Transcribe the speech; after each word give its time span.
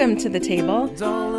Welcome 0.00 0.16
to 0.16 0.30
the 0.30 0.40
table. 0.40 0.86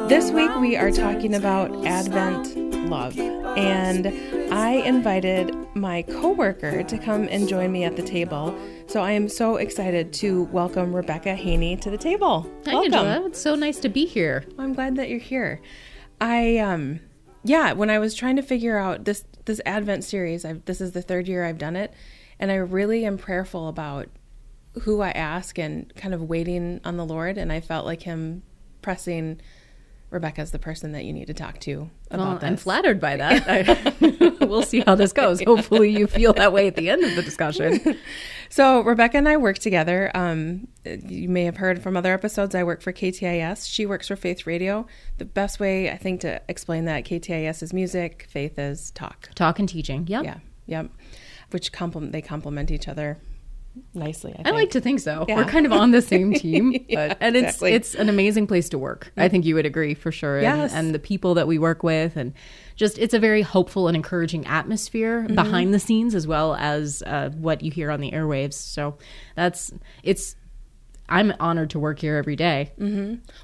This 0.07 0.29
week 0.29 0.55
we 0.57 0.77
are 0.77 0.91
talking 0.91 1.33
about 1.33 1.83
Advent 1.83 2.55
love. 2.91 3.17
And 3.17 4.05
I 4.53 4.73
invited 4.85 5.55
my 5.73 6.03
coworker 6.03 6.83
to 6.83 6.97
come 6.99 7.27
and 7.31 7.47
join 7.47 7.71
me 7.71 7.85
at 7.85 7.95
the 7.95 8.03
table. 8.03 8.55
So 8.85 9.01
I 9.01 9.13
am 9.13 9.29
so 9.29 9.55
excited 9.55 10.13
to 10.13 10.43
welcome 10.51 10.95
Rebekah 10.95 11.33
Haynie 11.33 11.75
to 11.77 11.89
the 11.89 11.97
table. 11.97 12.43
Hi, 12.65 12.73
welcome. 12.73 12.93
Angela. 12.93 13.25
It's 13.29 13.41
so 13.41 13.55
nice 13.55 13.79
to 13.79 13.89
be 13.89 14.05
here. 14.05 14.45
I'm 14.59 14.73
glad 14.73 14.95
that 14.97 15.09
you're 15.09 15.17
here. 15.17 15.59
I 16.21 16.59
um 16.59 16.99
yeah, 17.43 17.73
when 17.73 17.89
I 17.89 17.97
was 17.97 18.13
trying 18.13 18.35
to 18.35 18.43
figure 18.43 18.77
out 18.77 19.05
this 19.05 19.25
this 19.45 19.59
Advent 19.65 20.03
series, 20.03 20.45
I've, 20.45 20.65
this 20.65 20.81
is 20.81 20.91
the 20.91 21.01
third 21.01 21.27
year 21.27 21.45
I've 21.45 21.57
done 21.57 21.75
it, 21.75 21.95
and 22.39 22.51
I 22.51 22.57
really 22.57 23.05
am 23.05 23.17
prayerful 23.17 23.69
about 23.69 24.09
who 24.83 25.01
I 25.01 25.09
ask 25.09 25.57
and 25.57 25.91
kind 25.95 26.13
of 26.13 26.21
waiting 26.21 26.79
on 26.85 26.97
the 26.97 27.05
Lord, 27.05 27.39
and 27.39 27.51
I 27.51 27.59
felt 27.59 27.87
like 27.87 28.03
Him 28.03 28.43
pressing 28.81 29.39
Rebekah's 30.09 30.51
the 30.51 30.59
person 30.59 30.91
that 30.91 31.05
you 31.05 31.13
need 31.13 31.27
to 31.27 31.33
talk 31.33 31.59
to 31.61 31.89
about 32.09 32.27
Well, 32.27 32.35
this. 32.39 32.43
I'm 32.43 32.57
flattered 32.57 32.99
by 32.99 33.15
that. 33.15 33.43
I, 33.47 34.35
we'll 34.45 34.63
see 34.63 34.81
how 34.81 34.95
this 34.95 35.13
goes. 35.13 35.41
Hopefully, 35.41 35.89
you 35.89 36.05
feel 36.05 36.33
that 36.33 36.51
way 36.51 36.67
at 36.67 36.75
the 36.75 36.89
end 36.89 37.03
of 37.03 37.15
the 37.15 37.21
discussion. 37.21 37.97
So 38.49 38.81
Rebecca 38.81 39.15
and 39.17 39.29
I 39.29 39.37
work 39.37 39.59
together. 39.59 40.11
Um, 40.13 40.67
you 40.83 41.29
may 41.29 41.45
have 41.45 41.55
heard 41.55 41.81
from 41.81 41.95
other 41.95 42.13
episodes. 42.13 42.53
I 42.53 42.63
work 42.63 42.81
for 42.81 42.91
KTIS. 42.91 43.65
She 43.65 43.85
works 43.85 44.09
for 44.09 44.17
Faith 44.17 44.45
Radio. 44.45 44.87
The 45.19 45.23
best 45.23 45.61
way 45.61 45.89
I 45.89 45.95
think 45.95 46.19
to 46.21 46.41
explain 46.49 46.83
that 46.83 47.05
KTIS 47.05 47.63
is 47.63 47.71
music, 47.71 48.27
Faith 48.29 48.59
is 48.59 48.91
talk. 48.91 49.29
Talk 49.35 49.59
and 49.59 49.69
teaching. 49.69 50.05
Yep. 50.05 50.25
Yeah, 50.25 50.39
yep. 50.65 50.89
Which 51.51 51.71
complement 51.71 52.11
they 52.11 52.21
complement 52.21 52.71
each 52.71 52.89
other 52.89 53.19
nicely. 53.93 54.35
I, 54.43 54.49
I 54.49 54.51
like 54.51 54.71
to 54.71 54.81
think 54.81 54.99
so. 54.99 55.25
Yeah. 55.27 55.35
We're 55.37 55.45
kind 55.45 55.65
of 55.65 55.71
on 55.71 55.91
the 55.91 56.01
same 56.01 56.33
team, 56.43 56.73
Yeah, 56.87 57.09
but 57.09 57.17
and 57.21 57.35
exactly. 57.35 57.73
it's 57.73 57.93
it's 57.93 58.01
an 58.01 58.09
amazing 58.09 58.47
place 58.47 58.69
to 58.69 58.77
work. 58.77 59.11
I 59.17 59.27
think 59.29 59.45
you 59.45 59.55
would 59.55 59.65
agree 59.65 59.93
for 59.93 60.11
sure. 60.11 60.37
And, 60.37 60.43
Yes. 60.43 60.73
and 60.73 60.93
the 60.93 60.99
people 60.99 61.33
that 61.35 61.47
we 61.47 61.57
work 61.59 61.83
with, 61.83 62.15
and 62.17 62.33
just 62.75 62.97
it's 62.97 63.13
a 63.13 63.19
very 63.19 63.41
hopeful 63.41 63.87
and 63.87 63.95
encouraging 63.95 64.45
atmosphere 64.47 65.23
Mm-hmm. 65.23 65.35
behind 65.35 65.73
the 65.73 65.79
scenes 65.79 66.15
as 66.15 66.25
well 66.27 66.55
as 66.55 67.01
uh, 67.05 67.29
what 67.31 67.61
you 67.63 67.71
hear 67.71 67.91
on 67.91 68.01
the 68.01 68.11
airwaves. 68.11 68.53
So 68.53 68.97
that's 69.35 69.71
it's. 70.03 70.35
I'm 71.09 71.33
honored 71.41 71.71
to 71.71 71.79
work 71.79 71.99
here 71.99 72.15
every 72.15 72.37
day. 72.37 72.71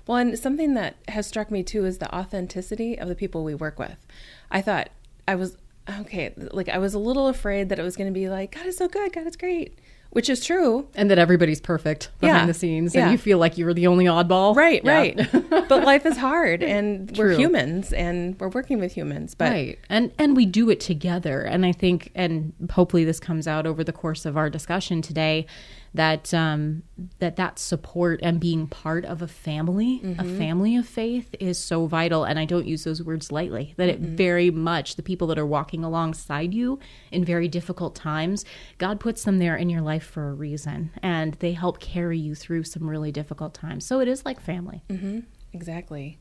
Well, 0.08 0.18
and 0.18 0.40
something 0.40 0.76
that 0.76 0.96
has 1.10 1.28
struck 1.28 1.52
me 1.52 1.64
too 1.64 1.84
is 1.86 1.98
the 1.98 2.14
authenticity 2.16 2.98
of 2.98 3.10
the 3.10 3.16
people 3.16 3.44
we 3.44 3.56
work 3.56 3.78
with. 3.78 3.98
I 4.50 4.62
thought 4.62 4.90
I 5.28 5.36
was 5.36 5.58
okay. 6.00 6.34
Like 6.54 6.70
I 6.70 6.78
was 6.78 6.94
a 6.94 7.00
little 7.00 7.28
afraid 7.28 7.68
that 7.68 7.78
it 7.78 7.84
was 7.84 7.98
going 7.98 8.08
to 8.08 8.18
be 8.18 8.30
like 8.30 8.56
God 8.56 8.66
is 8.68 8.78
so 8.78 8.88
good, 8.88 9.12
God 9.12 9.28
is 9.28 9.36
great, 9.36 9.78
which 10.12 10.30
is 10.30 10.44
true. 10.46 10.88
and 10.96 11.12
that 11.12 11.18
everybody's 11.20 11.62
perfect 11.62 12.10
behind 12.20 12.42
Yeah. 12.42 12.46
the 12.48 12.54
scenes 12.54 12.96
Yeah. 12.96 13.04
and 13.04 13.12
you 13.12 13.18
feel 13.18 13.38
like 13.38 13.58
you're 13.58 13.74
the 13.74 13.88
only 13.88 14.06
oddball 14.06 14.56
Right, 14.56 14.82
Yeah. 14.84 14.92
right. 14.92 15.30
but 15.70 15.84
life 15.84 16.06
is 16.06 16.18
hard, 16.18 16.64
and 16.64 17.16
we're 17.18 17.32
humans, 17.38 17.94
and 17.94 18.40
we're 18.40 18.50
working 18.50 18.80
with 18.80 18.94
humans. 18.94 19.36
But 19.36 19.52
right 19.52 19.80
and 19.90 20.12
and 20.18 20.36
we 20.36 20.46
do 20.46 20.70
it 20.70 20.80
together 20.80 21.42
and 21.42 21.66
i 21.66 21.72
think 21.72 22.12
and 22.16 22.54
hopefully 22.72 23.04
this 23.06 23.20
comes 23.20 23.48
out 23.48 23.66
over 23.68 23.84
the 23.84 23.94
course 23.94 24.26
of 24.26 24.36
our 24.38 24.50
discussion 24.50 25.02
today 25.02 25.46
that 25.98 26.34
um 26.34 26.84
that 27.20 27.36
that 27.36 27.60
support 27.60 28.20
and 28.24 28.40
being 28.40 28.68
part 28.68 29.04
of 29.06 29.22
a 29.22 29.28
family 29.28 30.02
a 30.20 30.24
family 30.24 30.76
of 30.76 30.88
faith 30.88 31.36
is 31.40 31.58
so 31.58 31.86
vital. 31.88 32.24
And 32.24 32.40
i 32.40 32.46
don't 32.46 32.66
use 32.68 32.84
those 32.84 33.04
words 33.04 33.32
lightly 33.32 33.74
that 33.78 33.90
it 33.90 34.00
very 34.00 34.50
much 34.52 34.96
the 34.96 35.04
people 35.04 35.28
that 35.28 35.38
are 35.38 35.46
walking 35.46 35.84
alongside 35.84 36.54
you 36.54 36.80
in 37.12 37.26
very 37.26 37.48
difficult 37.48 37.96
times 37.96 38.46
god 38.78 39.00
puts 39.00 39.24
them 39.24 39.40
there 39.40 39.56
in 39.56 39.70
your 39.70 39.82
life 39.82 40.04
for 40.06 40.30
a 40.30 40.34
reason. 40.34 40.92
And 41.04 41.34
they 41.36 41.54
help 41.54 41.80
carry 41.80 42.18
you 42.18 42.34
through 42.36 42.64
some 42.64 42.90
really 42.90 43.12
difficult 43.12 43.54
times. 43.54 43.86
So 43.86 44.00
it 44.00 44.08
is 44.08 44.26
like 44.26 44.40
family. 44.40 44.84
Exactly. 45.54 46.20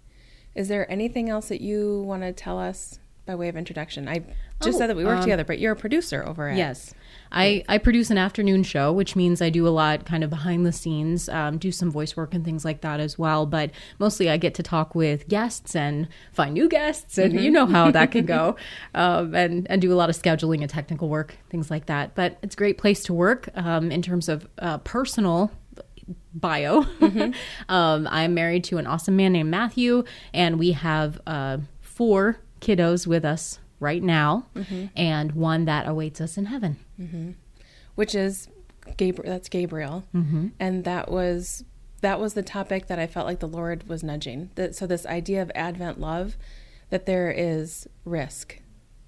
Is 0.54 0.69
there 0.69 0.91
anything 0.91 1.28
else 1.28 1.48
that 1.48 1.60
you 1.60 2.03
want 2.03 2.22
to 2.22 2.32
tell 2.32 2.59
us 2.59 2.98
by 3.26 3.34
way 3.34 3.48
of 3.48 3.56
introduction? 3.56 4.09
I 4.09 4.20
just 4.62 4.76
Oh, 4.76 4.78
said 4.78 4.86
that 4.88 4.97
we 4.97 5.04
work 5.04 5.19
um, 5.19 5.22
together, 5.22 5.44
but 5.44 5.59
you're 5.59 5.72
a 5.72 5.76
producer 5.76 6.25
over 6.26 6.48
at 6.48 6.56
Yes. 6.56 6.94
I, 7.36 7.64
I 7.69 7.76
produce 7.76 8.10
an 8.10 8.16
afternoon 8.16 8.62
show, 8.62 8.91
which 8.92 9.14
means 9.14 9.42
I 9.42 9.50
do 9.50 9.69
a 9.69 9.70
lot 9.70 10.06
kind 10.06 10.24
of 10.24 10.30
behind 10.30 10.64
the 10.64 10.72
scenes, 10.72 11.28
um, 11.28 11.58
do 11.58 11.70
some 11.70 11.91
voice 11.91 12.16
work 12.16 12.32
and 12.32 12.42
things 12.42 12.64
like 12.64 12.80
that 12.80 12.98
as 12.98 13.19
well. 13.19 13.44
But 13.44 13.72
mostly 13.98 14.30
I 14.30 14.38
get 14.38 14.54
to 14.54 14.62
talk 14.62 14.94
with 14.94 15.28
guests 15.28 15.76
and 15.76 16.08
find 16.32 16.54
new 16.54 16.66
guests, 16.66 17.19
and 17.19 17.38
you 17.38 17.50
know 17.50 17.66
how 17.66 17.91
that 17.91 18.10
can 18.10 18.24
go, 18.24 18.56
um, 18.94 19.34
and, 19.34 19.66
and 19.69 19.82
do 19.82 19.92
a 19.92 19.94
lot 19.97 20.08
of 20.08 20.16
scheduling 20.16 20.62
and 20.62 20.70
technical 20.70 21.10
work, 21.10 21.36
things 21.50 21.70
like 21.70 21.86
that. 21.86 22.14
But 22.14 22.38
it's 22.42 22.54
a 22.54 22.58
great 22.58 22.78
place 22.78 23.02
to 23.04 23.12
work 23.12 23.50
um, 23.54 23.92
in 23.92 24.00
terms 24.00 24.30
of 24.30 24.48
uh, 24.58 24.78
personal 24.78 25.53
bio. 26.32 26.86
um, 27.68 28.08
I'm 28.10 28.32
married 28.32 28.64
to 28.64 28.78
an 28.78 28.86
awesome 28.86 29.14
man 29.14 29.32
named 29.32 29.50
Matthew, 29.50 30.04
and 30.32 30.58
we 30.58 30.72
have 30.72 31.20
uh, 31.26 31.58
four 31.82 32.38
kiddos 32.62 33.06
with 33.06 33.26
us 33.26 33.58
right 33.78 34.03
now, 34.03 34.47
and 34.97 35.32
one 35.32 35.66
that 35.66 35.86
awaits 35.86 36.18
us 36.22 36.38
in 36.38 36.47
heaven. 36.47 36.78
Which 37.95 38.15
is 38.15 38.49
Gabriel. 38.97 39.33
That's 39.33 39.49
Gabriel, 39.49 40.05
mm-hmm. 40.15 40.49
and 40.61 40.84
that 40.84 41.11
was 41.11 41.65
that 42.01 42.21
was 42.21 42.34
the 42.34 42.43
topic 42.43 42.87
that 42.87 42.99
I 42.99 43.07
felt 43.07 43.27
like 43.27 43.41
the 43.41 43.49
Lord 43.49 43.89
was 43.89 44.03
nudging. 44.03 44.51
That 44.55 44.75
so 44.75 44.87
this 44.87 45.07
idea 45.07 45.43
of 45.43 45.51
Advent 45.55 46.01
love, 46.01 46.37
that 46.91 47.07
there 47.07 47.31
is 47.31 47.89
risk 48.05 48.61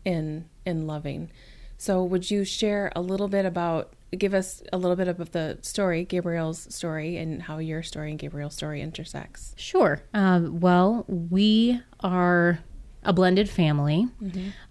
in 0.04 0.48
in 0.64 0.86
loving. 0.86 1.30
So 1.76 2.02
would 2.02 2.30
you 2.30 2.44
share 2.44 2.90
a 2.96 3.00
little 3.00 3.28
bit 3.28 3.44
about? 3.44 3.92
Give 4.16 4.32
us 4.32 4.62
a 4.72 4.78
little 4.78 4.96
bit 4.96 5.06
of 5.06 5.32
the 5.32 5.58
story, 5.60 6.02
Gabriel's 6.02 6.74
story, 6.74 7.18
and 7.18 7.42
how 7.42 7.58
your 7.58 7.82
story 7.82 8.08
and 8.08 8.18
Gabriel's 8.18 8.54
story 8.54 8.80
intersects. 8.80 9.54
Sure. 9.58 10.00
Um, 10.14 10.60
well, 10.60 11.04
we 11.08 11.82
are 12.00 12.60
a 13.04 13.12
blended 13.12 13.48
family. 13.48 14.06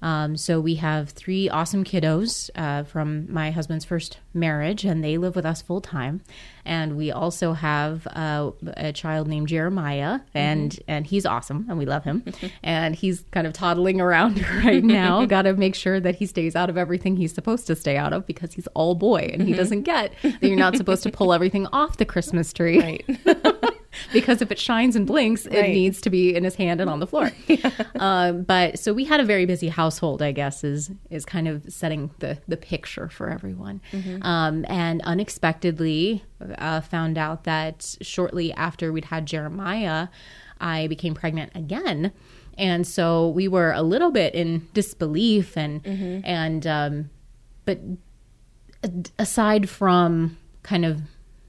Um, 0.01 0.37
so 0.37 0.59
we 0.59 0.75
have 0.75 1.09
three 1.09 1.49
awesome 1.49 1.83
kiddos 1.83 2.49
uh, 2.55 2.83
from 2.83 3.31
my 3.31 3.51
husband's 3.51 3.85
first 3.85 4.19
marriage, 4.33 4.83
and 4.85 5.03
they 5.03 5.17
live 5.17 5.35
with 5.35 5.45
us 5.45 5.61
full 5.61 5.81
time. 5.81 6.21
And 6.65 6.97
we 6.97 7.11
also 7.11 7.53
have 7.53 8.05
uh, 8.07 8.51
a 8.75 8.91
child 8.91 9.27
named 9.27 9.47
Jeremiah, 9.47 10.19
and 10.33 10.77
and 10.87 11.07
he's 11.07 11.25
awesome, 11.25 11.65
and 11.69 11.77
we 11.77 11.85
love 11.85 12.03
him. 12.03 12.23
and 12.63 12.93
he's 12.95 13.23
kind 13.31 13.47
of 13.47 13.53
toddling 13.53 14.01
around 14.01 14.45
right 14.63 14.83
now. 14.83 15.25
Got 15.37 15.43
to 15.43 15.53
make 15.53 15.75
sure 15.75 15.99
that 15.99 16.15
he 16.15 16.25
stays 16.25 16.55
out 16.55 16.69
of 16.69 16.77
everything 16.77 17.15
he's 17.15 17.33
supposed 17.33 17.67
to 17.67 17.75
stay 17.75 17.95
out 17.95 18.11
of 18.13 18.27
because 18.27 18.53
he's 18.53 18.67
all 18.75 18.95
boy, 18.95 19.29
and 19.33 19.41
he 19.47 19.53
doesn't 19.53 19.83
get 19.83 20.11
that 20.21 20.43
you're 20.43 20.57
not 20.57 20.75
supposed 20.75 21.03
to 21.03 21.11
pull 21.11 21.33
everything 21.33 21.65
off 21.67 21.97
the 21.97 22.05
Christmas 22.05 22.51
tree 22.53 22.79
Right. 22.79 23.05
Because 24.13 24.41
if 24.41 24.51
it 24.51 24.59
shines 24.59 24.95
and 24.95 25.05
blinks, 25.07 25.45
it 25.45 25.53
Right. 25.59 25.73
needs 25.73 26.01
to 26.01 26.09
be 26.09 26.35
in 26.35 26.43
his 26.43 26.55
hand 26.55 26.81
and 26.81 26.89
on 26.89 26.99
the 26.99 27.07
floor. 27.07 27.31
um, 27.99 28.43
but 28.43 28.79
so 28.79 28.93
we 28.93 29.05
had 29.05 29.19
a 29.19 29.23
very 29.25 29.45
busy 29.45 29.67
household, 29.69 30.21
I 30.21 30.31
guess, 30.31 30.63
is 30.63 30.91
is 31.09 31.25
kind 31.25 31.47
of 31.47 31.63
setting 31.69 32.11
the 32.19 32.37
the 32.47 32.57
picture 32.57 33.09
for 33.09 33.29
everyone. 33.29 33.81
Um, 34.21 34.65
and 34.67 35.01
unexpectedly, 35.03 36.23
uh, 36.57 36.81
found 36.81 37.17
out 37.17 37.43
that 37.45 37.95
shortly 38.01 38.53
after 38.53 38.91
we'd 38.91 39.05
had 39.05 39.25
Jeremiah, 39.25 40.07
I 40.59 40.87
became 40.87 41.13
pregnant 41.13 41.51
again. 41.55 42.11
And 42.57 42.87
so 42.87 43.29
we 43.29 43.47
were 43.47 43.71
a 43.71 43.83
little 43.83 44.09
bit 44.09 44.33
in 44.33 44.67
disbelief 44.73 45.55
and 45.57 45.81
and 46.25 46.65
um, 46.65 47.09
but 47.65 47.79
aside 49.19 49.69
from 49.69 50.37
kind 50.63 50.85
of 50.85 51.01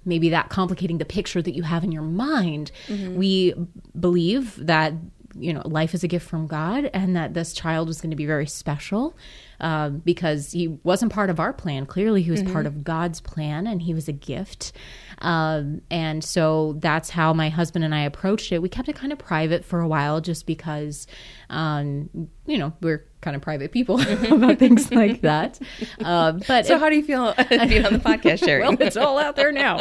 maybe 0.05 0.29
that 0.31 0.49
complicating 0.49 0.99
the 0.99 1.05
picture 1.05 1.43
that 1.43 1.55
you 1.55 1.63
have 1.63 1.85
in 1.85 1.93
your 1.93 2.03
mind, 2.03 2.71
mm-hmm. 2.87 3.17
we 3.17 3.55
believe 3.99 4.55
that 4.65 4.93
you 5.35 5.53
know 5.53 5.63
life 5.65 5.95
is 5.95 6.03
a 6.03 6.09
gift 6.09 6.29
from 6.29 6.47
God 6.47 6.91
and 6.95 7.15
that 7.15 7.35
this 7.35 7.53
child 7.53 7.89
was 7.89 8.01
going 8.01 8.11
to 8.11 8.17
be 8.17 8.27
very 8.27 8.47
special 8.47 9.17
um, 9.61 9.99
because 9.99 10.53
he 10.53 10.69
wasn't 10.85 11.13
part 11.13 11.31
of 11.31 11.41
our 11.41 11.53
plan. 11.53 11.87
Clearly, 11.87 12.23
he 12.23 12.31
was 12.31 12.43
part 12.43 12.67
of 12.67 12.85
God's 12.85 13.21
plan 13.21 13.67
and 13.67 13.83
he 13.83 13.93
was 13.95 14.07
a 14.09 14.13
gift. 14.13 14.73
Um, 15.21 15.83
and 15.91 16.23
so 16.23 16.75
that's 16.79 17.11
how 17.11 17.33
my 17.33 17.49
husband 17.49 17.85
and 17.85 17.95
I 17.95 18.03
approached 18.03 18.53
it. 18.53 18.63
We 18.63 18.69
kept 18.69 18.89
it 18.89 18.95
kind 18.95 19.13
of 19.13 19.19
private 19.19 19.65
for 19.65 19.81
a 19.81 19.89
while 19.89 20.21
just 20.21 20.47
because, 20.47 21.07
um, 21.51 22.09
you 22.47 22.59
know, 22.59 22.73
we're 22.81 23.05
kind 23.21 23.35
of 23.35 23.43
private 23.43 23.73
people 23.73 24.01
about 24.33 24.59
things 24.59 24.91
like 24.93 25.23
that. 25.23 25.59
Uh, 26.05 26.33
but 26.47 26.67
So 26.67 26.77
it- 26.77 26.81
how 26.81 26.89
do 26.89 26.95
you 26.97 27.03
feel 27.03 27.35
being 27.49 27.85
on 27.85 27.93
the 27.95 27.99
podcast, 27.99 28.45
Sherry? 28.45 28.63
well, 28.63 28.77
it's 28.81 28.97
all 28.97 29.19
out 29.19 29.35
there 29.35 29.51
now. 29.51 29.81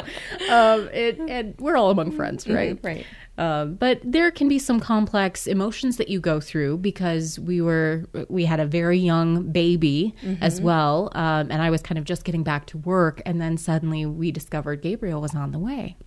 Um, 0.50 0.90
it, 0.92 1.20
and 1.20 1.54
we're 1.60 1.78
all 1.78 1.92
among 1.92 2.12
friends, 2.14 2.48
right? 2.48 2.80
right. 2.82 3.06
Um, 3.40 3.76
but 3.76 4.00
there 4.04 4.32
can 4.32 4.48
be 4.50 4.58
some 4.58 4.80
complex 4.80 5.46
emotions 5.46 5.98
that 5.98 6.10
you 6.10 6.20
go 6.20 6.40
through 6.40 6.78
because 6.80 7.38
we 7.38 7.62
were 7.62 8.06
we 8.30 8.46
had 8.46 8.60
a 8.60 8.66
very 8.66 8.98
young 8.98 9.52
baby 9.52 9.67
as 10.42 10.62
well, 10.62 11.12
um, 11.14 11.52
and 11.52 11.62
I 11.62 11.70
was 11.70 11.82
kind 11.82 11.98
of 11.98 12.06
just 12.06 12.24
getting 12.24 12.44
back 12.44 12.66
to 12.68 12.78
work, 12.78 13.22
and 13.26 13.42
then 13.42 13.58
suddenly 13.58 14.06
we 14.06 14.32
discovered 14.32 14.82
Gabriel 14.82 15.20
was 15.22 15.36
on 15.36 15.52
the 15.52 15.60
way. 15.60 15.98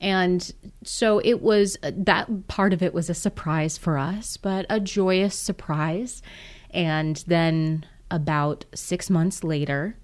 And 0.00 0.52
so 0.84 1.20
it 1.24 1.40
was 1.42 1.78
that 1.82 2.48
part 2.48 2.72
of 2.72 2.82
it 2.82 2.92
was 2.92 3.08
a 3.08 3.14
surprise 3.14 3.78
for 3.78 3.96
us, 3.98 4.36
but 4.36 4.66
a 4.68 4.80
joyous 4.80 5.38
surprise. 5.38 6.22
And 6.70 7.22
then 7.28 7.86
about 8.10 8.64
six 8.74 9.08
months 9.08 9.44
later, 9.44 9.96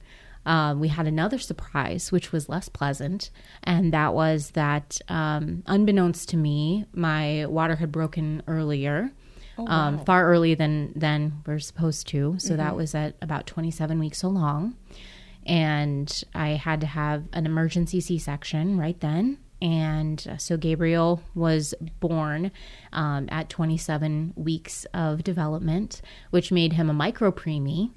um, 0.47 0.79
we 0.79 0.89
had 0.89 1.07
another 1.09 1.39
surprise, 1.39 2.13
which 2.13 2.31
was 2.33 2.49
less 2.49 2.69
pleasant. 2.69 3.31
And 3.65 3.93
that 3.93 4.15
was 4.15 4.53
that, 4.53 5.01
um, 5.09 5.63
unbeknownst 5.67 6.29
to 6.31 6.37
me, 6.37 6.85
my 6.95 7.45
water 7.47 7.77
had 7.77 7.91
broken 7.91 8.43
earlier. 8.47 9.11
Um, 9.67 10.05
far 10.05 10.27
earlier 10.27 10.55
than 10.55 10.93
than 10.95 11.43
we're 11.47 11.59
supposed 11.59 12.07
to. 12.09 12.37
So 12.39 12.57
that 12.57 12.77
was 12.77 12.95
at 12.95 13.17
about 13.23 13.47
27 13.47 13.99
weeks 13.99 14.23
along, 14.23 14.77
and 15.47 16.23
I 16.35 16.51
had 16.51 16.81
to 16.83 16.87
have 16.87 17.25
an 17.33 17.47
emergency 17.47 18.01
C-section 18.01 18.79
right 18.79 18.99
then. 19.01 19.39
And 19.61 20.25
uh, 20.31 20.37
so 20.37 20.57
Gabriel 20.57 21.21
was 21.35 21.75
born 22.01 22.53
um, 22.93 23.29
at 23.31 23.49
27 23.49 24.35
weeks 24.37 24.87
of 24.95 25.25
development, 25.25 26.01
which 26.31 26.53
made 26.53 26.75
him 26.75 26.89
a 26.89 26.93
micro 26.93 27.33
preemie. 27.33 27.91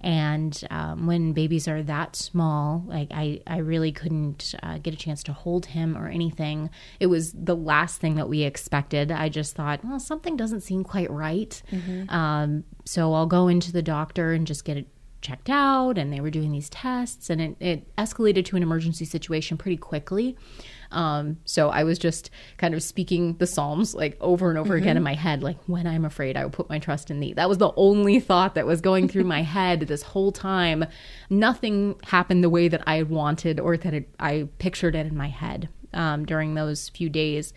And 0.00 0.60
um, 0.70 1.06
when 1.06 1.32
babies 1.32 1.68
are 1.68 1.82
that 1.84 2.16
small, 2.16 2.84
like 2.86 3.08
I, 3.12 3.40
I 3.46 3.58
really 3.58 3.92
couldn't 3.92 4.54
uh, 4.62 4.78
get 4.78 4.92
a 4.92 4.96
chance 4.96 5.22
to 5.24 5.32
hold 5.32 5.66
him 5.66 5.96
or 5.96 6.08
anything. 6.08 6.68
It 6.98 7.06
was 7.06 7.32
the 7.32 7.56
last 7.56 8.00
thing 8.00 8.16
that 8.16 8.28
we 8.28 8.42
expected. 8.42 9.12
I 9.12 9.28
just 9.28 9.54
thought, 9.54 9.84
well, 9.84 10.00
something 10.00 10.36
doesn't 10.36 10.62
seem 10.62 10.82
quite 10.82 11.10
right. 11.10 11.62
Um, 12.08 12.64
so 12.84 13.14
I'll 13.14 13.26
go 13.26 13.48
into 13.48 13.70
the 13.72 13.82
doctor 13.82 14.32
and 14.32 14.46
just 14.46 14.64
get 14.64 14.76
it 14.76 14.88
checked 15.20 15.48
out 15.48 15.96
and 15.96 16.12
they 16.12 16.20
were 16.20 16.28
doing 16.28 16.52
these 16.52 16.68
tests 16.68 17.30
and 17.30 17.40
it, 17.40 17.56
it 17.58 17.96
escalated 17.96 18.44
to 18.44 18.56
an 18.56 18.62
emergency 18.62 19.06
situation 19.06 19.56
pretty 19.56 19.78
quickly 19.78 20.36
um, 20.94 21.38
so 21.44 21.68
i 21.70 21.84
was 21.84 21.98
just 21.98 22.30
kind 22.56 22.74
of 22.74 22.82
speaking 22.82 23.36
the 23.38 23.46
psalms 23.46 23.94
like 23.94 24.16
over 24.20 24.48
and 24.48 24.58
over 24.58 24.74
again 24.74 24.96
in 24.96 25.02
my 25.02 25.14
head 25.14 25.42
like 25.42 25.58
when 25.66 25.86
i'm 25.86 26.04
afraid 26.04 26.36
i 26.36 26.42
will 26.42 26.50
put 26.50 26.68
my 26.68 26.78
trust 26.78 27.10
in 27.10 27.20
thee. 27.20 27.32
That 27.32 27.48
was 27.48 27.58
the 27.58 27.72
only 27.76 28.20
thought 28.20 28.54
that 28.54 28.66
was 28.66 28.80
going 28.80 29.08
through 29.08 29.24
my 29.24 29.42
head 29.42 29.80
this 29.80 30.02
whole 30.02 30.32
time. 30.32 30.84
Nothing 31.30 31.96
happened 32.04 32.44
the 32.44 32.50
way 32.50 32.68
that 32.68 32.82
i 32.86 33.02
wanted 33.02 33.60
or 33.60 33.76
that 33.76 33.94
it, 33.94 34.08
i 34.20 34.48
pictured 34.58 34.94
it 34.94 35.06
in 35.06 35.16
my 35.16 35.28
head 35.28 35.68
um, 35.92 36.24
during 36.24 36.54
those 36.54 36.88
few 36.88 37.08
days 37.08 37.52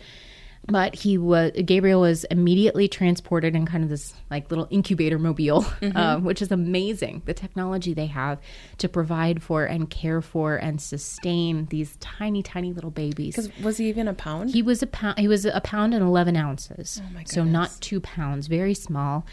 but 0.68 0.94
he 0.94 1.16
was 1.16 1.52
Gabriel 1.64 2.02
was 2.02 2.24
immediately 2.24 2.88
transported 2.88 3.56
in 3.56 3.66
kind 3.66 3.82
of 3.82 3.90
this 3.90 4.14
like 4.30 4.50
little 4.50 4.68
incubator 4.70 5.18
mobile, 5.18 5.64
uh, 5.82 6.16
which 6.20 6.42
is 6.42 6.52
amazing. 6.52 7.22
The 7.24 7.34
technology 7.34 7.94
they 7.94 8.06
have 8.06 8.38
to 8.78 8.88
provide 8.88 9.42
for 9.42 9.64
and 9.64 9.88
care 9.88 10.20
for 10.20 10.56
and 10.56 10.80
sustain 10.80 11.66
these 11.66 11.96
tiny, 11.96 12.42
tiny 12.42 12.72
little 12.72 12.90
babies. 12.90 13.34
Because 13.36 13.50
was 13.64 13.78
he 13.78 13.88
even 13.88 14.08
a 14.08 14.14
pound? 14.14 14.50
He 14.50 14.62
was 14.62 14.82
a 14.82 14.86
pound. 14.86 15.18
He 15.18 15.28
was 15.28 15.46
a 15.46 15.60
pound 15.62 15.94
and 15.94 16.02
eleven 16.02 16.36
ounces. 16.36 17.00
Oh 17.04 17.12
my 17.14 17.24
so 17.24 17.44
not 17.44 17.76
two 17.80 18.00
pounds, 18.00 18.46
very 18.46 18.74
small. 18.74 19.24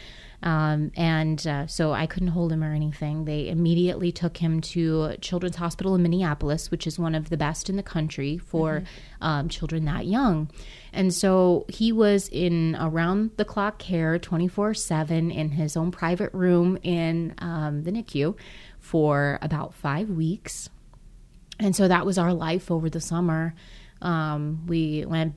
Um, 0.46 0.92
and 0.96 1.44
uh, 1.44 1.66
so 1.66 1.90
I 1.92 2.06
couldn't 2.06 2.28
hold 2.28 2.52
him 2.52 2.62
or 2.62 2.72
anything. 2.72 3.24
They 3.24 3.48
immediately 3.48 4.12
took 4.12 4.36
him 4.36 4.60
to 4.60 5.16
Children's 5.20 5.56
Hospital 5.56 5.96
in 5.96 6.04
Minneapolis, 6.04 6.70
which 6.70 6.86
is 6.86 7.00
one 7.00 7.16
of 7.16 7.30
the 7.30 7.36
best 7.36 7.68
in 7.68 7.74
the 7.74 7.82
country 7.82 8.38
for 8.38 8.84
um, 9.20 9.48
children 9.48 9.86
that 9.86 10.06
young. 10.06 10.48
And 10.92 11.12
so 11.12 11.66
he 11.68 11.90
was 11.90 12.28
in 12.28 12.76
around 12.78 13.32
the 13.38 13.44
clock 13.44 13.80
care 13.80 14.20
24 14.20 14.74
7 14.74 15.32
in 15.32 15.50
his 15.50 15.76
own 15.76 15.90
private 15.90 16.32
room 16.32 16.78
in 16.84 17.34
um, 17.38 17.82
the 17.82 17.90
NICU 17.90 18.36
for 18.78 19.40
about 19.42 19.74
five 19.74 20.10
weeks. 20.10 20.70
And 21.58 21.74
so 21.74 21.88
that 21.88 22.06
was 22.06 22.18
our 22.18 22.32
life 22.32 22.70
over 22.70 22.88
the 22.88 23.00
summer. 23.00 23.52
Um, 24.00 24.64
we 24.68 25.04
went 25.06 25.34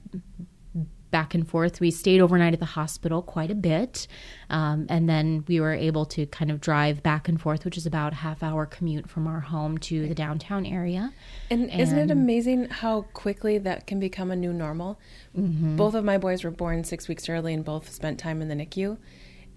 back 1.12 1.34
and 1.34 1.48
forth. 1.48 1.80
We 1.80 1.92
stayed 1.92 2.22
overnight 2.22 2.54
at 2.54 2.60
the 2.60 2.66
hospital 2.66 3.22
quite 3.22 3.52
a 3.52 3.56
bit. 3.56 4.08
Um, 4.50 4.86
and 4.90 5.10
then 5.10 5.44
we 5.48 5.60
were 5.60 5.74
able 5.74 6.06
to 6.08 6.26
kind 6.28 6.52
of 6.52 6.62
drive 6.62 7.02
back 7.04 7.28
and 7.28 7.40
forth, 7.40 7.66
which 7.66 7.78
is 7.78 7.86
about 7.86 8.14
a 8.14 8.18
half 8.18 8.44
hour 8.44 8.66
commute 8.66 9.10
from 9.10 9.28
our 9.28 9.40
home 9.40 9.78
to 9.80 10.08
the 10.08 10.16
downtown 10.16 10.66
area. 10.66 11.14
And 11.50 11.70
isn't 11.72 11.98
it 11.98 12.12
amazing 12.12 12.70
how 12.70 13.04
quickly 13.14 13.58
that 13.60 13.88
can 13.88 14.00
become 14.00 14.32
a 14.32 14.36
new 14.36 14.54
normal? 14.54 15.00
Mm-hmm. 15.38 15.76
Both 15.76 15.96
of 15.96 16.04
my 16.04 16.18
boys 16.18 16.44
were 16.44 16.52
born 16.52 16.84
six 16.84 17.08
weeks 17.08 17.30
early, 17.30 17.54
and 17.54 17.64
both 17.64 17.92
spent 17.92 18.20
time 18.20 18.42
in 18.42 18.48
the 18.48 18.56
NICU, 18.56 18.98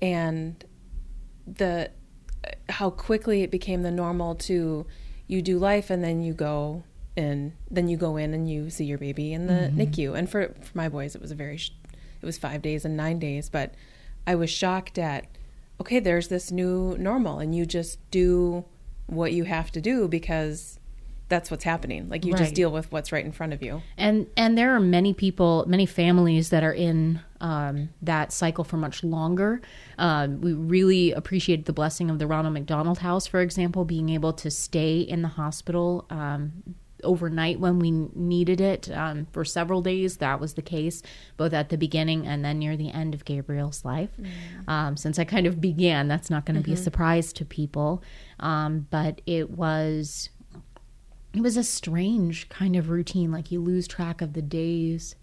and 0.00 0.64
the 1.46 1.90
how 2.68 2.90
quickly 2.90 3.42
it 3.42 3.50
became 3.50 3.82
the 3.82 3.90
normal 3.90 4.34
to 4.34 4.86
you 5.26 5.42
do 5.42 5.58
life 5.58 5.90
and 5.90 6.02
then 6.02 6.22
you 6.22 6.34
go 6.34 6.84
and 7.16 7.52
then 7.70 7.88
you 7.88 7.96
go 7.96 8.16
in 8.16 8.32
and 8.34 8.48
you 8.50 8.70
see 8.70 8.84
your 8.84 8.98
baby 8.98 9.32
in 9.32 9.46
the 9.46 9.52
Mm-hmm. 9.70 9.80
NICU. 9.80 10.18
And 10.18 10.28
for 10.30 10.48
for 10.62 10.76
my 10.76 10.88
boys, 10.88 11.14
it 11.14 11.20
was 11.20 11.30
a 11.30 11.34
very 11.34 11.56
sh- 11.56 11.72
it 12.20 12.26
was 12.26 12.38
five 12.38 12.62
days 12.62 12.84
and 12.84 12.96
nine 12.96 13.18
days, 13.18 13.50
but 13.50 13.74
I 14.26 14.34
was 14.34 14.50
shocked 14.50 14.98
at 14.98 15.26
okay, 15.80 15.98
there's 15.98 16.28
this 16.28 16.52
new 16.52 16.96
normal, 16.98 17.40
and 17.40 17.54
you 17.54 17.66
just 17.66 17.98
do 18.12 18.64
what 19.06 19.32
you 19.32 19.44
have 19.44 19.72
to 19.72 19.80
do 19.80 20.06
because 20.06 20.78
that's 21.28 21.50
what's 21.50 21.64
happening. 21.64 22.08
Like 22.08 22.24
you 22.24 22.34
just 22.34 22.54
deal 22.54 22.70
with 22.70 22.92
what's 22.92 23.10
right 23.10 23.24
in 23.24 23.32
front 23.32 23.52
of 23.52 23.62
you. 23.62 23.82
and 23.96 24.26
and 24.36 24.56
there 24.56 24.74
are 24.76 24.80
many 24.80 25.12
people 25.14 25.64
many 25.66 25.86
families 25.86 26.50
that 26.50 26.62
are 26.62 26.72
in 26.74 27.20
um, 27.40 27.88
that 28.02 28.32
cycle 28.32 28.62
for 28.64 28.76
much 28.76 29.02
longer 29.02 29.60
um, 29.98 30.40
we 30.40 30.52
really 30.52 31.10
appreciated 31.12 31.64
the 31.64 31.72
blessing 31.72 32.08
of 32.10 32.18
the 32.20 32.26
ronald 32.26 32.54
mcdonald 32.54 32.98
house 32.98 33.26
for 33.26 33.40
example 33.40 33.84
being 33.84 34.10
able 34.10 34.32
to 34.32 34.48
stay 34.50 35.00
in 35.00 35.22
the 35.22 35.28
hospital 35.28 36.04
um, 36.10 36.52
overnight 37.02 37.60
when 37.60 37.78
we 37.78 37.90
needed 37.90 38.60
it 38.60 38.90
um, 38.90 39.26
for 39.32 39.44
several 39.44 39.82
days 39.82 40.18
that 40.18 40.40
was 40.40 40.54
the 40.54 40.62
case 40.62 41.02
both 41.36 41.52
at 41.52 41.68
the 41.68 41.78
beginning 41.78 42.26
and 42.26 42.44
then 42.44 42.58
near 42.58 42.76
the 42.76 42.90
end 42.92 43.14
of 43.14 43.24
gabriel's 43.24 43.84
life. 43.84 44.10
Um, 44.68 44.96
since 44.96 45.18
i 45.18 45.24
kind 45.24 45.46
of 45.46 45.60
began 45.60 46.08
that's 46.08 46.30
not 46.30 46.46
going 46.46 46.56
to 46.56 46.62
be 46.62 46.72
a 46.72 46.76
surprise 46.76 47.32
to 47.34 47.44
people. 47.44 48.02
Um, 48.40 48.86
but 48.90 49.20
it 49.26 49.50
was 49.50 50.30
it 51.34 51.40
was 51.40 51.56
a 51.56 51.64
strange 51.64 52.48
kind 52.48 52.76
of 52.76 52.90
routine 52.90 53.32
like 53.32 53.50
you 53.50 53.60
lose 53.60 53.88
track 53.88 54.20
of 54.20 54.34
the 54.34 54.42
days 54.42 55.14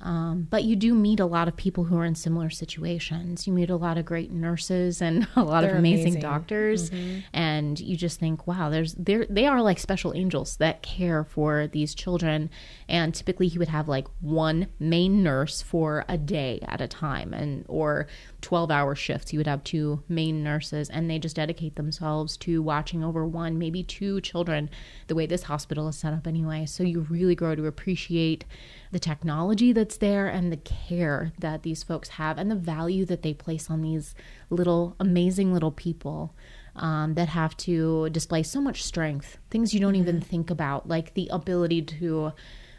um, 0.00 0.48
but 0.50 0.64
you 0.64 0.76
do 0.76 0.94
meet 0.94 1.20
a 1.20 1.26
lot 1.26 1.48
of 1.48 1.56
people 1.56 1.84
who 1.84 1.96
are 1.96 2.04
in 2.04 2.14
similar 2.14 2.50
situations. 2.50 3.46
You 3.46 3.52
meet 3.52 3.70
a 3.70 3.76
lot 3.76 3.96
of 3.96 4.04
great 4.04 4.30
nurses 4.30 5.00
and 5.00 5.26
a 5.36 5.42
lot 5.42 5.62
They're 5.62 5.72
of 5.72 5.78
amazing, 5.78 6.14
amazing. 6.14 6.20
doctors. 6.20 6.90
And 7.32 7.78
you 7.78 7.96
just 7.96 8.18
think 8.20 8.46
wow 8.46 8.70
there's 8.70 8.94
there 8.94 9.26
they 9.30 9.46
are 9.46 9.62
like 9.62 9.78
special 9.78 10.12
angels 10.14 10.56
that 10.56 10.82
care 10.82 11.24
for 11.24 11.68
these 11.68 11.94
children. 11.94 12.50
And 12.88 13.14
typically 13.14 13.48
he 13.48 13.58
would 13.58 13.68
have 13.68 13.88
like 13.88 14.06
one 14.20 14.66
main 14.78 15.22
nurse 15.22 15.62
for 15.62 16.04
a 16.08 16.18
day 16.18 16.58
at 16.66 16.80
a 16.80 16.88
time 16.88 17.32
and 17.32 17.64
or 17.68 18.06
12 18.44 18.70
hour 18.70 18.94
shifts. 18.94 19.32
You 19.32 19.38
would 19.38 19.46
have 19.46 19.64
two 19.64 20.02
main 20.06 20.44
nurses 20.44 20.90
and 20.90 21.10
they 21.10 21.18
just 21.18 21.36
dedicate 21.36 21.76
themselves 21.76 22.36
to 22.38 22.62
watching 22.62 23.02
over 23.02 23.26
one 23.26 23.58
maybe 23.58 23.82
two 23.82 24.20
children 24.20 24.68
the 25.06 25.14
way 25.14 25.24
this 25.24 25.44
hospital 25.44 25.88
is 25.88 25.96
set 25.96 26.12
up 26.12 26.26
anyway. 26.26 26.66
So 26.66 26.84
you 26.84 27.00
really 27.00 27.34
grow 27.34 27.54
to 27.54 27.66
appreciate 27.66 28.44
the 28.92 28.98
technology 28.98 29.72
that's 29.72 29.96
there 29.96 30.28
and 30.28 30.52
the 30.52 30.58
care 30.58 31.32
that 31.38 31.62
these 31.62 31.82
folks 31.82 32.10
have 32.10 32.36
and 32.36 32.50
the 32.50 32.54
value 32.54 33.06
that 33.06 33.22
they 33.22 33.32
place 33.32 33.70
on 33.70 33.80
these 33.80 34.14
little 34.50 34.94
amazing 35.00 35.54
little 35.54 35.72
people 35.72 36.34
um, 36.76 37.14
that 37.14 37.28
have 37.28 37.56
to 37.56 38.10
display 38.10 38.42
so 38.42 38.60
much 38.60 38.84
strength 38.84 39.38
things 39.50 39.72
you 39.72 39.80
don't 39.80 39.96
even 39.96 40.20
think 40.20 40.50
about 40.50 40.88
like 40.88 41.14
the 41.14 41.28
ability 41.32 41.80
to 41.80 42.32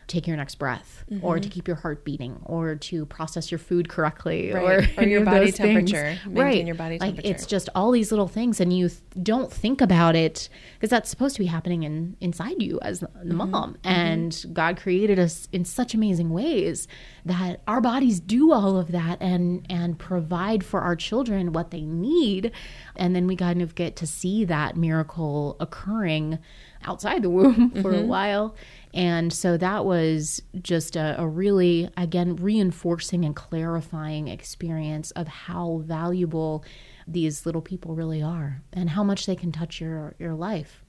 take 0.07 0.27
your 0.27 0.37
next 0.37 0.55
breath 0.55 1.03
or 1.21 1.39
to 1.39 1.49
keep 1.49 1.67
your 1.67 1.77
heart 1.77 2.03
beating 2.05 2.39
or 2.43 2.75
to 2.75 3.05
process 3.07 3.51
your 3.51 3.57
food 3.59 3.89
correctly 3.89 4.51
Right. 4.51 4.63
or, 4.97 5.01
Or 5.01 5.07
your 5.07 5.23
body 5.25 5.51
things. 5.51 5.57
temperature. 5.57 6.17
Maintain 6.27 6.33
right 6.35 6.65
your 6.65 6.75
body 6.75 6.99
like 6.99 7.19
it's 7.23 7.45
just 7.45 7.69
all 7.75 7.91
these 7.91 8.11
little 8.11 8.27
things 8.27 8.59
and 8.59 8.71
you 8.75 8.89
th- 8.89 9.01
don't 9.23 9.51
think 9.51 9.81
about 9.81 10.15
it 10.15 10.49
because 10.75 10.89
that's 10.89 11.09
supposed 11.09 11.35
to 11.35 11.41
be 11.41 11.47
happening 11.47 11.83
in 11.83 12.15
inside 12.21 12.61
you 12.61 12.79
as 12.81 12.99
the 12.99 13.07
Mm-hmm. 13.07 13.51
mom 13.51 13.77
and 13.83 14.45
god 14.53 14.77
created 14.77 15.17
us 15.19 15.47
in 15.51 15.65
such 15.65 15.93
amazing 15.93 16.29
ways 16.29 16.87
that 17.25 17.61
our 17.67 17.81
bodies 17.81 18.19
do 18.19 18.51
all 18.51 18.77
of 18.77 18.91
that 18.91 19.17
and 19.21 19.65
and 19.69 19.97
provide 19.97 20.63
for 20.63 20.81
our 20.81 20.95
children 20.95 21.51
what 21.53 21.71
they 21.71 21.81
need 21.81 22.51
and 22.95 23.15
then 23.15 23.25
we 23.27 23.35
kind 23.35 23.61
of 23.61 23.73
get 23.75 23.95
to 23.95 24.05
see 24.07 24.45
that 24.45 24.75
miracle 24.77 25.55
occurring 25.59 26.37
outside 26.85 27.21
the 27.23 27.29
womb 27.29 27.69
for 27.81 27.91
Mm-hmm. 27.91 28.03
a 28.03 28.05
while 28.05 28.55
and 28.95 29.33
so 29.33 29.57
that 29.57 29.83
was 29.83 30.41
just 30.61 30.95
a, 30.95 31.19
a 31.19 31.27
really 31.27 31.89
again 31.97 32.37
reinforcing 32.37 33.25
and 33.25 33.35
clarifying 33.35 34.29
experience 34.29 35.11
of 35.11 35.27
how 35.27 35.81
valuable 35.83 36.63
these 37.05 37.45
little 37.45 37.61
people 37.61 37.93
really 37.93 38.23
are 38.23 38.61
and 38.71 38.91
how 38.91 39.03
much 39.03 39.25
they 39.25 39.35
can 39.35 39.51
touch 39.51 39.81
your 39.81 40.15
your 40.17 40.33
life. 40.33 40.81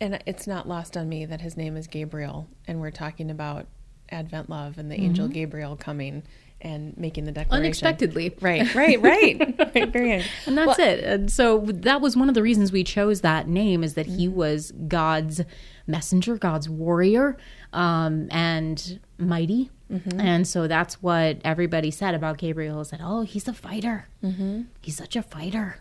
And 0.00 0.22
it's 0.26 0.46
not 0.46 0.68
lost 0.68 0.96
on 0.98 1.08
me 1.08 1.24
that 1.24 1.40
his 1.40 1.56
name 1.56 1.76
is 1.76 1.86
Gabriel, 1.86 2.46
and 2.66 2.80
we're 2.80 2.90
talking 2.90 3.30
about 3.30 3.68
Advent 4.10 4.50
love 4.50 4.76
and 4.76 4.90
the 4.90 4.96
mm-hmm. 4.96 5.04
angel 5.04 5.28
Gabriel 5.28 5.76
coming 5.76 6.24
and 6.60 6.96
making 6.98 7.24
the 7.24 7.32
declaration. 7.32 7.64
Unexpectedly. 7.64 8.36
Right, 8.40 8.74
right, 8.74 9.00
right. 9.00 9.58
right 9.74 9.90
very 9.90 10.24
and 10.46 10.58
that's 10.58 10.78
it. 10.78 11.04
And 11.04 11.30
so 11.30 11.60
that 11.66 12.02
was 12.02 12.16
one 12.16 12.28
of 12.28 12.34
the 12.34 12.42
reasons 12.42 12.70
we 12.70 12.84
chose 12.84 13.22
that 13.22 13.48
name 13.48 13.82
is 13.82 13.94
that 13.94 14.06
he 14.06 14.26
mm-hmm. 14.26 14.36
was 14.36 14.72
god's 14.88 15.40
messenger 15.86 16.36
god's 16.36 16.68
warrior 16.68 17.36
um, 17.72 18.28
and 18.30 19.00
mighty 19.18 19.70
and 20.18 20.48
so 20.48 20.66
that's 20.66 21.02
what 21.02 21.38
everybody 21.44 21.90
said 21.90 22.14
about 22.14 22.38
gabriel 22.38 22.80
is 22.80 22.90
that 22.90 23.00
oh 23.02 23.22
he's 23.22 23.46
a 23.46 23.52
fighter 23.52 24.08
mm-hmm. 24.22 24.62
he's 24.80 24.96
such 24.96 25.14
a 25.14 25.22
fighter 25.22 25.76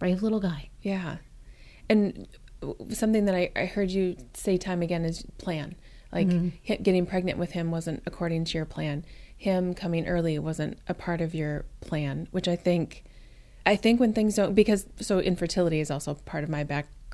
brave 0.00 0.22
little 0.24 0.40
guy. 0.40 0.70
Yeah. 0.82 1.18
And 1.88 2.26
something 2.88 3.26
that 3.26 3.36
I, 3.36 3.52
I 3.54 3.66
heard 3.66 3.92
you 3.92 4.16
say 4.34 4.56
time 4.56 4.82
again 4.82 5.04
is 5.04 5.24
plan. 5.38 5.76
Like 6.12 6.28
hi- 6.66 6.78
getting 6.82 7.06
pregnant 7.06 7.38
with 7.38 7.52
him 7.52 7.70
wasn't 7.70 8.02
according 8.04 8.46
to 8.46 8.58
your 8.58 8.64
plan. 8.64 9.04
Him 9.36 9.74
coming 9.74 10.08
early 10.08 10.36
wasn't 10.40 10.78
a 10.88 10.94
part 10.94 11.20
of 11.20 11.34
your 11.34 11.66
plan, 11.80 12.26
which 12.32 12.48
I 12.48 12.56
think, 12.56 13.04
I 13.64 13.76
think 13.76 14.00
when 14.00 14.12
things 14.12 14.34
don't, 14.34 14.54
because 14.54 14.86
so 15.00 15.20
infertility 15.20 15.78
is 15.78 15.90
also 15.90 16.14
part 16.14 16.42
of 16.42 16.50
my 16.50 16.64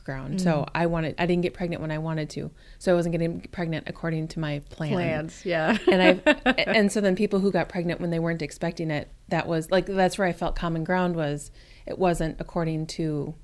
background. 0.07 0.41
So 0.41 0.67
I 0.75 0.87
wanted, 0.87 1.15
I 1.19 1.27
didn't 1.27 1.43
get 1.43 1.55
pregnant 1.55 1.83
when 1.83 1.91
I 1.91 1.99
wanted 1.99 2.31
to. 2.31 2.51
So 2.79 2.93
I 2.93 2.95
wasn't 2.95 3.13
getting 3.13 3.41
pregnant 3.53 3.89
according 3.89 4.29
to 4.29 4.41
my 4.41 4.61
plan. 4.71 4.93
Plans. 4.93 5.45
Yeah. 5.45 5.77
and 5.91 6.03
I 6.03 6.31
and 6.57 6.93
so 6.93 7.01
then 7.01 7.17
people 7.17 7.41
who 7.41 7.51
got 7.51 7.69
pregnant 7.69 8.01
when 8.01 8.11
they 8.11 8.19
weren't 8.19 8.43
expecting 8.43 8.91
it, 8.91 9.09
that 9.29 9.47
was 9.47 9.71
like 9.71 9.87
that's 9.87 10.19
where 10.19 10.27
I 10.27 10.33
felt 10.33 10.57
common 10.57 10.85
ground 10.85 11.17
was 11.17 11.51
it 11.87 11.99
wasn't 11.99 12.37
according 12.41 12.87
to 12.87 13.35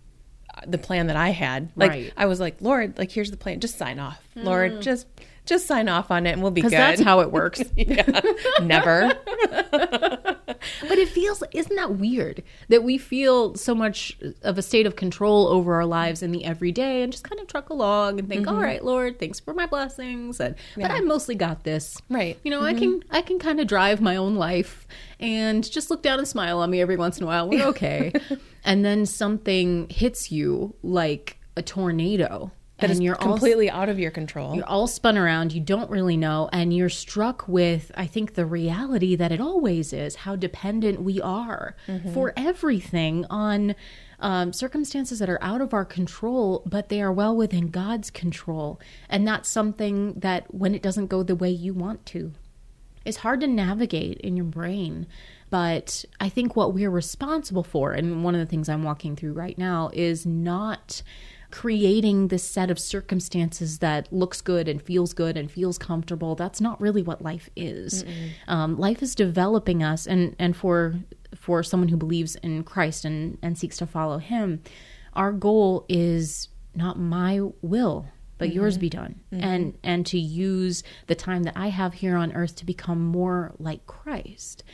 uh, 0.55 0.61
the 0.67 0.79
plan 0.79 1.09
that 1.09 1.17
I 1.17 1.31
had. 1.31 1.71
Like 1.77 1.91
Right. 1.91 2.13
I 2.17 2.27
was 2.27 2.41
like, 2.41 2.57
Lord, 2.61 2.99
like 2.99 3.11
here's 3.11 3.31
the 3.31 3.37
plan. 3.37 3.61
Just 3.61 3.79
sign 3.79 3.99
off, 3.99 4.23
Lord. 4.37 4.83
Just 4.83 5.07
just 5.45 5.67
sign 5.67 5.89
off 5.89 6.13
on 6.13 6.27
it, 6.27 6.33
and 6.33 6.43
we'll 6.43 6.53
be 6.53 6.63
good. 6.63 6.71
That's 6.71 7.01
how 7.01 7.21
it 7.21 7.33
works. 7.33 7.63
yeah. 7.77 8.21
Never. 8.63 9.13
But 10.89 10.99
it 10.99 11.09
feels, 11.09 11.43
isn't 11.53 11.75
that 11.77 11.97
weird 11.97 12.43
that 12.69 12.83
we 12.83 12.99
feel 12.99 13.55
so 13.55 13.75
much 13.75 14.17
of 14.43 14.59
a 14.59 14.63
state 14.63 14.87
of 14.87 14.97
control 14.97 15.49
over 15.49 15.75
our 15.75 15.87
lives 15.87 16.23
in 16.23 16.33
the 16.33 16.45
everyday 16.45 17.03
and 17.03 17.13
just 17.13 17.25
kind 17.25 17.41
of 17.41 17.47
truck 17.47 17.71
along 17.71 18.19
and 18.19 18.29
think, 18.29 18.47
mm-hmm. 18.47 18.55
"All 18.55 18.63
right, 18.63 18.85
Lord, 18.85 19.19
thanks 19.19 19.41
for 19.41 19.55
my 19.55 19.67
blessings. 19.67 20.41
And, 20.41 20.55
But 20.77 20.91
I 20.91 21.01
mostly 21.01 21.35
got 21.35 21.65
this. 21.65 22.01
Right. 22.09 22.39
You 22.43 22.51
know, 22.51 22.63
I 22.63 22.75
can, 22.75 23.01
mm-hmm. 23.01 23.15
I 23.15 23.23
can 23.23 23.39
kind 23.39 23.61
of 23.61 23.67
drive 23.67 24.01
my 24.01 24.17
own 24.17 24.37
life 24.37 24.87
and 25.21 25.69
just 25.69 25.91
look 25.91 26.03
down 26.03 26.19
and 26.19 26.29
smile 26.29 26.59
on 26.59 26.71
me 26.71 26.81
every 26.81 26.97
once 26.97 27.19
in 27.19 27.25
a 27.25 27.27
while. 27.27 27.49
We're 27.49 27.67
okay. 27.69 28.13
and 28.65 28.85
then 28.85 29.07
something 29.07 29.89
hits 29.89 30.31
you 30.33 30.75
like 30.83 31.39
a 31.57 31.63
tornado. 31.63 32.51
That 32.83 32.91
and 32.91 33.03
you're 33.03 33.17
all 33.17 33.33
completely 33.33 33.71
out 33.71 33.89
of 33.89 33.99
your 33.99 34.11
control. 34.11 34.55
you're 34.55 34.69
all 34.69 34.87
spun 34.87 35.17
around, 35.17 35.53
you 35.53 35.61
don't 35.61 35.91
really 35.91 36.17
know, 36.17 36.49
and 36.53 36.75
you're 36.75 36.89
struck 36.89 37.49
with, 37.49 37.91
I 37.95 38.07
think, 38.07 38.35
the 38.35 38.47
reality 38.47 39.17
that 39.17 39.33
it 39.33 39.41
always 39.41 39.93
is 39.93 40.17
how 40.17 40.37
dependent 40.37 41.03
we 41.03 41.21
are 41.21 41.75
for 42.13 42.33
everything 42.37 43.25
on 43.31 43.75
um, 44.21 44.53
circumstances 44.53 45.19
that 45.19 45.29
are 45.29 45.43
out 45.43 45.61
of 45.61 45.75
our 45.75 45.85
control, 45.85 46.63
but 46.65 46.89
they 46.89 47.03
are 47.03 47.13
well 47.13 47.37
within 47.37 47.69
God's 47.69 48.11
control. 48.11 48.81
And 49.09 49.27
that's 49.27 49.49
something 49.49 50.15
that 50.15 50.53
when 50.55 50.75
it 50.75 50.83
doesn't 50.83 51.09
go 51.09 51.23
the 51.23 51.35
way 51.35 51.51
you 51.51 51.75
want 51.75 52.07
to, 52.07 52.33
is 53.05 53.19
hard 53.19 53.41
to 53.41 53.49
navigate 53.49 54.19
in 54.19 54.37
your 54.37 54.47
brain. 54.47 55.07
But 55.51 56.05
I 56.21 56.29
think 56.29 56.57
what 56.57 56.73
we're 56.73 56.91
responsible 56.91 57.65
for, 57.65 57.93
and 57.93 58.25
one 58.25 58.35
of 58.35 58.41
the 58.41 58.47
things 58.47 58.69
I'm 58.69 58.85
walking 58.85 59.17
through 59.17 59.33
right 59.33 59.59
now, 59.59 59.91
is 59.93 60.25
not 60.25 61.03
creating 61.53 62.29
this 62.29 62.43
set 62.43 62.71
of 62.71 62.79
circumstances 62.79 63.79
that 63.79 64.13
looks 64.13 64.41
good 64.41 64.67
and 64.69 64.83
feels 64.83 65.13
good 65.13 65.37
and 65.37 65.51
feels 65.51 65.79
comfortable. 65.79 66.35
That's 66.35 66.61
not 66.61 66.81
really 66.81 67.03
what 67.03 67.23
life 67.23 67.49
is. 67.55 68.05
Um, 68.49 68.77
life 68.77 69.03
is 69.03 69.15
developing 69.15 69.83
us, 69.85 70.07
and 70.07 70.35
and 70.39 70.57
for 70.57 70.95
for 71.37 71.63
someone 71.63 71.89
who 71.89 71.97
believes 71.97 72.35
in 72.37 72.65
Christ 72.65 73.05
and 73.05 73.39
and 73.43 73.57
seeks 73.57 73.77
to 73.77 73.87
follow 73.87 74.19
Him, 74.19 74.63
our 75.13 75.31
goal 75.31 75.85
is 75.89 76.49
not 76.75 76.99
my 76.99 77.41
will 77.61 78.07
but 78.39 78.53
yours 78.53 78.77
be 78.77 78.89
done 78.89 79.21
and 79.31 79.79
and 79.85 80.05
to 80.07 80.19
use 80.19 80.83
the 81.07 81.15
time 81.15 81.45
that 81.45 81.57
i 81.57 81.69
have 81.69 81.95
here 81.95 82.17
on 82.17 82.33
earth 82.33 82.57
to 82.57 82.65
become 82.67 82.99
more 82.99 83.53
like 83.59 83.87
christ 83.87 84.65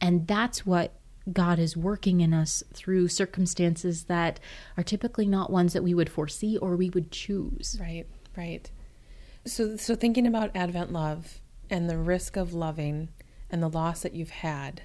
and 0.00 0.26
that's 0.26 0.66
what 0.66 0.92
god 1.32 1.58
is 1.58 1.76
working 1.76 2.20
in 2.20 2.34
us 2.34 2.62
through 2.72 3.08
circumstances 3.08 4.04
that 4.04 4.38
are 4.76 4.82
typically 4.82 5.26
not 5.26 5.50
ones 5.50 5.72
that 5.72 5.82
we 5.82 5.94
would 5.94 6.10
foresee 6.10 6.56
or 6.58 6.76
we 6.76 6.90
would 6.90 7.10
choose 7.10 7.76
Right, 7.80 8.06
right. 8.36 8.70
So, 9.46 9.76
so 9.76 9.94
thinking 9.94 10.26
about 10.26 10.56
Advent 10.56 10.92
love 10.92 11.40
and 11.68 11.88
the 11.88 11.98
risk 11.98 12.36
of 12.36 12.54
loving 12.54 13.10
and 13.50 13.62
the 13.62 13.68
loss 13.68 14.02
that 14.02 14.14
you've 14.14 14.30
had, 14.30 14.82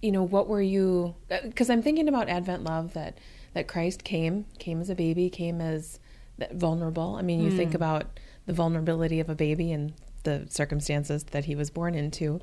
you 0.00 0.10
know, 0.10 0.22
what 0.22 0.48
were 0.48 0.62
you? 0.62 1.14
Uh, 1.30 1.38
because 1.44 1.68
I'm 1.68 1.82
thinking 1.82 2.08
about 2.08 2.28
Advent 2.28 2.64
love 2.64 2.94
that 2.94 3.18
that 3.54 3.68
Christ 3.68 4.02
came, 4.02 4.46
came 4.58 4.80
as 4.80 4.88
a 4.88 4.94
baby, 4.94 5.28
came 5.28 5.60
as 5.60 6.00
that 6.38 6.54
vulnerable. 6.54 7.16
I 7.16 7.22
mean, 7.22 7.42
you 7.42 7.50
think 7.50 7.70
hmm. 7.70 7.76
about 7.76 8.18
the 8.46 8.54
vulnerability 8.54 9.20
of 9.20 9.28
a 9.28 9.34
baby 9.34 9.72
and 9.72 9.92
the 10.22 10.46
circumstances 10.48 11.24
that 11.24 11.44
he 11.44 11.54
was 11.54 11.68
born 11.68 11.94
into. 11.94 12.40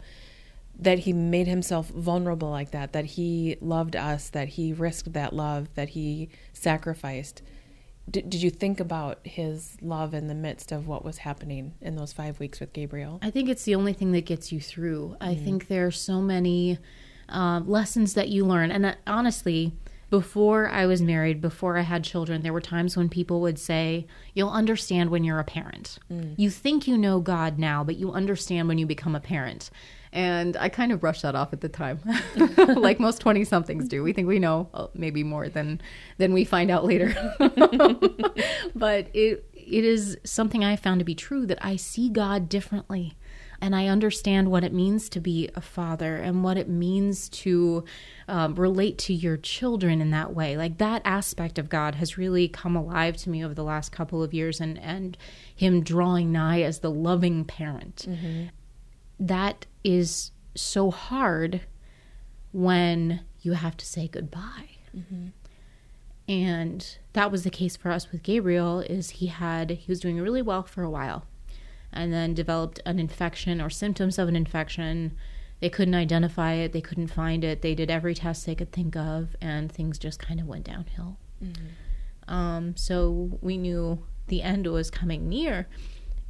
That 0.79 0.99
he 0.99 1.13
made 1.13 1.47
himself 1.47 1.89
vulnerable 1.89 2.49
like 2.49 2.71
that. 2.71 2.93
That 2.93 3.05
he 3.05 3.57
loved 3.61 3.95
us. 3.95 4.29
That 4.29 4.49
he 4.49 4.73
risked 4.73 5.13
that 5.13 5.33
love. 5.33 5.67
That 5.75 5.89
he 5.89 6.29
sacrificed 6.53 7.41
did, 8.09 8.29
did 8.29 8.41
you 8.41 8.49
think 8.49 8.79
about 8.79 9.19
his 9.23 9.77
love 9.81 10.13
in 10.13 10.27
the 10.27 10.35
midst 10.35 10.71
of 10.71 10.87
what 10.87 11.05
was 11.05 11.19
happening 11.19 11.73
in 11.81 11.95
those 11.95 12.13
five 12.13 12.39
weeks 12.39 12.59
with 12.59 12.73
Gabriel? 12.73 13.19
I 13.21 13.29
think 13.29 13.49
it's 13.49 13.63
the 13.63 13.75
only 13.75 13.93
thing 13.93 14.11
that 14.13 14.25
gets 14.25 14.51
you 14.51 14.59
through. 14.59 15.15
I 15.21 15.35
think 15.35 15.67
there 15.67 15.85
are 15.87 15.91
so 15.91 16.21
many 16.21 16.79
uh, 17.27 17.61
lessons 17.65 18.13
that 18.15 18.29
you 18.29 18.45
learn. 18.45 18.71
And 18.71 18.85
uh, 18.85 18.95
honestly, 19.05 19.73
before 20.09 20.69
I 20.69 20.85
was 20.85 21.01
married, 21.01 21.41
before 21.41 21.77
I 21.77 21.81
had 21.81 22.03
children, 22.03 22.41
there 22.41 22.53
were 22.53 22.61
times 22.61 22.97
when 22.97 23.09
people 23.09 23.41
would 23.41 23.59
say, 23.59 24.07
You'll 24.33 24.49
understand 24.49 25.11
when 25.11 25.23
you're 25.23 25.39
a 25.39 25.43
parent. 25.43 25.99
You 26.37 26.49
think 26.49 26.87
you 26.87 26.97
know 26.97 27.19
God 27.19 27.59
now, 27.59 27.83
but 27.83 27.97
you 27.97 28.11
understand 28.11 28.67
when 28.67 28.79
you 28.79 28.87
become 28.87 29.15
a 29.15 29.19
parent. 29.19 29.69
And 30.11 30.57
I 30.57 30.69
kind 30.69 30.91
of 30.91 30.99
brushed 30.99 31.21
that 31.21 31.35
off 31.35 31.53
at 31.53 31.61
the 31.61 31.69
time, 31.69 31.99
like 32.57 32.99
most 32.99 33.19
20 33.19 33.43
somethings 33.43 33.87
do. 33.87 34.03
We 34.03 34.13
think 34.13 34.27
we 34.27 34.39
know 34.39 34.69
uh, 34.73 34.87
maybe 34.93 35.23
more 35.23 35.49
than, 35.49 35.81
than 36.17 36.33
we 36.33 36.45
find 36.45 36.71
out 36.71 36.85
later. 36.85 37.13
but 38.75 39.07
it, 39.13 39.45
it 39.53 39.85
is 39.85 40.17
something 40.23 40.63
I 40.63 40.75
found 40.75 40.99
to 40.99 41.05
be 41.05 41.15
true 41.15 41.45
that 41.45 41.59
I 41.61 41.75
see 41.75 42.09
God 42.09 42.49
differently 42.49 43.17
and 43.61 43.75
I 43.75 43.87
understand 43.87 44.49
what 44.49 44.63
it 44.63 44.73
means 44.73 45.09
to 45.09 45.19
be 45.19 45.49
a 45.55 45.61
father 45.61 46.15
and 46.15 46.43
what 46.43 46.57
it 46.57 46.69
means 46.69 47.29
to 47.29 47.83
um, 48.27 48.55
relate 48.55 48.97
to 48.99 49.13
your 49.13 49.37
children 49.37 50.01
in 50.01 50.11
that 50.11 50.33
way. 50.33 50.55
Like 50.55 50.77
that 50.77 51.01
aspect 51.05 51.59
of 51.59 51.69
God 51.69 51.95
has 51.95 52.17
really 52.17 52.47
come 52.47 52.75
alive 52.75 53.17
to 53.17 53.29
me 53.29 53.43
over 53.43 53.53
the 53.53 53.63
last 53.63 53.91
couple 53.91 54.23
of 54.23 54.33
years, 54.33 54.59
and 54.59 54.79
and 54.79 55.17
Him 55.53 55.81
drawing 55.83 56.31
nigh 56.31 56.61
as 56.61 56.79
the 56.79 56.91
loving 56.91 57.43
parent. 57.45 58.05
That 59.19 59.65
is 59.83 60.31
so 60.55 60.91
hard 60.91 61.61
when 62.51 63.21
you 63.41 63.53
have 63.53 63.77
to 63.77 63.85
say 63.85 64.07
goodbye. 64.07 64.69
And 66.27 66.97
that 67.13 67.31
was 67.31 67.43
the 67.43 67.49
case 67.49 67.75
for 67.75 67.91
us 67.91 68.11
with 68.11 68.23
Gabriel 68.23 68.79
is 68.81 69.09
he 69.11 69.27
had 69.27 69.69
he 69.71 69.91
was 69.91 69.99
doing 69.99 70.19
really 70.19 70.41
well 70.41 70.63
for 70.63 70.83
a 70.83 70.89
while 70.89 71.25
and 71.91 72.13
then 72.13 72.33
developed 72.35 72.79
an 72.85 72.99
infection 72.99 73.59
or 73.59 73.69
symptoms 73.69 74.19
of 74.19 74.27
an 74.27 74.35
infection. 74.35 75.15
They 75.59 75.69
couldn't 75.69 75.95
identify 75.95 76.53
it, 76.53 76.71
they 76.71 76.81
couldn't 76.81 77.07
find 77.07 77.43
it. 77.43 77.61
They 77.61 77.73
did 77.75 77.89
every 77.89 78.13
test 78.13 78.45
they 78.45 78.55
could 78.55 78.71
think 78.71 78.95
of, 78.95 79.35
and 79.41 79.71
things 79.71 79.97
just 79.99 80.19
kind 80.19 80.39
of 80.39 80.45
went 80.47 80.65
downhill. 80.65 81.17
Um, 82.27 82.75
so 82.77 83.39
we 83.41 83.57
knew 83.57 84.05
the 84.27 84.41
end 84.43 84.67
was 84.67 84.91
coming 84.91 85.27
near, 85.27 85.67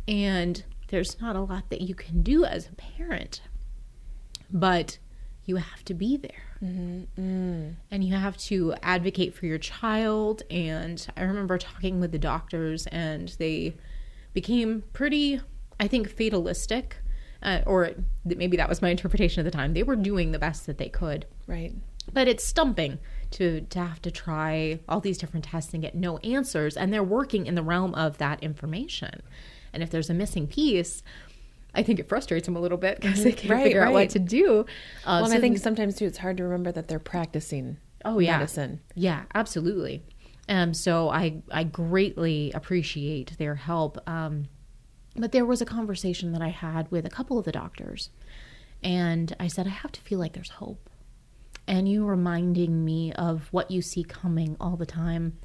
and 0.08 0.64
there's 0.90 1.20
not 1.22 1.36
a 1.36 1.42
lot 1.42 1.70
that 1.70 1.82
you 1.82 1.96
can 1.96 2.22
do 2.22 2.46
as 2.46 2.68
a 2.68 2.74
parent, 2.76 3.42
but 4.52 4.98
you 5.46 5.56
have 5.58 5.84
to 5.86 5.94
be 5.94 6.18
there 6.18 6.44
and 6.62 7.78
you 8.04 8.14
have 8.14 8.38
to 8.38 8.74
advocate 8.84 9.34
for 9.34 9.46
your 9.46 9.58
child. 9.58 10.44
And 10.52 11.08
I 11.16 11.24
remember 11.24 11.58
talking 11.58 12.00
with 12.00 12.12
the 12.12 12.20
doctors, 12.20 12.86
and 12.88 13.30
they 13.40 13.76
became 14.34 14.84
pretty, 14.94 15.42
I 15.80 15.88
think, 15.88 16.10
fatalistic. 16.10 16.98
Uh, 17.42 17.62
or 17.66 17.86
th- 17.86 18.38
maybe 18.38 18.58
that 18.58 18.68
was 18.68 18.82
my 18.82 18.90
interpretation 18.90 19.40
at 19.40 19.50
the 19.50 19.58
time. 19.58 19.74
They 19.74 19.84
were 19.84 19.96
doing 19.96 20.34
the 20.34 20.40
best 20.40 20.66
that 20.66 20.78
they 20.78 20.90
could, 20.90 21.26
Right. 21.48 21.74
but 22.12 22.28
it's 22.28 22.44
stumping 22.44 23.00
to 23.32 23.62
to 23.62 23.80
have 23.80 24.02
to 24.02 24.12
try 24.12 24.82
all 24.90 25.00
these 25.00 25.18
different 25.18 25.46
tests 25.46 25.74
and 25.74 25.82
get 25.82 25.96
no 25.96 26.18
answers. 26.18 26.76
And 26.76 26.92
they're 26.92 27.02
working 27.02 27.46
in 27.48 27.56
the 27.56 27.64
realm 27.64 27.96
of 27.96 28.18
that 28.18 28.44
information. 28.44 29.22
And 29.74 29.84
if 29.84 29.90
there's 29.90 30.10
a 30.10 30.14
missing 30.14 30.48
piece, 30.48 31.04
I 31.76 31.84
think 31.84 32.00
it 32.00 32.10
frustrates 32.10 32.46
them 32.48 32.56
a 32.56 32.60
little 32.60 32.78
bit 32.78 33.00
because 33.00 33.24
they 33.24 33.32
can't 33.32 33.52
Right, 33.52 33.64
figure 33.64 33.84
out 33.84 33.94
what 33.94 34.10
to 34.12 34.20
do. 34.20 34.62
Uh, 34.62 34.64
Well, 35.06 35.18
and 35.26 35.28
so 35.32 35.38
I 35.38 35.42
think 35.42 35.58
sometimes 35.60 35.96
too, 35.96 36.06
it's 36.06 36.18
hard 36.18 36.38
to 36.38 36.44
remember 36.44 36.72
that 36.72 36.88
they're 36.88 37.00
practicing. 37.00 37.78
Oh 38.06 38.20
yeah, 38.20 38.38
medicine. 38.38 38.80
Yeah, 38.96 39.24
absolutely. 39.36 40.04
Um, 40.48 40.74
so 40.74 41.10
I 41.10 41.42
I 41.52 41.64
greatly 41.64 42.52
appreciate 42.54 43.38
their 43.38 43.56
help. 43.56 44.00
Um, 44.10 44.48
but 45.16 45.32
there 45.32 45.46
was 45.46 45.62
a 45.62 45.66
conversation 45.66 46.32
that 46.32 46.42
I 46.42 46.48
had 46.50 46.90
with 46.92 47.06
a 47.06 47.10
couple 47.10 47.38
of 47.38 47.46
the 47.46 47.52
doctors, 47.52 48.10
and 48.82 49.36
I 49.40 49.48
said 49.48 49.68
I 49.68 49.72
have 49.72 49.92
to 49.92 50.02
feel 50.02 50.18
like 50.18 50.34
there's 50.34 50.50
hope. 50.52 50.90
And 51.68 51.88
you 51.88 52.04
reminding 52.06 52.84
me 52.84 53.12
of 53.14 53.48
what 53.52 53.70
you 53.70 53.82
see 53.84 54.04
coming 54.04 54.56
all 54.60 54.76
the 54.76 54.86
time. 54.88 55.38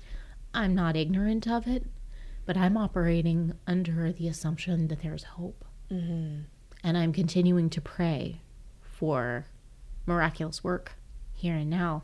I'm 0.55 0.75
not 0.75 0.97
ignorant 0.97 1.49
of 1.49 1.67
it, 1.67 1.85
but 2.47 2.57
I'm 2.57 2.77
operating 2.77 3.55
under 3.67 4.13
the 4.13 4.29
assumption 4.29 4.89
that 4.89 5.03
there's 5.03 5.25
hope. 5.25 5.65
And 6.83 6.99
I'm 6.99 7.13
continuing 7.13 7.71
to 7.71 7.81
pray 7.81 8.43
for 8.83 9.47
miraculous 10.07 10.63
work 10.65 10.93
here 11.33 11.55
and 11.57 11.71
now. 11.71 12.03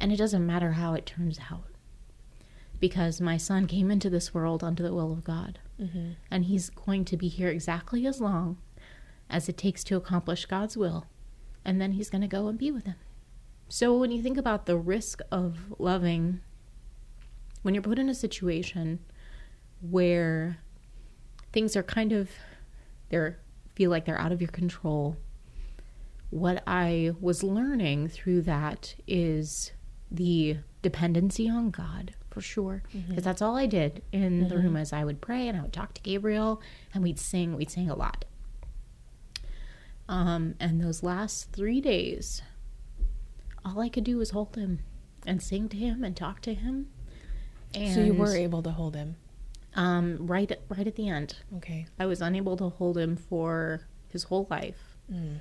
And 0.00 0.12
it 0.12 0.16
doesn't 0.16 0.46
matter 0.46 0.72
how 0.72 0.94
it 0.94 1.06
turns 1.06 1.38
out. 1.50 1.64
because 2.80 3.20
my 3.20 3.36
son 3.36 3.66
came 3.66 3.90
into 3.90 4.08
this 4.10 4.32
world 4.32 4.64
under 4.64 4.82
the 4.82 4.94
will 4.94 5.12
of 5.12 5.22
God. 5.22 5.58
Mm-hmm. 5.80 6.12
And 6.30 6.46
he's 6.46 6.70
going 6.70 7.04
to 7.06 7.16
be 7.16 7.28
here 7.28 7.48
exactly 7.48 8.06
as 8.06 8.20
long 8.20 8.56
as 9.28 9.48
it 9.48 9.58
takes 9.58 9.84
to 9.84 9.96
accomplish 9.96 10.46
God's 10.46 10.76
will. 10.76 11.06
And 11.64 11.80
then 11.80 11.92
he's 11.92 12.10
going 12.10 12.22
to 12.22 12.26
go 12.26 12.48
and 12.48 12.58
be 12.58 12.70
with 12.70 12.86
him. 12.86 12.96
So 13.68 13.96
when 13.96 14.10
you 14.10 14.22
think 14.22 14.38
about 14.38 14.66
the 14.66 14.76
risk 14.78 15.20
of 15.30 15.74
loving, 15.78 16.40
when 17.62 17.74
you're 17.74 17.82
put 17.82 17.98
in 17.98 18.08
a 18.08 18.14
situation 18.14 19.00
where 19.80 20.58
things 21.52 21.76
are 21.76 21.82
kind 21.82 22.12
of 22.12 22.30
they're 23.08 23.38
feel 23.74 23.90
like 23.90 24.04
they're 24.04 24.20
out 24.20 24.32
of 24.32 24.40
your 24.40 24.50
control, 24.50 25.16
what 26.30 26.62
I 26.66 27.12
was 27.20 27.42
learning 27.42 28.08
through 28.08 28.42
that 28.42 28.94
is 29.06 29.72
the 30.10 30.58
dependency 30.82 31.48
on 31.48 31.70
God 31.70 32.14
for 32.30 32.40
sure. 32.40 32.82
Because 33.08 33.24
that's 33.24 33.42
all 33.42 33.56
I 33.56 33.66
did 33.66 34.02
in 34.12 34.48
the 34.48 34.56
room 34.58 34.76
as 34.76 34.92
I 34.92 35.04
would 35.04 35.20
pray 35.20 35.48
and 35.48 35.58
I 35.58 35.62
would 35.62 35.72
talk 35.72 35.94
to 35.94 36.02
Gabriel 36.02 36.60
and 36.94 37.02
we'd 37.02 37.18
sing. 37.18 37.56
We'd 37.56 37.70
sing 37.70 37.90
a 37.90 37.96
lot. 37.96 38.24
Um, 40.08 40.54
and 40.60 40.80
those 40.80 41.02
last 41.02 41.52
three 41.52 41.80
days, 41.80 42.42
all 43.64 43.80
I 43.80 43.88
could 43.88 44.04
do 44.04 44.18
was 44.18 44.30
hold 44.30 44.56
him 44.56 44.80
and 45.26 45.42
sing 45.42 45.68
to 45.70 45.76
him 45.76 46.02
and 46.04 46.16
talk 46.16 46.40
to 46.42 46.54
him. 46.54 46.88
And 47.74 47.94
So 47.94 48.00
you 48.00 48.14
were 48.14 48.36
able 48.36 48.62
to 48.62 48.70
hold 48.70 48.94
him. 48.96 49.16
Um, 49.80 50.18
right 50.26 50.50
at, 50.50 50.60
right 50.68 50.86
at 50.86 50.94
the 50.96 51.08
end. 51.08 51.36
Okay. 51.56 51.86
I 51.98 52.06
was 52.06 52.20
unable 52.20 52.56
to 52.58 52.68
hold 52.68 52.98
him 52.98 53.16
for 53.16 53.82
his 54.08 54.24
whole 54.24 54.46
life 54.50 54.96
Mm. 55.12 55.40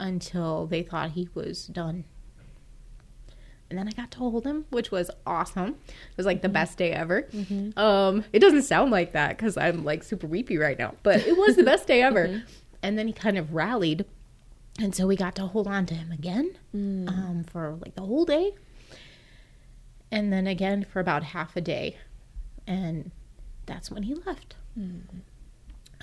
until 0.00 0.66
they 0.66 0.82
thought 0.82 1.10
he 1.12 1.28
was 1.34 1.66
done. 1.66 2.04
And 3.68 3.78
then 3.78 3.86
I 3.86 3.92
got 3.92 4.10
to 4.12 4.18
hold 4.18 4.44
him, 4.44 4.64
which 4.70 4.90
was 4.90 5.12
awesome. 5.24 5.76
It 5.88 6.16
was 6.16 6.26
like 6.26 6.42
the 6.42 6.48
best 6.48 6.76
day 6.76 6.90
ever. 6.90 7.28
Um, 7.76 8.24
it 8.32 8.40
doesn't 8.40 8.62
sound 8.62 8.90
like 8.90 9.12
that 9.12 9.36
because 9.36 9.56
I'm 9.56 9.84
like 9.84 10.02
super 10.02 10.26
weepy 10.26 10.58
right 10.58 10.76
now, 10.76 10.94
but 11.04 11.24
it 11.24 11.36
was 11.36 11.54
the 11.54 11.62
best 11.62 11.86
day 11.86 12.02
ever. 12.10 12.42
And 12.82 12.98
then 12.98 13.06
he 13.06 13.12
kind 13.12 13.38
of 13.38 13.54
rallied, 13.54 14.04
and 14.80 14.92
so 14.92 15.06
we 15.06 15.14
got 15.14 15.36
to 15.36 15.46
hold 15.46 15.68
on 15.68 15.86
to 15.86 15.94
him 15.94 16.10
again 16.10 16.56
um, 16.74 17.44
for 17.48 17.76
like 17.80 17.94
the 17.94 18.02
whole 18.02 18.24
day, 18.24 18.52
and 20.10 20.32
then 20.32 20.46
again 20.48 20.84
for 20.90 20.98
about 20.98 21.22
half 21.22 21.56
a 21.56 21.60
day, 21.60 21.96
and 22.66 23.10
that's 23.70 23.90
when 23.90 24.02
he 24.02 24.14
left. 24.14 24.56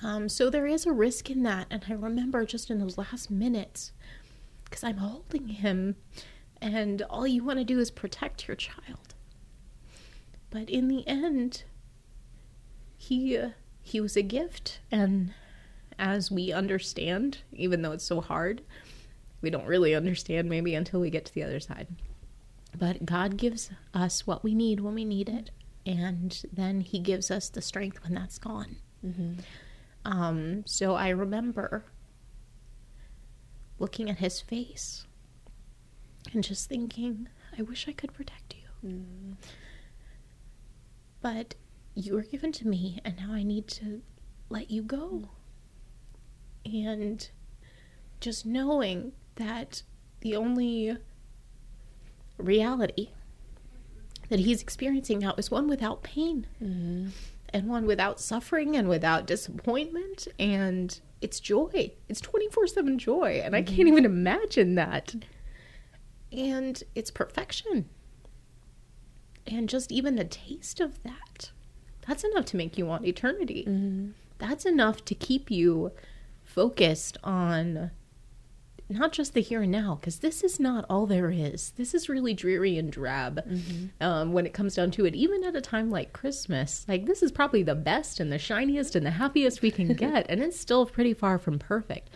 Um, 0.02 0.30
so 0.30 0.50
there 0.50 0.66
is 0.68 0.86
a 0.86 0.92
risk 0.92 1.30
in 1.30 1.44
that. 1.44 1.68
And 1.70 1.84
I 1.90 1.94
remember 1.94 2.46
just 2.46 2.70
in 2.70 2.80
those 2.80 2.98
last 2.98 3.30
minutes, 3.30 3.92
because 4.64 4.84
I'm 4.84 4.98
holding 4.98 5.50
him, 5.50 5.96
and 6.62 7.02
all 7.04 7.28
you 7.28 7.44
want 7.44 7.60
to 7.60 7.66
do 7.66 7.80
is 7.80 7.92
protect 7.92 8.48
your 8.48 8.56
child. 8.56 9.16
But 10.50 10.70
in 10.70 10.88
the 10.88 11.06
end, 11.08 11.64
he 12.98 13.38
uh, 13.38 13.50
he 13.82 14.00
was 14.00 14.16
a 14.16 14.22
gift, 14.22 14.80
and 14.92 15.34
as 16.00 16.32
we 16.32 16.54
understand, 16.54 17.40
even 17.54 17.82
though 17.82 17.92
it's 17.92 18.04
so 18.06 18.22
hard, 18.22 18.62
we 19.42 19.50
don't 19.50 19.68
really 19.68 19.94
understand 19.94 20.50
maybe 20.50 20.74
until 20.74 21.00
we 21.00 21.10
get 21.10 21.26
to 21.26 21.34
the 21.34 21.44
other 21.44 21.60
side. 21.60 21.88
But 22.78 23.06
God 23.06 23.38
gives 23.38 23.72
us 23.94 24.26
what 24.28 24.44
we 24.44 24.54
need 24.54 24.80
when 24.80 24.94
we 24.94 25.06
need 25.06 25.30
it, 25.30 25.52
and 25.88 26.44
then 26.54 26.82
He 26.82 27.00
gives 27.00 27.32
us 27.32 27.50
the 27.50 27.62
strength 27.62 28.04
when 28.04 28.14
that's 28.14 28.38
gone. 28.38 28.76
Mm-hmm. 29.04 29.34
Um, 30.06 30.64
so 30.66 30.96
I 30.96 31.10
remember 31.10 31.86
looking 33.80 34.10
at 34.10 34.18
his 34.18 34.42
face 34.42 35.06
and 36.34 36.44
just 36.44 36.68
thinking, 36.70 37.28
I 37.58 37.62
wish 37.62 37.88
I 37.88 37.92
could 37.92 38.14
protect 38.14 38.56
you. 38.56 38.90
Mm-hmm. 38.90 39.32
But 41.22 41.56
you 41.96 42.14
were 42.14 42.22
given 42.22 42.52
to 42.54 42.68
me, 42.68 43.02
and 43.04 43.18
now 43.18 43.34
I 43.34 43.44
need 43.44 43.68
to 43.70 44.02
let 44.50 44.72
you 44.72 44.82
go. 44.82 45.30
Mm-hmm. 46.66 46.88
And 46.88 47.30
just 48.20 48.46
knowing 48.46 49.14
that 49.36 49.84
the 50.22 50.36
only 50.36 50.98
reality 52.38 53.10
that 54.30 54.40
he's 54.40 54.62
experiencing 54.62 55.20
now 55.20 55.34
is 55.38 55.52
one 55.52 55.68
without 55.68 56.04
pain 56.04 56.48
mm-hmm. 56.62 57.10
and 57.54 57.68
one 57.68 57.86
without 57.86 58.20
suffering 58.20 58.76
and 58.76 58.90
without 58.90 59.26
disappointment. 59.26 60.28
And 60.38 61.00
it's 61.22 61.40
joy. 61.40 61.92
It's 62.08 62.22
24/7 62.22 62.98
joy. 62.98 63.42
And 63.44 63.56
I 63.56 63.62
can't 63.62 63.80
mm-hmm. 63.80 63.88
even 63.88 64.06
imagine 64.06 64.76
that. 64.76 65.16
And 66.32 66.84
it's 66.94 67.12
perfection. 67.12 67.90
And 69.46 69.70
just 69.70 69.92
even 69.92 70.16
the 70.16 70.26
taste 70.26 70.80
of 70.80 71.02
that 71.04 71.52
that's 72.08 72.24
enough 72.24 72.46
to 72.46 72.58
make 72.58 72.78
you 72.78 72.86
want 72.86 73.06
eternity. 73.06 73.66
Mm-hmm. 73.68 74.12
That's 74.40 74.66
enough 74.66 75.04
to 75.06 75.16
keep 75.16 75.52
you 75.52 75.92
focused 76.44 77.18
on 77.24 77.92
not 78.90 79.12
just 79.12 79.34
the 79.34 79.42
here 79.42 79.62
and 79.64 79.72
now, 79.72 79.96
because 80.00 80.20
this 80.20 80.44
is 80.44 80.60
not 80.60 80.86
all 80.90 81.06
there 81.06 81.30
is. 81.30 81.72
This 81.72 81.94
is 81.94 82.08
really 82.08 82.34
dreary 82.34 82.78
and 82.78 82.92
drab 82.92 83.46
um, 84.00 84.32
when 84.32 84.46
it 84.46 84.54
comes 84.54 84.76
down 84.76 84.92
to 84.92 85.06
it. 85.06 85.14
Even 85.14 85.44
at 85.44 85.56
a 85.56 85.62
time 85.62 85.92
like 85.92 86.14
Christmas, 86.14 86.86
like 86.88 87.06
this 87.06 87.22
is 87.22 87.32
probably 87.32 87.64
the 87.64 87.76
best 87.76 88.20
and 88.20 88.32
the 88.32 88.40
shiniest 88.40 88.96
and 88.96 89.06
the 89.06 89.12
happiest 89.12 89.62
we 89.62 89.72
can 89.72 89.94
get, 89.94 90.26
and 90.30 90.42
it's 90.42 90.60
still 90.60 90.86
pretty 90.86 91.14
far 91.14 91.38
from 91.38 91.60
perfect. 91.60 92.10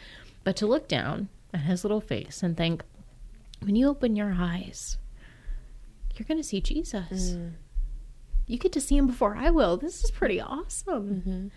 But 0.43 0.55
to 0.57 0.67
look 0.67 0.87
down 0.87 1.27
at 1.53 1.61
his 1.61 1.83
little 1.83 2.01
face 2.01 2.41
and 2.41 2.55
think, 2.55 2.83
when 3.59 3.75
you 3.75 3.89
open 3.89 4.15
your 4.15 4.33
eyes, 4.37 4.97
you're 6.15 6.25
going 6.27 6.39
to 6.41 6.47
see 6.47 6.61
Jesus. 6.61 7.35
You 8.47 8.57
get 8.57 8.71
to 8.73 8.81
see 8.81 8.97
him 8.97 9.07
before 9.07 9.35
I 9.35 9.49
will. 9.49 9.77
This 9.77 10.03
is 10.03 10.11
pretty 10.11 10.39
awesome. 10.41 11.51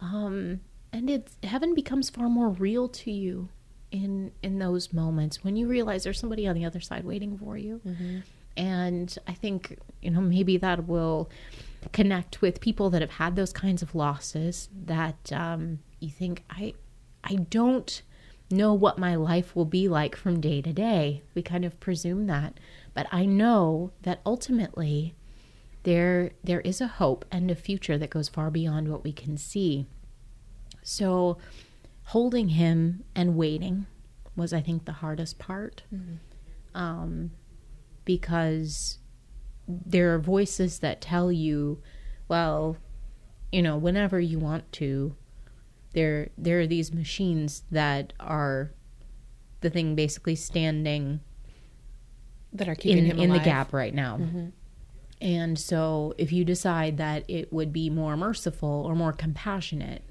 Um, 0.00 0.60
and 0.92 1.10
it's 1.10 1.36
heaven 1.42 1.74
becomes 1.74 2.08
far 2.08 2.28
more 2.28 2.48
real 2.48 2.88
to 2.88 3.10
you 3.10 3.48
in 3.90 4.32
in 4.42 4.58
those 4.58 4.92
moments 4.92 5.42
when 5.42 5.56
you 5.56 5.66
realize 5.66 6.04
there's 6.04 6.18
somebody 6.20 6.46
on 6.46 6.54
the 6.54 6.64
other 6.64 6.80
side 6.80 7.04
waiting 7.04 7.36
for 7.38 7.56
you. 7.56 7.80
And 8.56 9.16
I 9.26 9.32
think 9.34 9.78
you 10.02 10.10
know 10.10 10.20
maybe 10.20 10.56
that 10.58 10.86
will 10.86 11.30
connect 11.92 12.42
with 12.42 12.60
people 12.60 12.90
that 12.90 13.00
have 13.00 13.12
had 13.12 13.36
those 13.36 13.52
kinds 13.52 13.82
of 13.82 13.94
losses 13.94 14.68
that 14.86 15.32
um, 15.32 15.80
you 15.98 16.10
think 16.10 16.44
I 16.50 16.74
I 17.24 17.34
don't 17.36 18.02
know 18.50 18.74
what 18.74 18.98
my 18.98 19.14
life 19.14 19.54
will 19.54 19.64
be 19.64 19.88
like 19.88 20.16
from 20.16 20.40
day 20.40 20.60
to 20.60 20.72
day. 20.72 21.22
We 21.34 21.42
kind 21.42 21.64
of 21.64 21.78
presume 21.78 22.26
that, 22.26 22.58
but 22.94 23.06
I 23.12 23.24
know 23.24 23.92
that 24.02 24.20
ultimately 24.26 25.14
there 25.84 26.32
there 26.44 26.60
is 26.60 26.80
a 26.80 26.86
hope 26.86 27.24
and 27.30 27.50
a 27.50 27.54
future 27.54 27.96
that 27.98 28.10
goes 28.10 28.28
far 28.28 28.50
beyond 28.50 28.88
what 28.88 29.04
we 29.04 29.12
can 29.12 29.36
see. 29.36 29.86
So 30.82 31.38
holding 32.10 32.48
him 32.48 33.04
and 33.14 33.36
waiting 33.36 33.86
was 34.36 34.52
I 34.52 34.60
think 34.60 34.84
the 34.84 34.92
hardest 34.92 35.38
part. 35.38 35.82
Um 36.74 37.30
because 38.04 38.98
there 39.68 40.12
are 40.14 40.18
voices 40.18 40.80
that 40.80 41.00
tell 41.00 41.30
you, 41.30 41.80
well, 42.28 42.76
you 43.52 43.62
know, 43.62 43.76
whenever 43.76 44.18
you 44.18 44.38
want 44.38 44.70
to, 44.72 45.14
there 45.92 46.30
there 46.36 46.60
are 46.60 46.66
these 46.66 46.92
machines 46.92 47.62
that 47.70 48.12
are 48.18 48.72
the 49.60 49.70
thing 49.70 49.94
basically 49.94 50.34
standing 50.36 51.20
That 52.52 52.68
are 52.68 52.74
keeping 52.74 53.04
in, 53.04 53.10
him 53.12 53.18
in 53.20 53.30
the 53.30 53.38
gap 53.38 53.72
right 53.72 53.94
now. 53.94 54.18
And 55.20 55.58
so 55.58 56.14
if 56.18 56.32
you 56.32 56.44
decide 56.44 56.96
that 56.96 57.24
it 57.28 57.52
would 57.52 57.72
be 57.72 57.90
more 57.90 58.16
merciful 58.16 58.84
or 58.86 58.94
more 58.96 59.12
compassionate, 59.12 60.02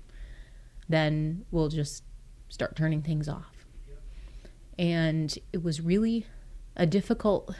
then 0.89 1.45
we'll 1.51 1.69
just 1.69 2.03
start 2.49 2.75
turning 2.75 3.01
things 3.01 3.29
off. 3.29 3.65
And 4.77 5.37
it 5.53 5.63
was 5.63 5.81
really 5.81 6.25
a 6.75 6.85
difficult 6.85 7.55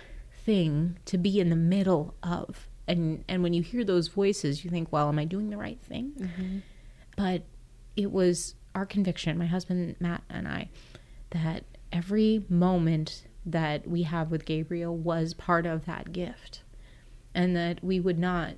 thing 0.45 0.97
to 1.05 1.17
be 1.17 1.39
in 1.39 1.49
the 1.49 1.55
middle 1.55 2.15
of. 2.23 2.67
And 2.87 3.23
and 3.27 3.43
when 3.43 3.53
you 3.53 3.61
hear 3.61 3.83
those 3.83 4.07
voices, 4.07 4.63
you 4.63 4.71
think, 4.71 4.91
well, 4.91 5.09
am 5.09 5.19
I 5.19 5.25
doing 5.25 5.49
the 5.49 5.57
right 5.57 5.79
thing? 5.79 6.13
Mm-hmm. 6.17 6.57
But 7.15 7.43
it 7.95 8.11
was 8.11 8.55
our 8.73 8.85
conviction, 8.85 9.37
my 9.37 9.45
husband 9.45 9.95
Matt 9.99 10.23
and 10.29 10.47
I, 10.47 10.69
that 11.31 11.65
every 11.91 12.45
moment 12.49 13.25
that 13.45 13.87
we 13.87 14.03
have 14.03 14.31
with 14.31 14.45
Gabriel 14.45 14.95
was 14.95 15.33
part 15.33 15.65
of 15.65 15.85
that 15.85 16.11
gift. 16.11 16.63
And 17.35 17.55
that 17.55 17.83
we 17.83 17.99
would 17.99 18.17
not 18.17 18.55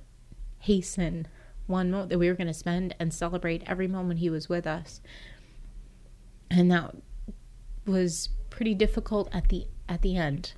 hasten 0.60 1.26
one 1.72 1.90
moment 1.90 2.10
that 2.10 2.18
we 2.18 2.28
were 2.28 2.36
going 2.36 2.46
to 2.46 2.54
spend 2.54 2.94
and 3.00 3.12
celebrate 3.12 3.64
every 3.66 3.88
moment 3.88 4.20
he 4.20 4.30
was 4.30 4.48
with 4.48 4.66
us. 4.66 5.00
And 6.50 6.70
that 6.70 6.94
was 7.86 8.28
pretty 8.50 8.74
difficult 8.74 9.28
at 9.32 9.48
the 9.48 9.66
at 9.88 10.02
the 10.02 10.16
end 10.16 10.52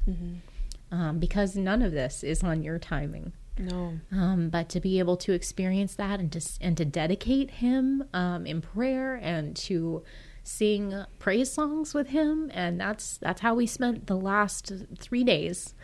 um, 0.90 1.18
because 1.18 1.56
none 1.56 1.80
of 1.82 1.92
this 1.92 2.22
is 2.22 2.42
on 2.42 2.62
your 2.62 2.78
timing. 2.78 3.32
No. 3.58 4.00
Um, 4.10 4.48
but 4.48 4.68
to 4.70 4.80
be 4.80 4.98
able 4.98 5.16
to 5.18 5.32
experience 5.32 5.94
that 5.94 6.20
and 6.20 6.30
to 6.32 6.40
and 6.60 6.76
to 6.76 6.84
dedicate 6.84 7.50
him 7.50 8.04
um, 8.12 8.46
in 8.46 8.60
prayer 8.60 9.14
and 9.14 9.54
to 9.56 10.02
sing 10.42 11.04
praise 11.18 11.52
songs 11.52 11.94
with 11.94 12.08
him, 12.08 12.50
and 12.52 12.80
that's 12.80 13.16
that's 13.18 13.40
how 13.40 13.54
we 13.54 13.66
spent 13.66 14.06
the 14.06 14.16
last 14.16 14.72
three 14.98 15.24
days. 15.24 15.74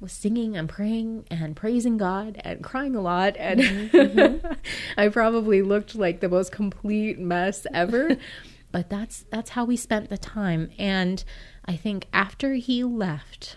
Was 0.00 0.12
singing 0.12 0.56
and 0.56 0.68
praying 0.68 1.24
and 1.30 1.56
praising 1.56 1.96
God 1.96 2.40
and 2.44 2.62
crying 2.62 2.94
a 2.94 3.00
lot. 3.00 3.36
And 3.38 3.60
Mm-hmm, 3.60 4.46
I 4.96 5.08
probably 5.08 5.62
looked 5.62 5.94
like 5.94 6.20
the 6.20 6.28
most 6.28 6.52
complete 6.52 7.18
mess 7.18 7.66
ever. 7.72 8.16
but 8.72 8.90
that's 8.90 9.24
that's 9.30 9.50
how 9.50 9.64
we 9.64 9.76
spent 9.76 10.10
the 10.10 10.18
time. 10.18 10.70
And 10.78 11.24
I 11.64 11.76
think 11.76 12.06
after 12.12 12.54
he 12.54 12.84
left, 12.84 13.56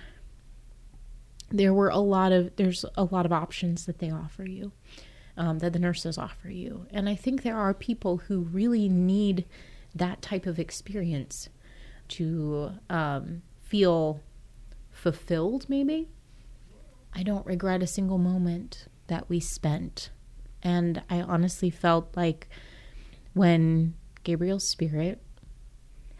there 1.49 1.73
were 1.73 1.89
a 1.89 1.97
lot 1.97 2.31
of 2.31 2.55
there's 2.55 2.85
a 2.95 3.03
lot 3.03 3.25
of 3.25 3.31
options 3.31 3.85
that 3.85 3.99
they 3.99 4.11
offer 4.11 4.45
you 4.45 4.71
um, 5.37 5.59
that 5.59 5.73
the 5.73 5.79
nurses 5.79 6.17
offer 6.17 6.49
you 6.49 6.85
and 6.91 7.07
i 7.07 7.15
think 7.15 7.43
there 7.43 7.57
are 7.57 7.73
people 7.73 8.17
who 8.27 8.41
really 8.41 8.89
need 8.89 9.45
that 9.95 10.21
type 10.21 10.45
of 10.45 10.59
experience 10.59 11.49
to 12.07 12.71
um, 12.89 13.41
feel 13.61 14.21
fulfilled 14.91 15.65
maybe 15.69 16.07
i 17.17 17.23
don't 17.23 17.45
regret 17.45 17.83
a 17.83 17.87
single 17.87 18.17
moment 18.17 18.85
that 19.07 19.29
we 19.29 19.39
spent 19.39 20.09
and 20.63 21.01
i 21.09 21.19
honestly 21.21 21.69
felt 21.69 22.15
like 22.15 22.47
when 23.33 23.93
gabriel's 24.23 24.67
spirit 24.67 25.21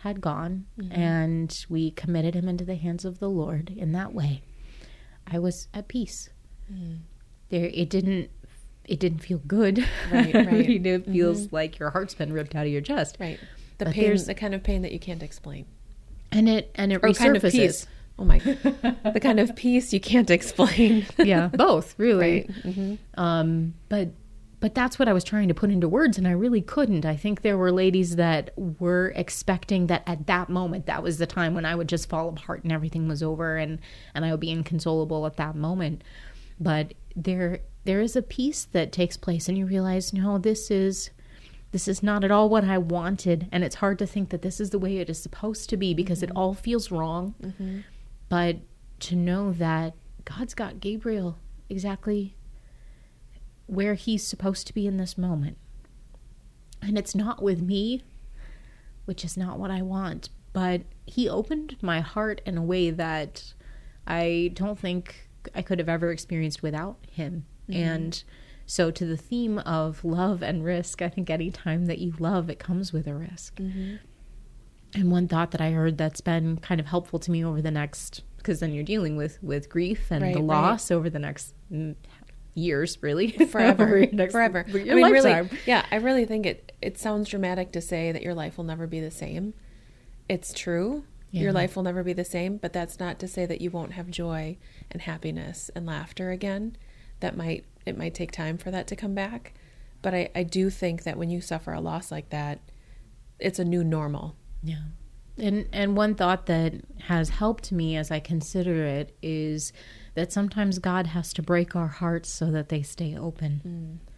had 0.02 0.20
gone 0.22 0.66
mm-hmm. 0.78 0.92
and 0.92 1.66
we 1.70 1.92
committed 1.92 2.36
him 2.36 2.48
into 2.50 2.66
the 2.66 2.76
hands 2.76 3.06
of 3.06 3.20
the 3.20 3.30
lord 3.30 3.70
in 3.76 3.94
that 3.94 4.14
way 4.14 4.42
I 5.32 5.40
was 5.40 5.68
at 5.74 5.88
peace. 5.88 6.30
Mm. 6.72 7.00
There, 7.50 7.70
it 7.74 7.90
didn't. 7.90 8.30
It 8.86 9.00
didn't 9.00 9.20
feel 9.20 9.40
good. 9.40 9.86
Right, 10.12 10.34
right. 10.34 10.70
You 10.70 10.80
know, 10.80 10.92
it 10.92 11.04
mm-hmm. 11.04 11.12
feels 11.12 11.52
like 11.52 11.78
your 11.78 11.90
heart's 11.90 12.14
been 12.14 12.32
ripped 12.32 12.56
out 12.56 12.66
of 12.66 12.72
your 12.72 12.82
chest, 12.82 13.18
Right. 13.20 13.40
The 13.80 13.86
But 13.86 13.94
pain, 13.94 14.26
the 14.26 14.34
kind 14.34 14.56
of 14.56 14.64
pain 14.64 14.82
that 14.82 14.92
you 14.92 15.00
can't 15.00 15.22
explain. 15.22 15.66
and 16.32 16.50
it 16.50 16.72
and 16.76 16.92
it 16.92 17.04
Or 17.04 17.14
kind 17.14 17.36
of 17.36 17.44
resurfaces. 17.44 17.52
peace. 17.52 17.88
Oh 18.20 18.26
my. 18.26 18.40
the 18.40 19.20
kind 19.22 19.40
of 19.40 19.56
peace 19.56 19.94
you 19.94 20.00
can't 20.00 20.30
explain. 20.30 21.06
yeah, 21.18 21.48
both 21.48 21.94
really. 21.98 22.50
Right. 22.66 22.74
hmm 22.74 22.96
Um, 23.16 23.74
but 23.90 24.10
but 24.60 24.74
that's 24.74 24.98
what 24.98 25.08
I 25.08 25.14
was 25.14 25.24
trying 25.24 25.50
to 25.50 25.54
put 25.54 25.70
into 25.70 25.88
words, 25.88 26.18
and 26.18 26.28
I 26.28 26.32
really 26.32 26.62
couldn't. 26.64 27.06
I 27.06 27.16
think 27.16 27.44
there 27.44 27.60
were 27.60 27.72
ladies 27.72 28.16
that 28.16 28.50
were 28.58 29.14
expecting 29.16 29.86
that 29.86 30.02
at 30.08 30.26
that 30.26 30.50
moment, 30.50 30.88
that 30.88 31.04
was 31.04 31.20
the 31.20 31.28
time 31.28 31.54
when 31.54 31.64
I 31.64 31.76
would 31.76 31.88
just 31.88 32.10
fall 32.10 32.30
apart 32.30 32.64
and 32.64 32.72
everything 32.72 33.08
was 33.08 33.22
over, 33.22 33.58
and 33.58 33.78
and 34.16 34.26
I 34.26 34.32
would 34.32 34.40
be 34.40 34.50
inconsolable 34.52 35.28
at 35.28 35.38
that 35.38 35.56
moment. 35.56 36.04
But 36.60 36.96
there 37.16 37.60
there 37.84 38.02
is 38.02 38.16
a 38.16 38.24
peace 38.24 38.66
that 38.72 38.92
takes 38.92 39.16
place, 39.16 39.48
and 39.48 39.58
you 39.60 39.68
realize, 39.68 40.12
no, 40.12 40.40
this 40.40 40.72
is 40.72 41.12
this 41.72 41.88
is 41.88 42.02
not 42.02 42.24
at 42.24 42.32
all 42.32 42.50
what 42.50 42.64
I 42.64 42.80
wanted, 42.80 43.48
and 43.52 43.64
it's 43.64 43.76
hard 43.76 44.00
to 44.00 44.08
think 44.08 44.30
that 44.30 44.42
this 44.42 44.60
is 44.60 44.72
the 44.72 44.80
way 44.80 44.98
it 44.98 45.08
is 45.10 45.22
supposed 45.22 45.70
to 45.70 45.78
be 45.78 45.94
because 45.94 46.24
it 46.24 46.32
all 46.36 46.56
feels 46.56 46.90
wrong. 46.90 47.36
But 48.30 48.58
to 49.02 49.16
know 49.16 49.52
that 49.54 49.94
God's 50.26 50.54
got 50.54 50.80
Gabriel 50.80 51.38
exactly 51.70 52.36
where 53.68 53.94
he's 53.96 54.26
supposed 54.26 54.66
to 54.68 54.74
be 54.74 54.88
in 54.88 54.98
this 54.98 55.18
moment. 55.18 55.58
And 56.82 56.98
it's 56.98 57.16
not 57.16 57.42
with 57.42 57.62
me, 57.62 58.04
which 59.06 59.24
is 59.26 59.38
not 59.38 59.60
what 59.60 59.72
I 59.72 59.82
want, 59.82 60.30
but 60.54 60.82
he 61.06 61.30
opened 61.30 61.78
my 61.82 62.00
heart 62.00 62.42
in 62.46 62.58
a 62.58 62.64
way 62.64 62.90
that 62.90 63.54
I 64.06 64.52
don't 64.54 64.80
think 64.80 65.30
I 65.54 65.62
could 65.62 65.80
have 65.80 65.90
ever 65.90 66.12
experienced 66.12 66.64
without 66.64 66.98
him. 67.10 67.46
Mm-hmm. 67.70 67.82
And 67.82 68.24
so, 68.66 68.92
to 68.92 69.06
the 69.06 69.18
theme 69.18 69.60
of 69.60 70.04
love 70.04 70.42
and 70.42 70.64
risk, 70.64 71.02
I 71.02 71.10
think 71.10 71.30
any 71.30 71.52
time 71.52 71.86
that 71.86 72.00
you 72.00 72.14
love, 72.20 72.50
it 72.50 72.60
comes 72.60 72.92
with 72.92 73.08
a 73.08 73.14
risk. 73.14 73.56
Mm-hmm. 73.56 73.96
And 74.96 75.12
one 75.12 75.28
thought 75.28 75.52
that 75.52 75.62
I 75.62 75.72
heard 75.72 75.98
that's 75.98 76.22
been 76.22 76.58
kind 76.58 76.80
of 76.80 76.88
helpful 76.88 77.20
to 77.20 77.32
me 77.32 77.44
over 77.44 77.62
the 77.62 77.72
next, 77.72 78.24
because 78.38 78.60
then 78.62 78.74
you're 78.74 78.84
dealing 78.84 79.16
with 79.18 79.38
with 79.44 79.70
grief 79.70 80.12
and 80.12 80.22
Right, 80.24 80.34
the 80.34 80.40
right. 80.40 80.48
loss 80.48 80.92
over 80.92 81.10
the 81.10 81.20
next 81.20 81.54
mm, 81.72 81.96
years, 82.54 82.98
really, 83.02 83.32
Forever. 83.52 84.06
Next- 84.12 84.32
Forever. 84.32 84.66
I 84.68 84.72
mean, 84.72 84.88
really, 84.96 85.22
lifetime. 85.32 85.58
yeah, 85.66 85.86
I 85.92 85.98
really 85.98 86.26
think 86.26 86.46
it, 86.46 86.72
it 86.82 86.98
sounds 86.98 87.30
dramatic 87.30 87.72
to 87.74 87.82
say 87.82 88.12
that 88.12 88.22
your 88.22 88.34
life 88.34 88.58
will 88.58 88.64
never 88.64 88.88
be 88.88 89.00
the 89.00 89.12
same. 89.12 89.54
It's 90.30 90.54
true. 90.54 91.04
Yeah. 91.32 91.44
Your 91.44 91.52
life 91.54 91.76
will 91.76 91.84
never 91.84 92.04
be 92.04 92.14
the 92.14 92.24
same, 92.26 92.56
but 92.58 92.72
that's 92.72 93.00
not 93.00 93.20
to 93.20 93.28
say 93.28 93.46
that 93.46 93.60
you 93.60 93.70
won't 93.70 93.92
have 93.94 94.10
joy 94.10 94.58
and 94.90 95.02
happiness 95.02 95.70
and 95.76 95.86
laughter 95.86 96.32
again. 96.32 96.78
That 97.20 97.36
might, 97.36 97.66
it 97.86 97.98
might 97.98 98.14
take 98.16 98.32
time 98.32 98.58
for 98.58 98.72
that 98.72 98.88
to 98.88 98.96
come 98.96 99.14
back. 99.14 99.54
But 100.02 100.14
I, 100.14 100.30
I 100.34 100.44
do 100.44 100.70
think 100.70 101.04
that 101.04 101.18
when 101.18 101.30
you 101.30 101.42
suffer 101.42 101.74
a 101.74 101.82
loss 101.82 102.12
like 102.12 102.30
that, 102.30 102.60
it's 103.40 103.60
a 103.60 103.66
new 103.66 103.84
normal. 103.84 104.36
Yeah. 104.64 104.84
And 105.38 105.68
and 105.72 105.96
one 105.96 106.16
thought 106.16 106.48
that 106.48 106.74
has 107.02 107.30
helped 107.30 107.72
me 107.72 107.96
as 107.96 108.10
I 108.10 108.20
consider 108.20 108.86
it 108.86 109.16
is 109.22 109.72
that 110.16 110.32
sometimes 110.32 110.80
God 110.80 111.08
has 111.08 111.32
to 111.34 111.44
break 111.44 111.76
our 111.76 111.88
hearts 111.88 112.30
so 112.30 112.50
that 112.52 112.70
they 112.70 112.82
stay 112.82 113.16
open. 113.16 113.62
Mm. 113.66 114.14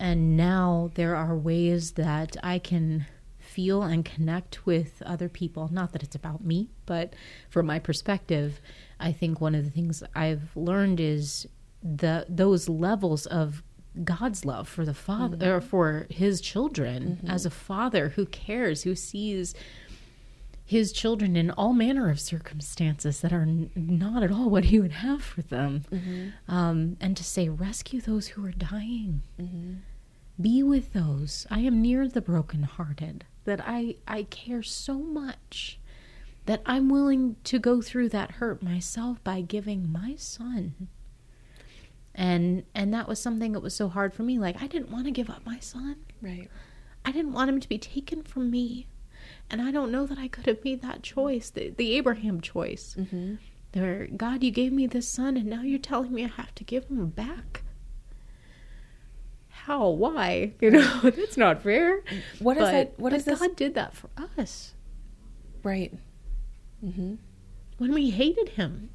And 0.00 0.36
now 0.36 0.90
there 0.94 1.14
are 1.14 1.36
ways 1.36 1.92
that 1.92 2.36
I 2.42 2.58
can 2.58 3.06
feel 3.38 3.82
and 3.82 4.04
connect 4.04 4.66
with 4.66 5.02
other 5.06 5.28
people. 5.28 5.68
Not 5.70 5.92
that 5.92 6.02
it's 6.02 6.16
about 6.16 6.44
me, 6.44 6.70
but 6.86 7.14
from 7.50 7.66
my 7.66 7.78
perspective, 7.78 8.60
I 8.98 9.12
think 9.12 9.40
one 9.40 9.54
of 9.54 9.64
the 9.64 9.70
things 9.70 10.02
I've 10.14 10.56
learned 10.56 10.98
is 10.98 11.46
the 11.82 12.26
those 12.28 12.68
levels 12.68 13.26
of 13.26 13.62
God's 14.04 14.44
love 14.44 14.68
for 14.68 14.84
the 14.84 14.94
father 14.94 15.36
mm-hmm. 15.36 15.56
or 15.56 15.60
for 15.60 16.06
his 16.10 16.40
children 16.40 17.18
mm-hmm. 17.18 17.30
as 17.30 17.44
a 17.44 17.50
father 17.50 18.10
who 18.10 18.26
cares, 18.26 18.82
who 18.82 18.94
sees 18.94 19.54
his 20.64 20.92
children 20.92 21.36
in 21.36 21.50
all 21.50 21.72
manner 21.74 22.08
of 22.08 22.18
circumstances 22.18 23.20
that 23.20 23.32
are 23.32 23.42
n- 23.42 23.70
not 23.74 24.22
at 24.22 24.30
all 24.30 24.48
what 24.48 24.64
he 24.64 24.80
would 24.80 24.92
have 24.92 25.22
for 25.22 25.42
them. 25.42 25.82
Mm-hmm. 25.92 26.54
Um, 26.54 26.96
and 27.00 27.16
to 27.16 27.24
say, 27.24 27.48
rescue 27.48 28.00
those 28.00 28.28
who 28.28 28.46
are 28.46 28.52
dying. 28.52 29.22
Be 30.40 30.62
with 30.62 30.92
those. 30.92 31.46
I 31.50 31.60
am 31.60 31.82
near 31.82 32.08
the 32.08 32.22
brokenhearted. 32.22 33.24
That 33.44 33.60
I, 33.66 33.96
I 34.08 34.22
care 34.22 34.62
so 34.62 34.98
much 34.98 35.78
that 36.46 36.62
I'm 36.64 36.88
willing 36.88 37.36
to 37.44 37.58
go 37.58 37.82
through 37.82 38.08
that 38.10 38.32
hurt 38.32 38.62
myself 38.62 39.22
by 39.22 39.40
giving 39.42 39.90
my 39.92 40.14
son. 40.16 40.88
And 42.14 42.64
and 42.74 42.92
that 42.92 43.08
was 43.08 43.18
something 43.18 43.52
that 43.52 43.60
was 43.60 43.74
so 43.74 43.88
hard 43.88 44.12
for 44.12 44.22
me. 44.22 44.38
Like 44.38 44.62
I 44.62 44.66
didn't 44.66 44.90
want 44.90 45.06
to 45.06 45.10
give 45.10 45.30
up 45.30 45.44
my 45.46 45.58
son. 45.58 45.96
Right. 46.20 46.50
I 47.04 47.12
didn't 47.12 47.32
want 47.32 47.50
him 47.50 47.60
to 47.60 47.68
be 47.68 47.78
taken 47.78 48.22
from 48.22 48.50
me. 48.50 48.86
And 49.50 49.60
I 49.60 49.70
don't 49.70 49.92
know 49.92 50.06
that 50.06 50.18
I 50.18 50.28
could 50.28 50.46
have 50.46 50.64
made 50.64 50.82
that 50.82 51.02
choice, 51.02 51.50
the, 51.50 51.70
the 51.70 51.94
Abraham 51.94 52.40
choice. 52.40 52.96
Mm-hmm. 52.98 53.34
There, 53.72 54.08
God, 54.16 54.42
you 54.42 54.50
gave 54.50 54.72
me 54.72 54.86
this 54.86 55.08
son, 55.08 55.36
and 55.36 55.46
now 55.46 55.62
you're 55.62 55.78
telling 55.78 56.12
me 56.12 56.24
I 56.24 56.28
have 56.28 56.54
to 56.56 56.64
give 56.64 56.84
him 56.86 57.08
back. 57.08 57.62
How? 59.48 59.88
Why? 59.88 60.52
You 60.60 60.70
know, 60.72 61.00
that's 61.02 61.36
not 61.36 61.62
fair. 61.62 62.02
What 62.38 62.56
is 62.56 62.62
but, 62.62 62.72
that? 62.72 62.98
What 62.98 63.10
but 63.10 63.16
is 63.16 63.24
this? 63.24 63.38
God 63.38 63.56
did 63.56 63.74
that 63.74 63.94
for 63.94 64.10
us 64.38 64.74
Right. 65.62 65.92
Mm-hmm. 66.84 67.14
When 67.78 67.94
we 67.94 68.10
hated 68.10 68.50
him, 68.50 68.90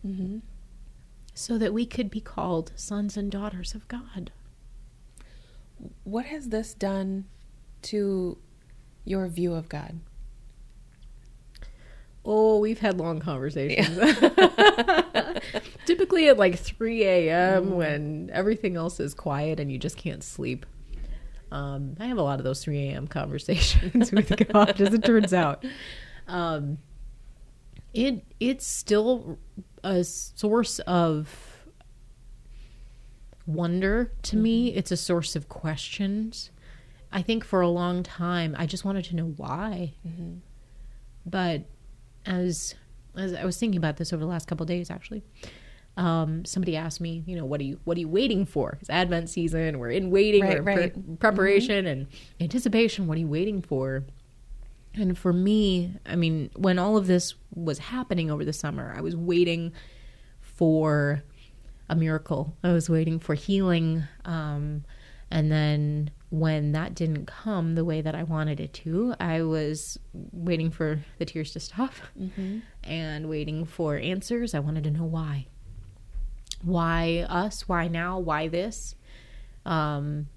so 1.38 1.58
that 1.60 1.72
we 1.72 1.86
could 1.86 2.10
be 2.10 2.20
called 2.20 2.72
sons 2.76 3.16
and 3.16 3.32
daughters 3.32 3.76
of 3.76 3.88
God. 3.88 4.32
What 6.04 6.26
has 6.26 6.50
this 6.50 6.74
done 6.74 7.26
to 7.84 8.40
your 9.06 9.28
view 9.28 9.54
of 9.54 9.70
God? 9.70 10.00
Oh, 12.26 12.58
we've 12.58 12.80
had 12.80 12.98
long 12.98 13.20
conversations. 13.20 13.98
Typically 15.86 16.28
at 16.28 16.38
like 16.38 16.58
3 16.58 17.04
a.m. 17.04 17.76
when 17.76 18.32
everything 18.34 18.76
else 18.76 19.00
is 19.00 19.14
quiet 19.14 19.60
and 19.60 19.72
you 19.72 19.78
just 19.78 19.96
can't 19.96 20.24
sleep. 20.24 20.66
Um, 21.52 21.96
I 22.00 22.08
have 22.08 22.18
a 22.18 22.24
lot 22.24 22.40
of 22.40 22.46
those 22.46 22.64
3 22.64 22.90
a.m. 22.90 23.08
conversations 23.08 24.12
with 24.12 24.52
God, 24.52 24.82
as 24.82 24.94
it 24.94 25.04
turns 25.04 25.34
out. 25.34 25.64
Um, 26.30 26.80
it 27.94 28.26
it's 28.42 28.68
still 28.68 29.40
a 29.88 30.04
source 30.04 30.80
of 30.80 31.66
wonder 33.46 34.12
to 34.24 34.36
me. 34.36 34.70
Mm-hmm. 34.70 34.80
It's 34.80 34.92
a 34.92 34.98
source 34.98 35.36
of 35.36 35.48
questions. 35.48 36.52
I 37.12 37.22
think 37.22 37.46
for 37.46 37.62
a 37.62 37.70
long 37.70 38.04
time 38.04 38.54
I 38.60 38.66
just 38.66 38.84
wanted 38.84 39.06
to 39.06 39.16
know 39.16 39.34
why. 39.38 39.94
Mm-hmm. 40.06 40.40
But 41.26 41.64
as 42.26 42.76
as 43.16 43.34
I 43.34 43.46
was 43.46 43.58
thinking 43.58 43.78
about 43.78 43.98
this 43.98 44.12
over 44.12 44.20
the 44.20 44.30
last 44.30 44.48
couple 44.48 44.66
of 44.66 44.68
days, 44.68 44.92
actually, 44.92 45.24
um, 45.96 46.46
somebody 46.46 46.76
asked 46.76 47.02
me, 47.02 47.24
you 47.26 47.36
know, 47.36 47.46
what 47.46 47.62
are 47.62 47.64
you 47.64 47.80
what 47.86 47.96
are 47.96 48.02
you 48.02 48.10
waiting 48.10 48.46
for? 48.46 48.78
It's 48.82 48.90
Advent 48.90 49.30
season. 49.30 49.80
We're 49.80 49.92
in 49.92 50.12
waiting, 50.12 50.44
Right, 50.44 50.58
in 50.58 50.64
pre- 50.64 50.76
right. 50.76 51.20
preparation 51.20 51.86
mm-hmm. 51.86 51.88
and 51.88 52.08
anticipation. 52.42 53.08
What 53.08 53.16
are 53.16 53.22
you 53.22 53.28
waiting 53.28 53.62
for? 53.62 54.04
And 55.00 55.18
for 55.18 55.32
me, 55.32 55.94
I 56.06 56.16
mean, 56.16 56.50
when 56.56 56.80
all 56.80 56.98
of 56.98 57.08
this 57.08 57.36
was 57.54 57.78
happening 57.78 58.32
over 58.32 58.44
the 58.44 58.54
summer, 58.54 58.94
I 58.98 59.02
was 59.02 59.16
waiting 59.16 59.74
for 60.42 61.24
a 61.90 61.96
miracle. 61.96 62.58
I 62.64 62.74
was 62.74 62.90
waiting 62.90 63.20
for 63.20 63.36
healing. 63.36 64.04
Um, 64.26 64.84
and 65.30 65.52
then 65.52 66.12
when 66.30 66.72
that 66.72 66.96
didn't 66.96 67.26
come 67.28 67.76
the 67.76 67.86
way 67.86 68.02
that 68.02 68.16
I 68.16 68.24
wanted 68.24 68.60
it 68.60 68.74
to, 68.74 69.14
I 69.20 69.44
was 69.44 70.00
waiting 70.14 70.72
for 70.72 71.04
the 71.20 71.26
tears 71.26 71.52
to 71.54 71.60
stop 71.60 71.94
and 72.84 73.30
waiting 73.30 73.66
for 73.66 73.98
answers. 73.98 74.54
I 74.54 74.60
wanted 74.60 74.84
to 74.86 74.92
know 74.92 75.04
why. 75.04 75.48
why 76.64 77.26
us? 77.30 77.68
Why 77.68 77.88
now? 77.88 78.20
Why 78.20 78.48
this? 78.48 78.96
Um, 79.66 80.28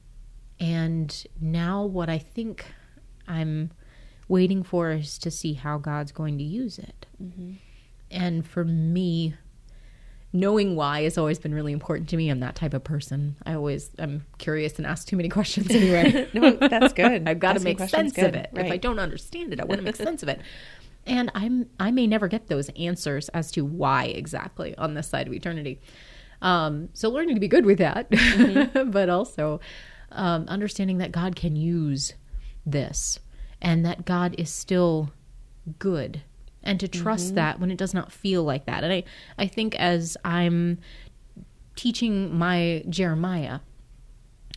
and 0.58 1.26
now 1.40 1.84
what 1.84 2.08
I 2.08 2.18
think 2.18 2.66
I'm 3.26 3.70
waiting 4.30 4.62
for 4.62 4.92
is 4.92 5.18
to 5.18 5.30
see 5.30 5.54
how 5.54 5.76
God's 5.76 6.12
going 6.12 6.38
to 6.38 6.44
use 6.44 6.78
it. 6.78 7.06
And 8.10 8.46
for 8.46 8.64
me, 8.64 9.34
knowing 10.32 10.76
why 10.76 11.02
has 11.02 11.18
always 11.18 11.38
been 11.38 11.52
really 11.54 11.72
important 11.72 12.08
to 12.10 12.16
me. 12.16 12.30
I'm 12.30 12.40
that 12.40 12.54
type 12.54 12.72
of 12.72 12.84
person. 12.84 13.36
I 13.44 13.54
always 13.54 13.90
I'm 13.98 14.24
curious 14.38 14.78
and 14.78 14.86
ask 14.86 15.06
too 15.06 15.16
many 15.16 15.28
questions 15.38 15.70
anyway. 15.70 16.28
No, 16.34 16.52
that's 16.52 16.92
good. 16.92 17.24
I've 17.28 17.40
got 17.40 17.54
to 17.54 17.60
make 17.60 17.78
sense 17.80 18.12
of 18.12 18.32
good. 18.32 18.36
it. 18.36 18.50
If 18.54 18.70
I 18.70 18.76
don't 18.76 18.98
understand 18.98 19.52
it, 19.52 19.60
I 19.60 19.64
want 19.64 19.80
to 19.80 19.84
make 19.84 19.96
sense 19.96 20.22
of 20.22 20.28
it. 20.28 20.40
And 21.06 21.30
I'm 21.34 21.68
I 21.80 21.90
may 21.90 22.06
never 22.06 22.28
get 22.28 22.46
those 22.46 22.68
answers 22.70 23.28
as 23.30 23.50
to 23.52 23.64
why 23.64 24.04
exactly 24.04 24.76
on 24.76 24.94
this 24.94 25.08
side 25.08 25.26
of 25.26 25.32
eternity. 25.32 25.80
Um, 26.42 26.88
so 26.92 27.10
learning 27.10 27.34
to 27.34 27.40
be 27.40 27.48
good 27.48 27.66
with 27.66 27.78
that, 27.78 28.08
but 28.92 29.08
also 29.08 29.60
um, 30.12 30.46
understanding 30.48 30.98
that 30.98 31.12
God 31.12 31.36
can 31.36 31.56
use 31.56 32.14
this 32.64 33.18
and 33.60 33.84
that 33.84 34.04
God 34.04 34.34
is 34.38 34.50
still 34.50 35.10
good 35.78 36.22
and 36.62 36.78
to 36.80 36.88
trust 36.88 37.34
that 37.34 37.58
when 37.58 37.70
it 37.70 37.78
does 37.78 37.94
not 37.94 38.12
feel 38.12 38.44
like 38.44 38.66
that. 38.66 38.84
And 38.84 38.92
I, 38.92 39.04
I 39.38 39.46
think 39.46 39.74
as 39.76 40.16
I'm 40.24 40.78
teaching 41.74 42.36
my 42.36 42.84
Jeremiah, 42.88 43.60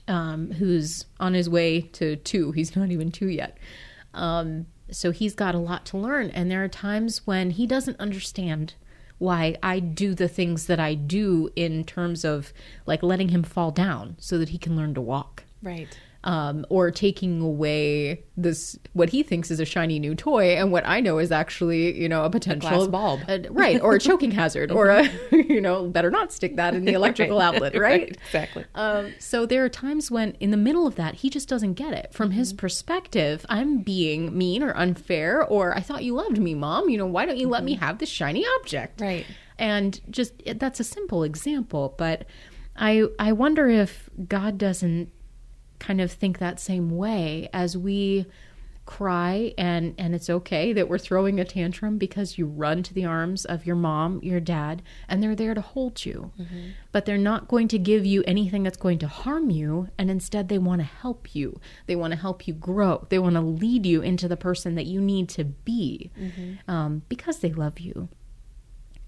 um, 0.08 0.52
who's 0.52 1.06
on 1.20 1.34
his 1.34 1.50
way 1.50 1.82
to 1.82 2.18
two, 2.18 2.52
he's 2.52 2.76
not 2.76 2.92
even 2.92 3.12
two 3.12 3.28
yet. 3.28 3.58
Um, 4.14 4.66
so 4.92 5.12
he's 5.12 5.34
got 5.34 5.56
a 5.56 5.60
lot 5.60 5.86
to 5.88 5.98
learn. 5.98 6.30
And 6.32 6.52
there 6.52 6.64
are 6.64 6.68
times 6.68 7.26
when 7.26 7.52
he 7.52 7.66
doesn't 7.66 8.00
understand 8.00 8.74
why 9.18 9.56
I 9.64 9.80
do 9.80 10.14
the 10.14 10.28
things 10.28 10.66
that 10.68 10.80
I 10.80 10.96
do 10.96 11.50
in 11.56 11.86
terms 11.86 12.26
of 12.26 12.52
like 12.86 13.02
letting 13.02 13.30
him 13.30 13.44
fall 13.44 13.72
down 13.72 14.18
so 14.20 14.38
that 14.38 14.50
he 14.50 14.58
can 14.58 14.76
learn 14.76 14.94
to 14.96 15.02
walk 15.02 15.44
Right. 15.64 15.98
Um, 16.24 16.66
or 16.70 16.90
taking 16.92 17.42
away 17.42 18.24
this 18.38 18.78
what 18.94 19.10
he 19.10 19.24
thinks 19.24 19.52
is 19.52 19.60
a 19.60 19.66
shiny 19.66 20.00
new 20.00 20.16
toy, 20.16 20.56
and 20.56 20.72
what 20.72 20.86
I 20.88 21.02
know 21.02 21.18
is 21.18 21.32
actually 21.32 22.00
you 22.00 22.08
know 22.08 22.24
a 22.24 22.30
potential 22.30 22.70
glass 22.70 22.88
bulb. 22.88 23.22
uh, 23.28 23.40
right, 23.50 23.82
or 23.82 23.96
a 23.96 24.00
choking 24.00 24.32
hazard, 24.32 24.72
or 24.72 24.90
a 24.90 25.10
you 25.32 25.60
know 25.60 25.88
better 25.88 26.10
not 26.10 26.32
stick 26.32 26.56
that 26.56 26.76
in 26.76 26.86
the 26.86 26.94
electrical 27.04 27.42
outlet, 27.42 27.78
right? 27.78 28.10
Exactly. 28.10 28.66
Um, 28.76 29.14
so 29.20 29.46
there 29.46 29.66
are 29.66 29.70
times 29.70 30.10
when, 30.10 30.32
in 30.40 30.52
the 30.52 30.58
middle 30.58 30.88
of 30.88 30.96
that, 30.96 31.16
he 31.16 31.30
just 31.30 31.50
doesn't 31.50 31.74
get 31.74 31.94
it. 31.94 32.14
From 32.14 32.32
his 32.32 32.54
perspective, 32.54 33.46
I'm 33.50 33.80
being 33.80 34.38
mean 34.38 34.64
or 34.64 34.76
unfair, 34.78 35.44
or 35.44 35.76
I 35.76 35.82
thought 35.82 36.04
you 36.04 36.14
loved 36.14 36.40
me, 36.40 36.56
mom. 36.56 36.90
You 36.90 36.98
know, 36.98 37.06
why 37.08 37.26
don't 37.26 37.38
you 37.38 37.50
let 37.50 37.64
me 37.64 37.76
have 37.76 37.98
this 38.00 38.10
shiny 38.10 38.46
object? 38.60 39.02
Right. 39.02 39.26
And 39.60 40.00
just 40.10 40.34
that's 40.56 40.80
a 40.80 40.84
simple 40.84 41.24
example, 41.24 41.96
but 41.98 42.26
I 42.76 43.08
I 43.20 43.34
wonder 43.34 43.68
if 43.68 44.10
God 44.28 44.58
doesn't 44.58 45.12
kind 45.80 46.00
of 46.02 46.12
think 46.12 46.40
that 46.40 46.60
same 46.60 46.90
way 46.90 47.50
as 47.54 47.78
we 47.78 48.26
cry 48.86 49.54
and 49.58 49.96
and 49.98 50.14
it's 50.14 50.30
okay 50.30 50.74
that 50.74 50.90
we're 50.90 50.98
throwing 50.98 51.40
a 51.40 51.46
tantrum 51.46 51.98
because 51.98 52.38
you 52.38 52.46
run 52.46 52.84
to 52.84 52.94
the 52.94 53.06
arms 53.06 53.46
of 53.46 53.66
your 53.66 53.78
mom, 53.78 54.20
your 54.22 54.42
dad, 54.42 54.82
and 55.08 55.24
they're 55.24 55.36
there 55.36 55.54
to 55.54 55.62
hold 55.62 56.06
you. 56.06 56.34
But 56.92 57.06
they're 57.06 57.18
not 57.18 57.48
going 57.48 57.70
to 57.70 57.80
give 57.80 58.06
you 58.06 58.24
anything 58.28 58.64
that's 58.64 58.76
going 58.78 59.00
to 59.00 59.08
harm 59.08 59.50
you 59.50 59.88
and 59.98 60.12
instead 60.12 60.50
they 60.50 60.58
want 60.58 60.82
to 60.82 60.86
help 60.86 61.34
you. 61.34 61.62
They 61.86 61.96
want 61.96 62.12
to 62.12 62.20
help 62.20 62.46
you 62.46 62.54
grow. 62.54 63.08
They 63.10 63.20
want 63.20 63.36
to 63.36 63.42
lead 63.42 63.86
you 63.86 64.02
into 64.02 64.28
the 64.28 64.36
person 64.38 64.76
that 64.76 64.86
you 64.86 65.00
need 65.00 65.30
to 65.30 65.46
be 65.46 66.12
um, 66.68 67.04
because 67.08 67.40
they 67.40 67.54
love 67.54 67.80
you. 67.80 68.10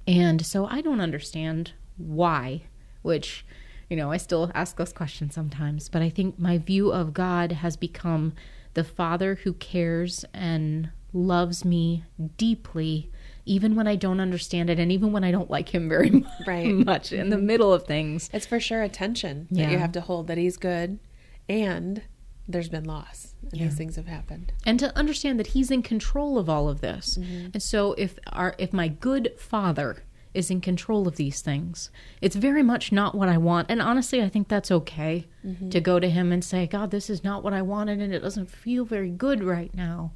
And 0.08 0.45
so 0.45 0.67
I 0.67 0.82
don't 0.82 1.01
understand 1.01 1.73
why, 1.97 2.63
which, 3.01 3.45
you 3.89 3.95
know, 3.98 4.12
I 4.12 4.17
still 4.17 4.52
ask 4.56 4.78
those 4.78 4.93
questions 4.93 5.34
sometimes, 5.36 5.89
but 5.89 6.02
I 6.02 6.10
think 6.10 6.39
my 6.39 6.58
view 6.58 6.91
of 6.91 7.13
God 7.13 7.52
has 7.52 7.78
become 7.78 8.34
the 8.74 8.84
Father 8.84 9.36
who 9.43 9.54
cares 9.54 10.26
and 10.34 10.89
loves 11.13 11.63
me 11.63 12.04
deeply, 12.38 13.10
even 13.45 13.76
when 13.76 13.88
I 13.88 13.95
don't 13.95 14.19
understand 14.19 14.69
it 14.69 14.80
and 14.80 14.91
even 14.91 15.12
when 15.12 15.24
I 15.24 15.32
don't 15.32 15.50
like 15.50 15.69
him 15.74 15.88
very 15.88 16.10
mu- 16.12 16.24
Right. 16.45 16.67
much 16.74 17.13
in 17.13 17.30
the 17.30 17.38
mm-hmm. 17.38 17.45
middle 17.45 17.71
of 17.74 17.84
things. 17.86 18.30
It's 18.34 18.45
for 18.45 18.60
sure 18.60 18.82
attention 18.84 19.48
that 19.52 19.60
Yeah. 19.60 19.71
you 19.71 19.78
have 19.78 19.91
to 19.93 20.02
hold 20.02 20.28
that 20.28 20.38
he's 20.38 20.58
good 20.58 21.00
and 21.48 22.02
there's 22.48 22.69
been 22.69 22.84
loss 22.84 23.34
and 23.43 23.54
Yeah. 23.54 23.67
these 23.67 23.78
things 23.78 23.95
have 23.95 24.08
happened. 24.08 24.52
and 24.65 24.78
to 24.80 24.95
understand 24.98 25.39
that 25.39 25.48
he's 25.48 25.71
in 25.71 25.82
control 25.84 26.38
of 26.38 26.50
all 26.50 26.67
of 26.69 26.82
this. 26.82 27.17
Mm-hmm. 27.17 27.48
And 27.54 27.63
so 27.63 27.93
if 27.93 28.19
our 28.34 28.56
if 28.58 28.74
my 28.74 28.88
good 28.88 29.34
father 29.38 30.04
is 30.36 30.52
in 30.52 30.62
control 30.62 31.08
of 31.08 31.15
these 31.15 31.41
things, 31.41 31.89
it's 32.21 32.36
very 32.36 32.63
much 32.63 32.91
not 32.91 33.15
what 33.15 33.30
I 33.30 33.38
want. 33.38 33.69
And 33.69 33.82
honestly, 33.82 34.21
I 34.21 34.30
think 34.30 34.48
that's 34.48 34.71
okay 34.71 35.28
mm-hmm. 35.45 35.69
to 35.69 35.80
go 35.80 36.00
to 36.00 36.10
him 36.10 36.32
and 36.32 36.43
say, 36.43 36.67
"God, 36.67 36.91
this 36.91 37.10
is 37.10 37.24
not 37.24 37.43
what 37.43 37.54
I 37.54 37.62
wanted 37.62 38.02
and 38.02 38.13
it 38.13 38.19
doesn't 38.19 38.50
feel 38.50 38.86
very 38.86 39.10
good 39.10 39.43
right 39.43 39.74
now." 39.74 40.12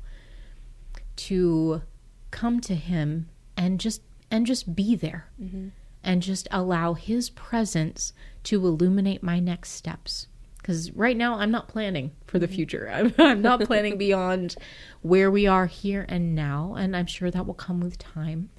To 1.28 1.82
come 2.32 2.62
to 2.62 2.76
him 2.76 3.30
and 3.58 3.80
just 3.80 4.02
and 4.32 4.46
just 4.46 4.76
be 4.76 4.96
there. 4.96 5.30
Mm-hmm. 5.42 5.70
And 6.02 6.22
just 6.22 6.48
allow 6.50 6.94
his 6.94 7.30
presence 7.30 8.14
to 8.44 8.66
illuminate 8.66 9.22
my 9.22 9.42
next 9.42 9.72
steps 9.72 10.28
because 10.70 10.92
right 10.92 11.18
now 11.18 11.40
I'm 11.40 11.52
not 11.52 11.68
planning 11.68 12.12
for 12.28 12.38
the 12.38 12.46
mm-hmm. 12.46 12.56
future. 12.56 12.90
I'm, 12.94 13.14
I'm 13.18 13.42
not 13.42 13.62
planning 13.62 13.98
beyond 13.98 14.56
where 15.02 15.32
we 15.32 15.48
are 15.48 15.66
here 15.66 16.06
and 16.08 16.36
now, 16.36 16.76
and 16.78 16.96
I'm 16.96 17.08
sure 17.08 17.32
that 17.32 17.46
will 17.48 17.54
come 17.54 17.80
with 17.80 17.98
time. 17.98 18.50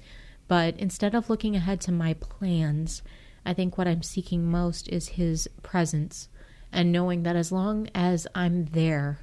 But 0.51 0.75
instead 0.77 1.15
of 1.15 1.29
looking 1.29 1.55
ahead 1.55 1.79
to 1.79 1.93
my 1.93 2.13
plans, 2.13 3.03
I 3.45 3.53
think 3.53 3.77
what 3.77 3.87
I'm 3.87 4.03
seeking 4.03 4.51
most 4.51 4.89
is 4.89 5.07
His 5.07 5.47
presence 5.63 6.27
and 6.73 6.91
knowing 6.91 7.23
that 7.23 7.37
as 7.37 7.53
long 7.53 7.87
as 7.95 8.27
I'm 8.35 8.65
there, 8.65 9.19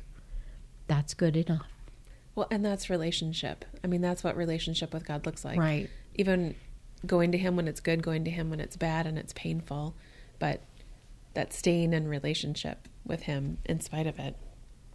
that's 0.86 1.12
good 1.12 1.36
enough. 1.36 1.66
Well, 2.34 2.48
and 2.50 2.64
that's 2.64 2.88
relationship. 2.88 3.66
I 3.84 3.88
mean, 3.88 4.00
that's 4.00 4.24
what 4.24 4.38
relationship 4.38 4.94
with 4.94 5.06
God 5.06 5.26
looks 5.26 5.44
like. 5.44 5.58
Right. 5.58 5.90
Even 6.14 6.54
going 7.04 7.30
to 7.32 7.38
him 7.38 7.56
when 7.56 7.68
it's 7.68 7.80
good, 7.80 8.02
going 8.02 8.24
to 8.24 8.30
him 8.30 8.48
when 8.48 8.58
it's 8.58 8.78
bad 8.78 9.06
and 9.06 9.18
it's 9.18 9.34
painful, 9.34 9.94
but 10.38 10.62
that 11.34 11.52
staying 11.52 11.92
in 11.92 12.08
relationship 12.08 12.88
with 13.04 13.24
him 13.24 13.58
in 13.66 13.82
spite 13.82 14.06
of 14.06 14.18
it, 14.18 14.34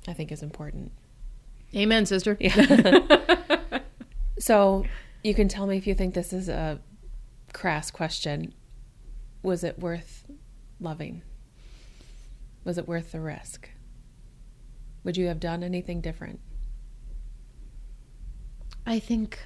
I 0.07 0.13
think 0.13 0.31
is 0.31 0.41
important. 0.41 0.93
Amen, 1.75 2.07
sister. 2.07 2.39
So 4.39 4.85
you 5.23 5.33
can 5.33 5.47
tell 5.47 5.67
me 5.67 5.77
if 5.77 5.87
you 5.87 5.95
think 5.95 6.13
this 6.13 6.33
is 6.33 6.49
a 6.49 6.79
crass 7.53 7.91
question. 7.91 8.53
Was 9.41 9.63
it 9.63 9.79
worth 9.79 10.25
loving? 10.79 11.21
Was 12.63 12.77
it 12.77 12.87
worth 12.87 13.11
the 13.11 13.19
risk? 13.19 13.69
Would 15.03 15.17
you 15.17 15.27
have 15.27 15.39
done 15.39 15.63
anything 15.63 16.01
different? 16.01 16.39
I 18.85 18.99
think 18.99 19.39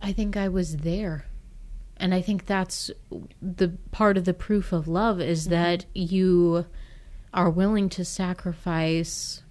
I 0.00 0.12
think 0.12 0.36
I 0.36 0.48
was 0.48 0.78
there. 0.78 1.26
And 1.96 2.14
I 2.14 2.20
think 2.20 2.44
that's 2.44 2.90
the 3.40 3.76
part 3.90 4.18
of 4.18 4.26
the 4.26 4.34
proof 4.34 4.72
of 4.72 4.86
love 4.86 5.20
is 5.20 5.44
mm-hmm. 5.44 5.54
that 5.54 5.86
you 5.94 6.66
are 7.32 7.50
willing 7.50 7.88
to 7.90 8.04
sacrifice 8.04 9.42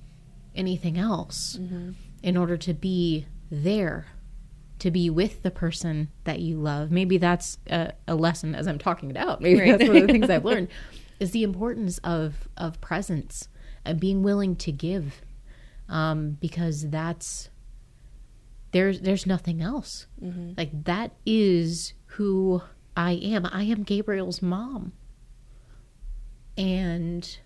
anything 0.55 0.97
else 0.97 1.57
mm-hmm. 1.59 1.91
in 2.21 2.37
order 2.37 2.55
to 2.57 2.73
be 2.73 3.25
there, 3.49 4.07
to 4.79 4.91
be 4.91 5.09
with 5.09 5.41
the 5.43 5.51
person 5.51 6.09
that 6.25 6.39
you 6.39 6.57
love. 6.57 6.91
Maybe 6.91 7.17
that's 7.17 7.57
a, 7.67 7.93
a 8.07 8.15
lesson 8.15 8.55
as 8.55 8.67
I'm 8.67 8.77
talking 8.77 9.09
it 9.09 9.17
out. 9.17 9.41
Maybe 9.41 9.59
Right. 9.61 9.71
that's 9.77 9.87
one 9.87 9.97
of 9.97 10.07
the 10.07 10.11
things 10.13 10.29
I've 10.29 10.45
learned 10.51 10.67
is 11.19 11.31
the 11.31 11.43
importance 11.43 11.97
of 11.99 12.47
of 12.57 12.81
presence 12.81 13.47
and 13.85 13.99
being 13.99 14.21
willing 14.23 14.55
to 14.57 14.71
give, 14.71 15.21
um, 15.87 16.31
because 16.41 16.89
that's 16.89 17.49
there's 18.71 18.99
there's 19.01 19.25
nothing 19.25 19.61
else. 19.61 20.07
Like 20.57 20.83
that 20.85 21.11
is 21.25 21.93
who 22.07 22.61
I 22.97 23.11
am. 23.13 23.45
I 23.45 23.63
am 23.63 23.83
Gabriel's 23.83 24.41
mom. 24.41 24.91
And 26.57 27.37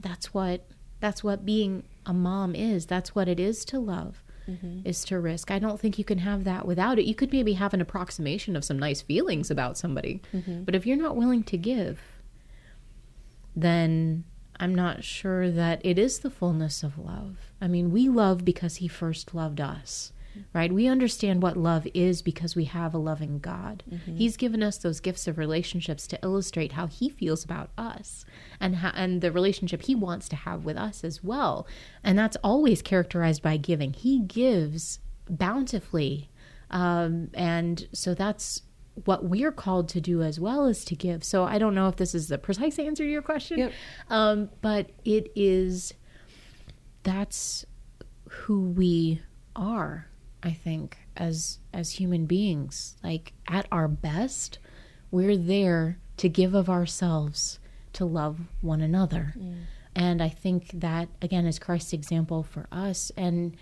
that's 0.00 0.32
what 0.32 0.68
that's 1.00 1.22
what 1.22 1.44
being 1.44 1.84
a 2.04 2.12
mom 2.12 2.54
is. 2.54 2.86
That's 2.86 3.14
what 3.14 3.28
it 3.28 3.38
is 3.40 3.64
to 3.66 3.78
love. 3.78 4.22
Mm-hmm. 4.48 4.82
Is 4.84 5.04
to 5.06 5.18
risk. 5.18 5.50
I 5.50 5.58
don't 5.58 5.80
think 5.80 5.98
you 5.98 6.04
can 6.04 6.18
have 6.18 6.44
that 6.44 6.66
without 6.66 7.00
it. 7.00 7.04
You 7.04 7.16
could 7.16 7.32
maybe 7.32 7.54
have 7.54 7.74
an 7.74 7.80
approximation 7.80 8.54
of 8.54 8.64
some 8.64 8.78
nice 8.78 9.02
feelings 9.02 9.50
about 9.50 9.76
somebody. 9.76 10.22
Mm-hmm. 10.32 10.62
But 10.62 10.76
if 10.76 10.86
you're 10.86 10.96
not 10.96 11.16
willing 11.16 11.42
to 11.44 11.56
give, 11.56 12.00
then 13.56 14.24
I'm 14.60 14.74
not 14.74 15.02
sure 15.02 15.50
that 15.50 15.80
it 15.84 15.98
is 15.98 16.20
the 16.20 16.30
fullness 16.30 16.82
of 16.82 16.98
love. 16.98 17.38
I 17.60 17.66
mean, 17.66 17.90
we 17.90 18.08
love 18.08 18.44
because 18.44 18.76
he 18.76 18.88
first 18.88 19.34
loved 19.34 19.60
us, 19.60 20.12
right? 20.52 20.72
We 20.72 20.86
understand 20.86 21.42
what 21.42 21.56
love 21.56 21.86
is 21.94 22.22
because 22.22 22.54
we 22.56 22.64
have 22.64 22.94
a 22.94 22.98
loving 22.98 23.38
God. 23.38 23.82
He's 24.04 24.36
given 24.36 24.62
us 24.62 24.78
those 24.78 25.00
gifts 25.00 25.26
of 25.26 25.38
relationships 25.38 26.06
to 26.08 26.18
illustrate 26.22 26.72
how 26.72 26.86
he 26.86 27.08
feels 27.08 27.44
about 27.44 27.70
us 27.76 28.24
and 28.60 28.76
how, 28.76 28.92
and 28.94 29.20
the 29.20 29.32
relationship 29.32 29.82
he 29.82 29.94
wants 29.94 30.28
to 30.30 30.36
have 30.36 30.64
with 30.64 30.76
us 30.76 31.04
as 31.04 31.22
well. 31.24 31.66
And 32.04 32.18
that's 32.18 32.36
always 32.42 32.82
characterized 32.82 33.42
by 33.42 33.56
giving. 33.56 33.92
He 33.92 34.20
gives 34.20 35.00
bountifully. 35.28 36.30
Um, 36.70 37.30
and 37.34 37.86
so 37.92 38.14
that's 38.14 38.62
what 39.04 39.24
we're 39.24 39.52
called 39.52 39.88
to 39.90 40.00
do 40.00 40.22
as 40.22 40.40
well 40.40 40.66
is 40.66 40.84
to 40.86 40.94
give. 40.96 41.22
So 41.22 41.44
I 41.44 41.58
don't 41.58 41.74
know 41.74 41.88
if 41.88 41.96
this 41.96 42.14
is 42.14 42.28
the 42.28 42.38
precise 42.38 42.78
answer 42.78 43.04
to 43.04 43.10
your 43.10 43.20
question, 43.22 43.58
Yep. 43.58 43.72
um, 44.08 44.48
but 44.62 44.90
it 45.04 45.30
is 45.36 45.92
that's 47.02 47.64
who 48.28 48.60
we 48.70 49.20
are. 49.54 50.06
I 50.42 50.52
think 50.52 50.98
as 51.16 51.58
as 51.72 51.92
human 51.92 52.26
beings, 52.26 52.96
like 53.02 53.32
at 53.48 53.66
our 53.72 53.88
best, 53.88 54.58
we're 55.10 55.36
there 55.36 55.98
to 56.18 56.28
give 56.28 56.54
of 56.54 56.70
ourselves 56.70 57.58
to 57.94 58.04
love 58.04 58.38
one 58.60 58.80
another. 58.80 59.34
Mm. 59.38 59.62
And 59.94 60.22
I 60.22 60.28
think 60.28 60.70
that 60.72 61.08
again 61.22 61.46
is 61.46 61.58
Christ's 61.58 61.92
example 61.92 62.42
for 62.42 62.66
us 62.70 63.10
and 63.16 63.56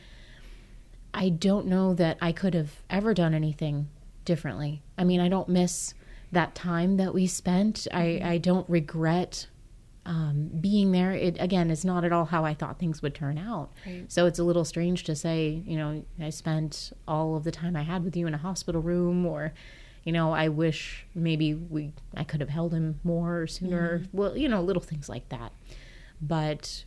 I 1.14 1.28
don't 1.28 1.66
know 1.66 1.94
that 1.94 2.18
I 2.20 2.32
could 2.32 2.54
have 2.54 2.82
ever 2.90 3.14
done 3.14 3.34
anything 3.34 3.88
differently. 4.24 4.82
I 4.98 5.04
mean, 5.04 5.20
I 5.20 5.28
don't 5.28 5.48
miss 5.48 5.94
that 6.32 6.56
time 6.56 6.96
that 6.96 7.14
we 7.14 7.28
spent. 7.28 7.86
I, 7.92 8.02
mm-hmm. 8.02 8.28
I 8.28 8.38
don't 8.38 8.68
regret 8.68 9.46
um, 10.06 10.50
being 10.60 10.92
there. 10.92 11.12
It 11.12 11.36
again 11.40 11.70
is 11.70 11.84
not 11.84 12.04
at 12.04 12.12
all 12.12 12.26
how 12.26 12.44
I 12.44 12.54
thought 12.54 12.78
things 12.78 13.02
would 13.02 13.14
turn 13.14 13.38
out. 13.38 13.70
Right. 13.86 14.10
So 14.10 14.26
it's 14.26 14.38
a 14.38 14.44
little 14.44 14.64
strange 14.64 15.04
to 15.04 15.16
say, 15.16 15.62
you 15.64 15.76
know, 15.76 16.04
I 16.20 16.30
spent 16.30 16.92
all 17.08 17.36
of 17.36 17.44
the 17.44 17.50
time 17.50 17.76
I 17.76 17.82
had 17.82 18.04
with 18.04 18.16
you 18.16 18.26
in 18.26 18.34
a 18.34 18.38
hospital 18.38 18.82
room, 18.82 19.24
or, 19.24 19.52
you 20.04 20.12
know, 20.12 20.32
I 20.32 20.48
wish 20.48 21.06
maybe 21.14 21.54
we 21.54 21.92
I 22.14 22.24
could 22.24 22.40
have 22.40 22.50
held 22.50 22.74
him 22.74 23.00
more 23.02 23.42
or 23.42 23.46
sooner. 23.46 24.02
Well, 24.12 24.36
you 24.36 24.48
know, 24.48 24.62
little 24.62 24.82
things 24.82 25.08
like 25.08 25.28
that. 25.30 25.52
But 26.20 26.84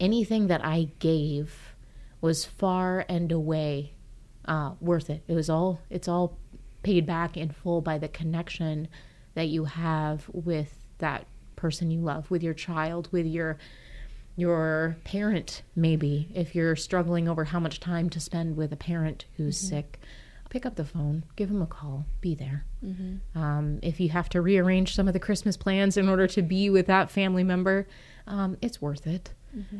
anything 0.00 0.46
that 0.48 0.64
I 0.64 0.88
gave 0.98 1.74
was 2.20 2.44
far 2.44 3.04
and 3.08 3.30
away 3.32 3.94
uh, 4.44 4.72
worth 4.80 5.10
it. 5.10 5.22
It 5.28 5.34
was 5.34 5.48
all 5.48 5.80
it's 5.90 6.08
all 6.08 6.36
paid 6.82 7.06
back 7.06 7.36
in 7.36 7.50
full 7.50 7.80
by 7.80 7.98
the 7.98 8.08
connection 8.08 8.88
that 9.34 9.48
you 9.48 9.64
have 9.66 10.28
with 10.32 10.84
that 10.98 11.26
person 11.58 11.90
you 11.90 12.00
love, 12.00 12.30
with 12.30 12.42
your 12.42 12.54
child, 12.54 13.08
with 13.12 13.26
your 13.26 13.58
your 14.36 14.96
parent 15.04 15.62
maybe. 15.74 16.28
If 16.34 16.54
you're 16.54 16.76
struggling 16.76 17.28
over 17.28 17.44
how 17.44 17.58
much 17.60 17.80
time 17.80 18.08
to 18.10 18.20
spend 18.20 18.56
with 18.56 18.72
a 18.72 18.76
parent 18.76 19.24
who's 19.36 19.58
sick 19.58 19.98
pick 20.48 20.64
up 20.64 20.76
the 20.76 20.84
phone 20.84 21.24
give 21.36 21.48
them 21.50 21.60
a 21.60 21.66
call 21.66 22.06
be 22.22 22.34
there. 22.34 22.64
Um, 23.34 23.80
if 23.82 24.00
you 24.00 24.08
have 24.10 24.28
to 24.30 24.40
rearrange 24.40 24.94
some 24.94 25.06
of 25.08 25.12
the 25.12 25.20
christmas 25.20 25.56
plans 25.58 25.96
in 25.98 26.08
order 26.08 26.26
to 26.28 26.40
be 26.40 26.70
with 26.70 26.86
that 26.86 27.10
family 27.10 27.44
member 27.44 27.86
um, 28.26 28.56
it's 28.62 28.80
worth 28.80 29.06
it. 29.06 29.30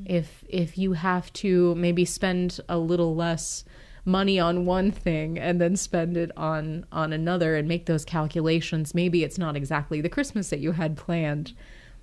If 0.06 0.44
if 0.48 0.76
you 0.76 0.94
have 0.94 1.32
to 1.34 1.74
maybe 1.76 2.04
spend 2.04 2.60
a 2.68 2.78
little 2.78 3.14
less 3.14 3.64
money 4.08 4.40
on 4.40 4.64
one 4.64 4.90
thing 4.90 5.38
and 5.38 5.60
then 5.60 5.76
spend 5.76 6.16
it 6.16 6.30
on 6.36 6.84
on 6.90 7.12
another 7.12 7.54
and 7.54 7.68
make 7.68 7.86
those 7.86 8.04
calculations. 8.04 8.94
Maybe 8.94 9.22
it's 9.22 9.38
not 9.38 9.54
exactly 9.56 10.00
the 10.00 10.08
christmas 10.08 10.50
that 10.50 10.60
you 10.60 10.72
had 10.72 10.96
planned 10.96 11.54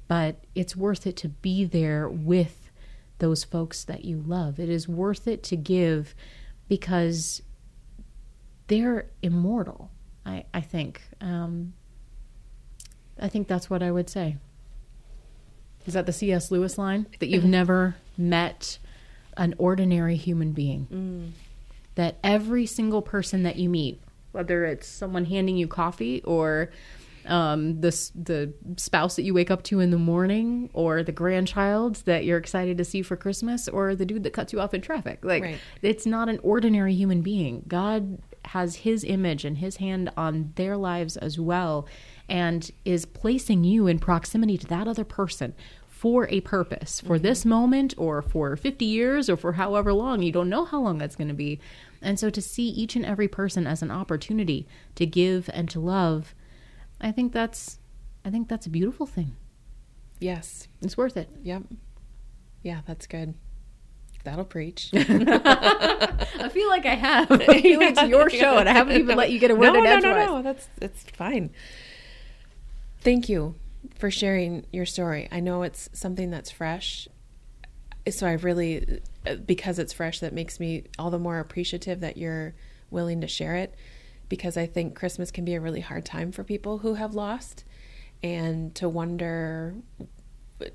but 0.08 0.44
it's 0.54 0.76
worth 0.76 1.08
it 1.08 1.18
to 1.18 1.30
be 1.30 1.66
there 1.66 2.08
with 2.08 2.72
those 3.20 3.44
folks 3.44 3.84
that 3.86 4.06
you 4.06 4.22
love. 4.26 4.60
It 4.60 4.70
is 4.70 4.88
worth 4.88 5.28
it 5.28 5.42
to 5.44 5.56
give 5.56 6.14
because 6.68 7.42
they're 8.68 9.08
immortal 9.22 9.92
i 10.26 10.46
i 10.54 10.62
think. 10.62 11.02
Um 11.22 11.74
i 13.20 13.28
think 13.28 13.48
that's 13.48 13.70
what 13.70 13.84
i 13.84 13.92
would 13.92 14.10
say. 14.10 14.38
Is 15.86 15.94
that 15.94 16.06
the 16.06 16.14
cs 16.14 16.52
lewis 16.52 16.78
line? 16.78 17.08
That 17.20 17.28
you've 17.28 17.46
never 17.62 17.96
met 18.18 18.78
an 19.38 19.54
ordinary 19.58 20.16
human 20.16 20.52
being 20.54 21.34
that 21.96 22.18
every 22.24 22.66
single 22.66 23.02
person 23.02 23.44
that 23.44 23.56
you 23.58 23.70
meet, 23.70 24.02
whether 24.32 24.66
it's 24.66 24.88
someone 24.88 25.26
handing 25.26 25.58
you 25.58 25.68
coffee 25.68 26.22
or 26.24 26.70
um, 27.26 27.82
the 27.82 27.90
the 28.14 28.54
spouse 28.78 29.16
that 29.16 29.24
you 29.24 29.34
wake 29.34 29.50
up 29.50 29.64
to 29.64 29.80
in 29.80 29.90
the 29.90 29.98
morning, 29.98 30.70
or 30.74 31.02
the 31.02 31.12
grandchild 31.12 31.96
that 32.06 32.24
you're 32.24 32.38
excited 32.38 32.78
to 32.78 32.86
see 32.86 33.02
for 33.02 33.16
Christmas, 33.16 33.68
or 33.68 33.96
the 33.96 34.06
dude 34.06 34.22
that 34.24 34.34
cuts 34.34 34.54
you 34.54 34.60
off 34.62 34.74
in 34.76 34.82
traffic, 34.82 35.26
like 35.26 35.42
Right. 35.42 35.58
it's 35.82 36.06
not 36.06 36.30
an 36.30 36.40
ordinary 36.44 36.94
human 36.94 37.22
being. 37.22 37.64
God 37.68 38.20
has 38.46 38.76
His 38.78 39.04
image 39.04 39.44
and 39.44 39.58
His 39.58 39.78
hand 39.78 40.12
on 40.16 40.52
their 40.56 40.78
lives 40.78 41.18
as 41.18 41.40
well, 41.40 41.88
and 42.30 42.70
is 42.86 43.06
placing 43.08 43.64
you 43.64 43.88
in 43.88 43.98
proximity 43.98 44.56
to 44.60 44.68
that 44.68 44.88
other 44.88 45.04
person 45.04 45.56
for 45.88 46.28
a 46.30 46.42
purpose 46.42 47.00
for 47.02 47.18
this 47.18 47.44
moment 47.46 47.96
or 47.98 48.22
for 48.22 48.56
50 48.56 48.86
years 48.86 49.30
or 49.30 49.38
for 49.38 49.54
however 49.54 49.92
long 49.94 50.22
you 50.22 50.32
don't 50.32 50.50
know 50.50 50.66
how 50.66 50.80
long 50.80 51.00
that's 51.00 51.16
going 51.16 51.30
to 51.30 51.34
be 51.34 51.60
and 52.06 52.18
so 52.20 52.30
to 52.30 52.42
see 52.42 52.68
each 52.70 52.96
and 52.96 53.06
every 53.06 53.28
person 53.28 53.68
as 53.68 53.82
an 53.82 53.92
opportunity 53.92 54.66
to 54.96 55.06
give 55.06 55.50
and 55.54 55.70
to 55.70 55.80
love 55.80 56.34
i 57.02 57.12
think 57.12 57.34
that's 57.34 57.80
i 58.24 58.30
think 58.30 58.48
that's 58.48 58.66
a 58.66 58.70
beautiful 58.70 59.06
thing 59.06 59.36
Yes. 60.20 60.68
it's 60.82 60.96
worth 60.96 61.18
it 61.18 61.30
Yep. 61.44 61.64
Yeah, 62.64 62.80
that's 62.88 63.06
good. 63.06 63.36
That'll 64.24 64.44
preach. 64.46 64.90
i 64.94 66.50
feel 66.52 66.68
like 66.70 66.86
i 66.88 66.96
have 66.96 67.30
i 67.50 67.62
feel 67.62 67.80
like 67.80 67.92
it's 67.92 68.04
your 68.10 68.28
show 68.30 68.58
and 68.58 68.68
i 68.68 68.72
haven't 68.74 68.98
even 68.98 69.16
let 69.16 69.30
you 69.32 69.38
get 69.38 69.52
a 69.52 69.56
word 69.56 69.74
no, 69.74 69.76
in 69.80 69.84
no, 69.84 70.00
no, 70.00 70.10
edgewise. 70.16 70.28
no. 70.28 70.42
That's 70.42 70.68
it's 70.82 71.04
fine. 71.12 71.52
Thank 73.02 73.30
you 73.30 73.54
for 74.00 74.10
sharing 74.10 74.66
your 74.72 74.86
story. 74.88 75.28
I 75.32 75.40
know 75.42 75.62
it's 75.62 75.90
something 75.94 76.32
that's 76.32 76.50
fresh, 76.50 77.08
so 78.10 78.26
I 78.26 78.32
really, 78.34 79.00
because 79.46 79.80
it's 79.80 79.94
fresh, 79.94 80.20
that 80.20 80.34
makes 80.34 80.60
me 80.60 80.84
all 80.98 81.10
the 81.10 81.20
more 81.20 81.40
appreciative 81.40 82.00
that 82.02 82.18
you're 82.18 82.54
willing 82.90 83.22
to 83.22 83.28
share 83.28 83.56
it. 83.56 83.76
Because 84.28 84.58
I 84.58 84.66
think 84.66 84.96
Christmas 84.96 85.30
can 85.30 85.46
be 85.46 85.54
a 85.54 85.62
really 85.62 85.82
hard 85.82 86.06
time 86.06 86.32
for 86.32 86.44
people 86.44 86.80
who 86.80 86.96
have 86.96 87.14
lost, 87.14 87.64
and 88.24 88.74
to 88.76 88.90
wonder, 88.90 89.76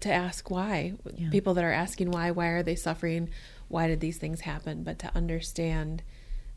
to 0.00 0.12
ask 0.12 0.50
why. 0.50 0.94
Yeah. 1.16 1.30
People 1.30 1.54
that 1.54 1.64
are 1.64 1.72
asking 1.72 2.12
why, 2.12 2.30
why 2.30 2.48
are 2.48 2.62
they 2.62 2.76
suffering? 2.76 3.30
Why 3.68 3.88
did 3.88 4.00
these 4.00 4.18
things 4.18 4.42
happen? 4.42 4.84
But 4.84 4.98
to 5.00 5.10
understand 5.16 6.02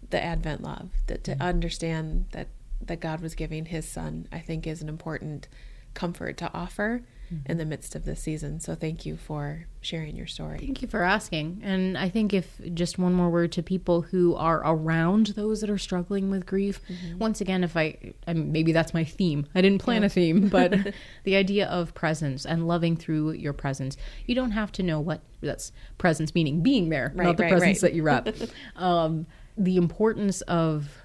the 0.09 0.23
Advent 0.23 0.61
love, 0.61 0.89
that 1.07 1.23
to 1.23 1.35
mm. 1.35 1.41
understand 1.41 2.25
that 2.31 2.47
that 2.81 2.99
God 2.99 3.21
was 3.21 3.33
giving 3.33 3.65
His 3.65 3.87
Son, 3.87 4.27
I 4.31 4.39
think 4.39 4.67
is 4.67 4.81
an 4.81 4.89
important 4.89 5.47
comfort 5.93 6.37
to 6.37 6.51
offer 6.53 7.01
in 7.47 7.57
the 7.57 7.65
midst 7.65 7.95
of 7.95 8.05
this 8.05 8.21
season. 8.21 8.59
So 8.59 8.75
thank 8.75 9.07
you 9.07 9.17
for 9.17 9.65
sharing 9.81 10.15
your 10.15 10.27
story. 10.27 10.59
Thank 10.59 10.83
you 10.83 10.87
for 10.87 11.01
asking. 11.01 11.61
And 11.63 11.97
I 11.97 12.07
think 12.07 12.31
if 12.31 12.61
just 12.75 12.99
one 12.99 13.15
more 13.15 13.31
word 13.31 13.51
to 13.53 13.63
people 13.63 14.03
who 14.03 14.35
are 14.35 14.61
around 14.63 15.27
those 15.27 15.61
that 15.61 15.69
are 15.71 15.79
struggling 15.79 16.29
with 16.29 16.45
grief. 16.45 16.79
Once 17.17 17.41
again, 17.41 17.63
if 17.63 17.75
I, 17.75 17.97
I 18.27 18.33
mean, 18.33 18.51
maybe 18.51 18.71
that's 18.71 18.93
my 18.93 19.03
theme. 19.03 19.47
I 19.55 19.61
didn't 19.61 19.81
plan 19.81 20.03
Yeah. 20.03 20.05
a 20.05 20.09
theme, 20.09 20.47
but 20.47 20.93
the 21.23 21.35
idea 21.35 21.65
of 21.67 21.95
presence 21.95 22.45
and 22.45 22.67
loving 22.67 22.95
through 22.95 23.31
your 23.31 23.53
presence. 23.53 23.97
You 24.27 24.35
don't 24.35 24.51
have 24.51 24.71
to 24.73 24.83
know 24.83 24.99
what 24.99 25.21
that's 25.41 25.71
presence 25.97 26.35
meaning 26.35 26.61
being 26.61 26.89
there, 26.89 27.11
Right, 27.15 27.25
not 27.25 27.37
the 27.37 27.43
right, 27.43 27.51
presence 27.51 27.81
right. 27.81 27.89
that 27.89 27.95
you 27.95 28.03
wrap. 28.03 28.27
um, 28.75 29.25
the 29.57 29.77
importance 29.77 30.41
of 30.41 31.02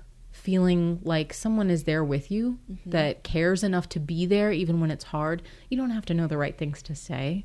feeling 0.49 0.99
like 1.03 1.35
someone 1.35 1.69
is 1.71 1.85
there 1.85 2.03
with 2.03 2.31
you 2.31 2.59
Mm-hmm. 2.73 2.91
that 2.91 3.23
cares 3.23 3.63
enough 3.63 3.87
to 3.91 4.01
be 4.01 4.25
there 4.25 4.51
even 4.51 4.81
when 4.81 4.91
it's 4.91 5.05
hard. 5.05 5.43
You 5.69 5.77
don't 5.77 5.91
have 5.91 6.07
to 6.07 6.15
know 6.15 6.27
the 6.27 6.39
right 6.39 6.57
things 6.57 6.83
to 6.85 6.95
say. 6.95 7.45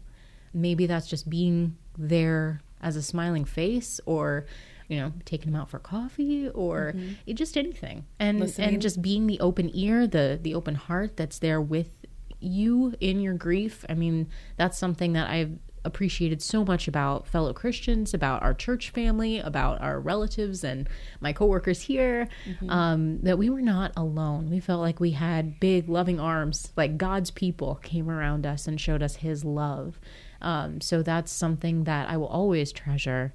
Maybe 0.54 0.86
that's 0.86 1.08
just 1.08 1.30
being 1.30 1.76
there 1.98 2.62
as 2.82 2.96
a 2.96 3.02
smiling 3.02 3.44
face 3.46 4.00
or 4.06 4.46
you 4.88 4.98
know 5.00 5.12
taking 5.26 5.52
them 5.52 5.60
out 5.62 5.70
for 5.70 5.80
coffee 5.80 6.48
or 6.50 6.94
it, 7.26 7.34
just 7.34 7.58
anything 7.58 8.06
and 8.20 8.36
Mm-hmm. 8.38 8.44
Listening. 8.46 8.70
and 8.70 8.82
just 8.82 9.02
being 9.02 9.28
the 9.28 9.40
open 9.42 9.70
ear 9.74 10.08
the 10.08 10.40
the 10.42 10.56
open 10.56 10.76
heart 10.76 11.18
that's 11.18 11.40
there 11.40 11.62
with 11.62 11.92
you 12.40 12.94
in 13.00 13.20
your 13.22 13.34
grief 13.34 13.86
i 13.90 13.94
mean 13.94 14.28
that's 14.58 14.78
something 14.78 15.14
that 15.14 15.30
i've 15.30 15.58
appreciated 15.86 16.42
so 16.42 16.64
much 16.64 16.88
about 16.88 17.28
fellow 17.28 17.54
Christians, 17.54 18.14
about 18.14 18.42
our 18.42 18.54
church 18.54 18.90
family, 18.92 19.40
about 19.40 19.82
our 19.82 20.00
relatives 20.00 20.64
and 20.64 20.88
my 21.20 21.34
coworkers 21.34 21.82
here, 21.82 22.28
um, 22.70 23.20
that 23.22 23.38
we 23.38 23.50
were 23.50 23.62
not 23.62 23.92
alone. 23.98 24.50
We 24.50 24.60
felt 24.60 24.80
like 24.82 25.00
we 25.00 25.12
had 25.12 25.60
big, 25.60 25.90
loving 25.90 26.20
arms, 26.20 26.72
like 26.78 26.98
God's 26.98 27.32
people 27.32 27.76
came 27.84 28.10
around 28.10 28.46
us 28.46 28.68
and 28.68 28.80
showed 28.80 29.04
us 29.04 29.18
His 29.18 29.44
love. 29.44 30.00
Um, 30.42 30.82
so 30.82 31.02
that's 31.02 31.32
something 31.32 31.84
that 31.86 32.10
I 32.10 32.18
will 32.18 32.28
always 32.28 32.72
treasure. 32.72 33.34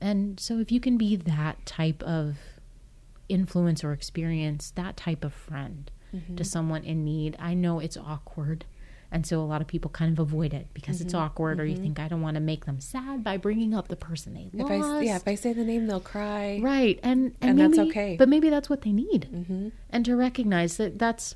And 0.00 0.38
so 0.40 0.58
if 0.58 0.72
you 0.72 0.80
can 0.80 0.96
be 0.96 1.16
that 1.16 1.64
type 1.66 2.02
of 2.04 2.36
influence 3.28 3.84
or 3.84 3.92
experience, 3.92 4.72
that 4.76 4.96
type 4.96 5.24
of 5.24 5.32
friend 5.32 5.90
to 6.36 6.42
someone 6.44 6.82
in 6.82 7.04
need, 7.04 7.36
I 7.38 7.54
know 7.54 7.78
it's 7.78 7.96
awkward. 7.96 8.64
And 9.12 9.26
so 9.26 9.40
a 9.40 9.42
lot 9.42 9.60
of 9.60 9.66
people 9.66 9.90
kind 9.90 10.12
of 10.12 10.18
avoid 10.20 10.54
it 10.54 10.68
because 10.72 11.00
it's 11.00 11.14
mm-hmm. 11.14 11.24
awkward, 11.24 11.58
or 11.60 11.64
you 11.64 11.74
mm-hmm. 11.74 11.82
think 11.82 12.00
I 12.00 12.08
don't 12.08 12.22
want 12.22 12.36
to 12.36 12.40
make 12.40 12.64
them 12.66 12.80
sad 12.80 13.24
by 13.24 13.36
bringing 13.38 13.74
up 13.74 13.88
the 13.88 13.96
person 13.96 14.34
they 14.34 14.50
If 14.52 14.68
lost. 14.68 14.84
I 14.84 15.02
yeah, 15.02 15.16
if 15.16 15.26
I 15.26 15.34
say 15.34 15.52
the 15.52 15.64
name, 15.64 15.86
they'll 15.86 16.00
cry. 16.00 16.60
right, 16.62 16.98
and 17.02 17.34
and, 17.40 17.50
And 17.50 17.60
that's 17.60 17.76
maybe- 17.76 17.90
okay. 17.90 18.16
But 18.16 18.28
maybe 18.28 18.50
that's 18.50 18.70
what 18.70 18.82
they 18.82 18.92
need, 18.92 19.28
mm-hmm. 19.32 19.68
and 19.90 20.04
to 20.04 20.14
recognize 20.14 20.76
that 20.76 20.98
that's 20.98 21.34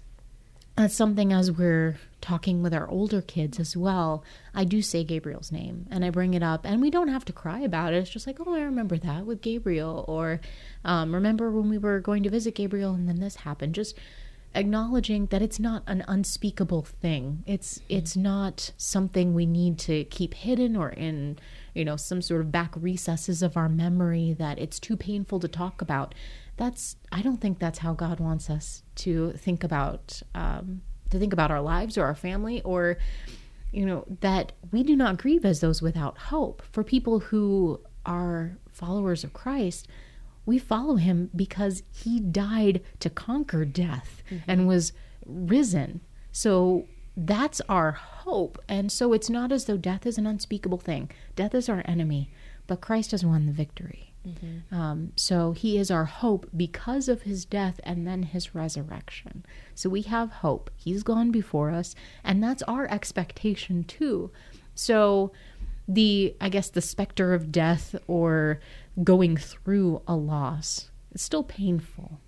that's 0.76 0.94
something 0.94 1.32
as 1.32 1.52
we're 1.52 1.98
talking 2.20 2.62
with 2.62 2.74
our 2.74 2.88
older 2.88 3.20
kids 3.20 3.60
as 3.60 3.76
well. 3.76 4.24
I 4.54 4.64
do 4.64 4.82
say 4.82 5.04
Gabriel's 5.04 5.52
name 5.52 5.86
and 5.90 6.04
I 6.04 6.10
bring 6.10 6.34
it 6.34 6.42
up, 6.42 6.64
and 6.64 6.80
we 6.80 6.90
don't 6.90 7.08
have 7.08 7.24
to 7.26 7.32
cry 7.32 7.60
about 7.60 7.92
it. 7.92 7.98
It's 7.98 8.10
just 8.10 8.26
like, 8.26 8.38
oh, 8.44 8.54
I 8.54 8.62
remember 8.62 8.96
that 8.98 9.26
with 9.26 9.40
Gabriel, 9.40 10.04
or 10.08 10.40
um, 10.84 11.14
remember 11.14 11.50
when 11.50 11.68
we 11.68 11.78
were 11.78 12.00
going 12.00 12.22
to 12.24 12.30
visit 12.30 12.54
Gabriel 12.54 12.94
and 12.94 13.08
then 13.08 13.20
this 13.20 13.36
happened. 13.36 13.74
Just 13.74 13.96
acknowledging 14.55 15.26
that 15.26 15.42
it's 15.42 15.59
not 15.59 15.82
an 15.86 16.05
unspeakable 16.07 16.82
thing. 16.82 17.42
It's 17.46 17.80
it's 17.88 18.16
not 18.16 18.72
something 18.76 19.34
we 19.34 19.46
need 19.46 19.78
to 19.80 20.05
keep 20.05 20.34
hidden 20.34 20.76
or 20.76 20.90
in 20.90 21.38
you 21.74 21.84
know 21.84 21.96
some 21.96 22.22
sort 22.22 22.40
of 22.40 22.52
back 22.52 22.72
recesses 22.76 23.42
of 23.42 23.57
our 23.57 23.68
memory 23.68 24.34
that 24.38 24.59
it's 24.59 24.78
too 24.78 24.96
painful 24.96 25.40
to 25.40 25.48
talk 25.48 25.82
about. 25.82 26.14
That's 26.57 26.96
I 27.11 27.22
don't 27.22 27.40
think 27.40 27.59
that's 27.59 27.80
how 27.80 27.94
God 27.94 28.20
wants 28.20 28.48
us 28.48 28.82
to 28.96 29.32
think 29.32 29.64
about 29.64 30.22
um, 30.34 30.82
to 31.11 31.18
think 31.18 31.32
about 31.32 31.50
our 31.50 31.61
lives 31.62 31.98
or 31.98 32.05
our 32.05 32.14
family 32.14 32.62
or 32.62 32.98
you 33.72 33.84
know 33.84 34.05
that 34.20 34.52
we 34.70 34.82
do 34.82 34.94
not 34.94 35.18
grieve 35.18 35.44
as 35.44 35.61
those 35.61 35.82
without 35.82 36.16
hope. 36.18 36.62
For 36.70 36.84
people 36.84 37.18
who 37.18 37.80
are 38.07 38.57
followers 38.70 39.24
of 39.24 39.32
Christ, 39.32 39.88
we 40.47 40.59
follow 40.59 40.97
him 40.97 41.30
because 41.34 41.82
he 41.90 42.20
died 42.20 42.82
to 43.01 43.11
conquer 43.11 43.64
death 43.64 44.22
mm-hmm. 44.30 44.51
and 44.51 44.68
was 44.68 44.92
risen. 45.26 46.01
So 46.32 46.86
that's 47.16 47.61
our 47.68 47.92
hope. 47.92 48.62
And 48.68 48.90
so 48.90 49.12
it's 49.12 49.30
not 49.30 49.53
as 49.53 49.64
though 49.64 49.76
death 49.76 50.07
is 50.07 50.18
an 50.18 50.26
unspeakable 50.26 50.78
thing. 50.78 51.11
Death 51.36 51.55
is 51.55 51.68
our 51.68 51.82
enemy, 51.86 52.30
but 52.66 52.80
Christ 52.80 53.12
has 53.12 53.24
won 53.24 53.47
the 53.47 53.53
victory. 53.53 54.14
Mm-hmm. 54.26 54.74
Um, 54.74 55.12
so 55.16 55.53
he 55.53 55.76
is 55.76 55.90
our 55.90 56.07
hope 56.07 56.49
because 56.57 57.09
of 57.09 57.22
his 57.22 57.45
death 57.45 57.78
and 57.84 58.07
then 58.07 58.22
his 58.22 58.55
resurrection. 58.55 59.45
So 59.74 59.90
we 59.90 60.03
have 60.03 60.30
hope. 60.30 60.70
He's 60.76 61.03
gone 61.03 61.30
before 61.30 61.70
us, 61.70 61.95
and 62.22 62.42
that's 62.42 62.62
our 62.62 62.90
expectation 62.90 63.84
too. 63.84 64.30
So 64.74 65.30
the, 65.87 66.35
I 66.41 66.49
guess, 66.49 66.70
the 66.70 66.80
specter 66.80 67.35
of 67.35 67.53
death 67.53 67.95
or 68.07 68.61
going 69.03 69.37
through 69.37 70.03
a 70.07 70.16
loss. 70.16 70.91
It's 71.12 71.22
still 71.22 71.43
painful, 71.43 72.20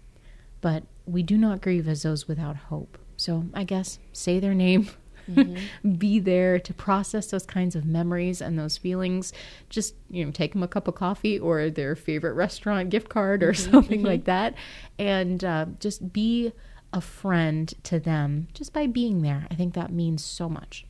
but 0.61 0.85
we 1.07 1.23
do 1.23 1.37
not 1.37 1.61
grieve 1.61 1.89
as 1.89 2.03
those 2.03 2.29
without 2.29 2.57
hope. 2.57 2.99
So 3.17 3.45
I 3.55 3.65
guess 3.65 3.99
say 4.13 4.41
their 4.41 4.55
name, 4.55 4.89
mm-hmm. 5.31 5.93
be 5.99 6.19
there 6.19 6.59
to 6.59 6.75
process 6.75 7.29
those 7.29 7.47
kinds 7.47 7.75
of 7.75 7.85
memories 7.85 8.41
and 8.41 8.59
those 8.59 8.77
feelings. 8.77 9.33
Just, 9.71 9.95
you 10.11 10.25
know, 10.25 10.31
take 10.31 10.53
them 10.53 10.63
a 10.63 10.69
cup 10.69 10.89
of 10.89 10.95
coffee 10.95 11.39
or 11.39 11.71
their 11.71 11.97
favorite 11.97 12.35
restaurant 12.35 12.91
gift 12.91 13.09
card 13.09 13.43
or 13.43 13.53
mm-hmm. 13.53 13.71
something 13.73 14.03
like 14.03 14.21
mm-hmm. 14.21 14.27
that. 14.27 14.55
And 14.99 15.43
uh, 15.45 15.67
just 15.81 16.13
be 16.13 16.53
a 16.93 17.01
friend 17.01 17.73
to 17.85 17.99
them 17.99 18.49
just 18.55 18.73
by 18.73 18.87
being 18.87 19.23
there. 19.23 19.47
I 19.51 19.55
think 19.55 19.75
that 19.75 19.93
means 19.93 20.25
so 20.25 20.49
much. 20.49 20.87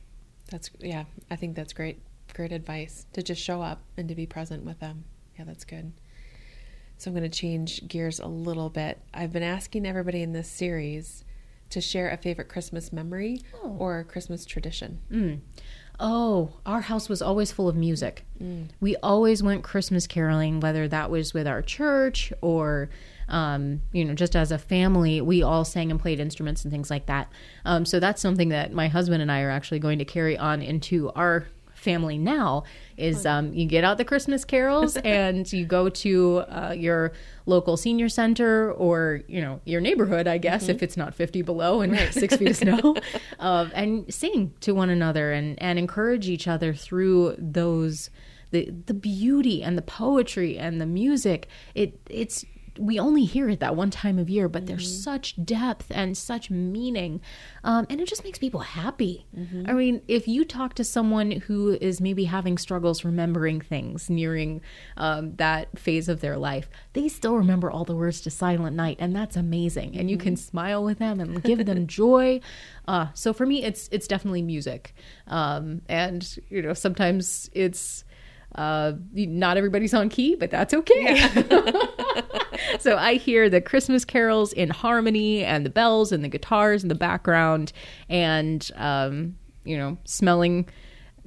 That's, 0.49 0.69
yeah, 0.79 1.05
I 1.29 1.35
think 1.35 1.55
that's 1.55 1.73
great. 1.73 2.01
Great 2.37 2.51
advice 2.51 3.07
to 3.13 3.23
just 3.23 3.41
show 3.41 3.63
up 3.63 3.81
and 3.97 4.07
to 4.07 4.13
be 4.13 4.27
present 4.27 4.63
with 4.63 4.79
them. 4.79 5.05
Yeah, 5.39 5.45
that's 5.45 5.65
good. 5.65 5.91
So 6.99 7.09
I'm 7.09 7.17
going 7.17 7.27
to 7.27 7.35
change 7.35 7.87
gears 7.87 8.19
a 8.19 8.27
little 8.27 8.69
bit. 8.69 9.01
I've 9.11 9.33
been 9.33 9.41
asking 9.41 9.87
everybody 9.87 10.21
in 10.21 10.33
this 10.33 10.47
series 10.47 11.25
to 11.71 11.81
share 11.81 12.11
a 12.11 12.15
favorite 12.15 12.47
Christmas 12.47 12.93
memory 12.93 13.41
oh. 13.63 13.75
or 13.79 13.97
a 13.97 14.03
Christmas 14.03 14.45
tradition. 14.45 14.99
Mm. 15.11 15.39
Oh, 15.99 16.51
our 16.63 16.81
house 16.81 17.09
was 17.09 17.23
always 17.23 17.51
full 17.51 17.67
of 17.67 17.75
music. 17.75 18.23
Mm. 18.39 18.67
We 18.79 18.95
always 18.97 19.41
went 19.41 19.63
Christmas 19.63 20.05
caroling, 20.05 20.59
whether 20.59 20.87
that 20.87 21.09
was 21.09 21.33
with 21.33 21.47
our 21.47 21.63
church 21.63 22.31
or, 22.41 22.91
um, 23.29 23.81
you 23.91 24.05
know, 24.05 24.13
just 24.13 24.35
as 24.35 24.51
a 24.51 24.59
family. 24.59 25.21
We 25.21 25.41
all 25.41 25.65
sang 25.65 25.89
and 25.89 25.99
played 25.99 26.19
instruments 26.19 26.63
and 26.63 26.71
things 26.71 26.91
like 26.91 27.07
that. 27.07 27.31
Um, 27.65 27.83
so 27.83 27.99
that's 27.99 28.21
something 28.21 28.49
that 28.49 28.73
my 28.73 28.89
husband 28.89 29.23
and 29.23 29.31
I 29.31 29.41
are 29.41 29.49
actually 29.49 29.79
going 29.79 29.97
to 29.97 30.05
carry 30.05 30.37
on 30.37 30.61
into 30.61 31.09
our 31.13 31.47
family 31.77 32.17
now 32.17 32.63
is 32.97 33.25
um, 33.25 33.53
you 33.53 33.65
get 33.65 33.83
out 33.83 33.97
the 33.97 34.05
Christmas 34.05 34.43
carols 34.43 34.97
and 35.03 35.51
you 35.53 35.65
go 35.65 35.87
to 35.87 36.39
uh, 36.49 36.73
your 36.75 37.13
local 37.45 37.77
senior 37.77 38.09
center 38.09 38.71
or 38.73 39.21
you 39.27 39.39
know 39.39 39.61
your 39.65 39.79
neighborhood, 39.79 40.27
I 40.27 40.37
guess, 40.37 40.63
mm-hmm. 40.63 40.71
if 40.71 40.83
it's 40.83 40.97
not 40.97 41.13
fifty 41.13 41.41
below 41.41 41.81
and 41.81 41.93
right. 41.93 42.13
six 42.13 42.35
feet 42.35 42.49
of 42.49 42.57
snow, 42.57 42.95
uh, 43.39 43.69
and 43.73 44.11
sing 44.13 44.53
to 44.61 44.73
one 44.73 44.89
another 44.89 45.31
and 45.31 45.61
and 45.61 45.79
encourage 45.79 46.27
each 46.27 46.47
other 46.47 46.73
through 46.73 47.35
those 47.37 48.09
the 48.51 48.71
the 48.85 48.93
beauty 48.93 49.63
and 49.63 49.77
the 49.77 49.81
poetry 49.81 50.57
and 50.57 50.81
the 50.81 50.85
music. 50.85 51.47
It 51.75 51.99
it's 52.09 52.43
we 52.79 52.99
only 52.99 53.23
hear 53.23 53.49
it 53.49 53.59
that 53.59 53.75
one 53.75 53.89
time 53.89 54.19
of 54.19 54.29
year, 54.29 54.47
but 54.47 54.63
mm-hmm. 54.63 54.67
there's 54.67 55.03
such 55.03 55.35
depth 55.43 55.87
and 55.91 56.17
such 56.17 56.49
meaning. 56.49 57.21
Um, 57.63 57.85
and 57.89 57.99
it 57.99 58.07
just 58.07 58.23
makes 58.23 58.39
people 58.39 58.61
happy. 58.61 59.25
Mm-hmm. 59.37 59.65
I 59.67 59.73
mean, 59.73 60.01
if 60.07 60.27
you 60.27 60.45
talk 60.45 60.73
to 60.75 60.83
someone 60.83 61.31
who 61.31 61.77
is 61.79 62.01
maybe 62.01 62.25
having 62.25 62.57
struggles 62.57 63.03
remembering 63.03 63.61
things 63.61 64.09
nearing 64.09 64.61
um, 64.97 65.35
that 65.35 65.77
phase 65.77 66.09
of 66.09 66.21
their 66.21 66.37
life, 66.37 66.69
they 66.93 67.07
still 67.07 67.35
remember 67.35 67.69
all 67.69 67.85
the 67.85 67.95
words 67.95 68.21
to 68.21 68.29
Silent 68.29 68.75
Night, 68.75 68.97
and 68.99 69.15
that's 69.15 69.35
amazing. 69.35 69.91
Mm-hmm. 69.91 69.99
And 69.99 70.09
you 70.09 70.17
can 70.17 70.33
mm-hmm. 70.33 70.49
smile 70.49 70.83
with 70.83 70.99
them 70.99 71.19
and 71.19 71.43
give 71.43 71.65
them 71.65 71.87
joy. 71.87 72.41
Uh, 72.87 73.07
so 73.13 73.33
for 73.33 73.45
me, 73.45 73.63
it's 73.63 73.89
it's 73.91 74.07
definitely 74.07 74.41
music, 74.41 74.93
um, 75.27 75.81
and 75.89 76.37
you 76.49 76.61
know 76.61 76.73
sometimes 76.73 77.49
it's 77.53 78.03
uh, 78.55 78.93
not 79.13 79.57
everybody's 79.57 79.93
on 79.93 80.09
key, 80.09 80.35
but 80.35 80.49
that's 80.49 80.73
okay. 80.73 81.15
Yeah. 81.15 82.21
so 82.79 82.97
I 82.97 83.15
hear 83.15 83.49
the 83.49 83.61
Christmas 83.61 84.05
carols 84.05 84.53
in 84.53 84.69
harmony 84.69 85.43
and 85.43 85.65
the 85.65 85.69
bells 85.69 86.11
and 86.11 86.23
the 86.23 86.29
guitars 86.29 86.83
in 86.83 86.89
the 86.89 86.95
background 86.95 87.73
and, 88.09 88.69
um, 88.75 89.37
you 89.63 89.77
know, 89.77 89.97
smelling 90.05 90.67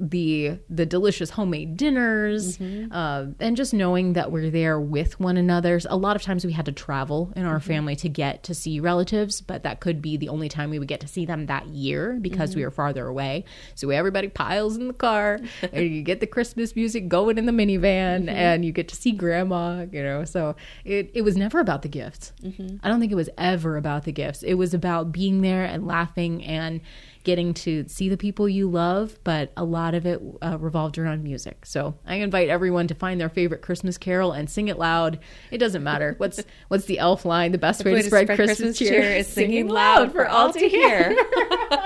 the 0.01 0.59
the 0.71 0.87
delicious 0.87 1.29
homemade 1.29 1.77
dinners 1.77 2.57
mm-hmm. 2.57 2.91
uh, 2.91 3.27
and 3.39 3.55
just 3.55 3.75
knowing 3.75 4.15
that 4.15 4.33
we're 4.33 4.51
there 4.51 4.81
with 4.81 5.21
one 5.21 5.37
another 5.37 5.79
a 5.91 5.97
lot 5.97 6.17
of 6.17 6.23
times 6.23 6.45
we 6.45 6.53
had 6.53 6.65
to 6.65 6.73
travel 6.73 7.31
in 7.37 7.45
our 7.45 7.59
mm-hmm. 7.59 7.69
family 7.69 7.95
to 7.95 8.09
get 8.09 8.43
to 8.43 8.55
see 8.55 8.81
relatives 8.81 9.43
but 9.43 9.63
that 9.63 9.81
could 9.81 10.01
be 10.01 10.17
the 10.17 10.31
only 10.31 10.49
time 10.49 10.71
we 10.71 10.79
would 10.79 10.89
get 10.89 11.01
to 11.01 11.07
see 11.07 11.27
them 11.27 11.45
that 11.47 11.67
year 11.67 12.19
because 12.23 12.51
mm-hmm. 12.51 12.61
we 12.61 12.65
were 12.65 12.71
farther 12.71 13.07
away 13.07 13.45
so 13.75 13.91
everybody 13.91 14.27
piles 14.27 14.79
in 14.79 14.89
the 14.89 14.95
car 14.95 15.39
and 15.73 15.95
you 15.95 16.03
get 16.03 16.21
the 16.21 16.27
christmas 16.27 16.75
music 16.75 17.07
going 17.07 17.37
in 17.37 17.45
the 17.45 17.53
minivan 17.53 18.21
mm-hmm. 18.21 18.29
and 18.31 18.65
you 18.65 18.73
get 18.73 18.89
to 18.89 18.97
see 18.97 19.13
grandma 19.13 19.85
you 19.93 20.03
know 20.03 20.25
so 20.25 20.57
it, 20.87 21.11
it 21.13 21.23
was 21.23 21.37
never 21.37 21.61
about 21.61 21.83
the 21.83 21.89
gifts 21.89 22.33
mm-hmm. 22.43 22.77
i 22.83 22.89
don't 22.89 23.01
think 23.01 23.13
it 23.13 23.17
was 23.17 23.29
ever 23.37 23.77
about 23.77 24.05
the 24.05 24.13
gifts 24.13 24.43
it 24.43 24.55
was 24.55 24.73
about 24.73 25.13
being 25.13 25.43
there 25.43 25.65
and 25.65 25.87
laughing 25.87 26.43
and 26.43 26.81
getting 27.25 27.53
to 27.53 27.85
see 27.87 28.09
the 28.09 28.17
people 28.17 28.49
you 28.49 28.69
love, 28.69 29.19
but 29.25 29.53
a 29.57 29.65
lot 29.65 29.95
of 29.95 30.07
it 30.07 30.23
uh, 30.43 30.57
revolved 30.59 30.99
around 30.99 31.23
music. 31.23 31.67
So 31.67 31.95
I 32.07 32.17
invite 32.17 32.49
everyone 32.49 32.87
to 32.89 32.95
find 32.95 33.21
their 33.21 33.29
favorite 33.29 33.63
Christmas 33.63 33.99
carol 33.99 34.33
and 34.33 34.49
sing 34.49 34.69
it 34.69 34.79
loud. 34.79 35.19
It 35.51 35.59
doesn't 35.59 35.83
matter 35.83 36.15
what's 36.19 36.43
what's 36.69 36.87
the 36.87 36.99
elf 36.99 37.25
line. 37.25 37.53
The 37.53 37.59
best 37.59 37.85
way, 37.85 37.93
way, 37.93 38.03
to 38.03 38.07
spread, 38.07 38.27
spread 38.27 38.37
Christmas, 38.37 38.59
Christmas, 38.59 38.79
cheer 38.79 39.03
is 39.03 39.27
singing 39.27 39.69
loud 39.69 40.13
for 40.13 40.27
all 40.27 40.53
to 40.53 40.69
hear. 40.69 41.17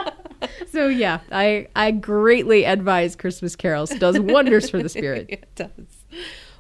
so 0.71 0.89
yeah, 0.89 1.21
I 1.33 1.69
I 1.75 1.91
greatly 1.91 2.65
advise 2.65 3.17
Christmas 3.17 3.57
carols. 3.57 3.91
It 3.91 3.99
does 3.99 4.19
wonders 4.19 4.71
for 4.71 4.83
the 4.83 4.89
spirit. 4.89 5.27
it 5.29 5.49
does. 5.55 5.71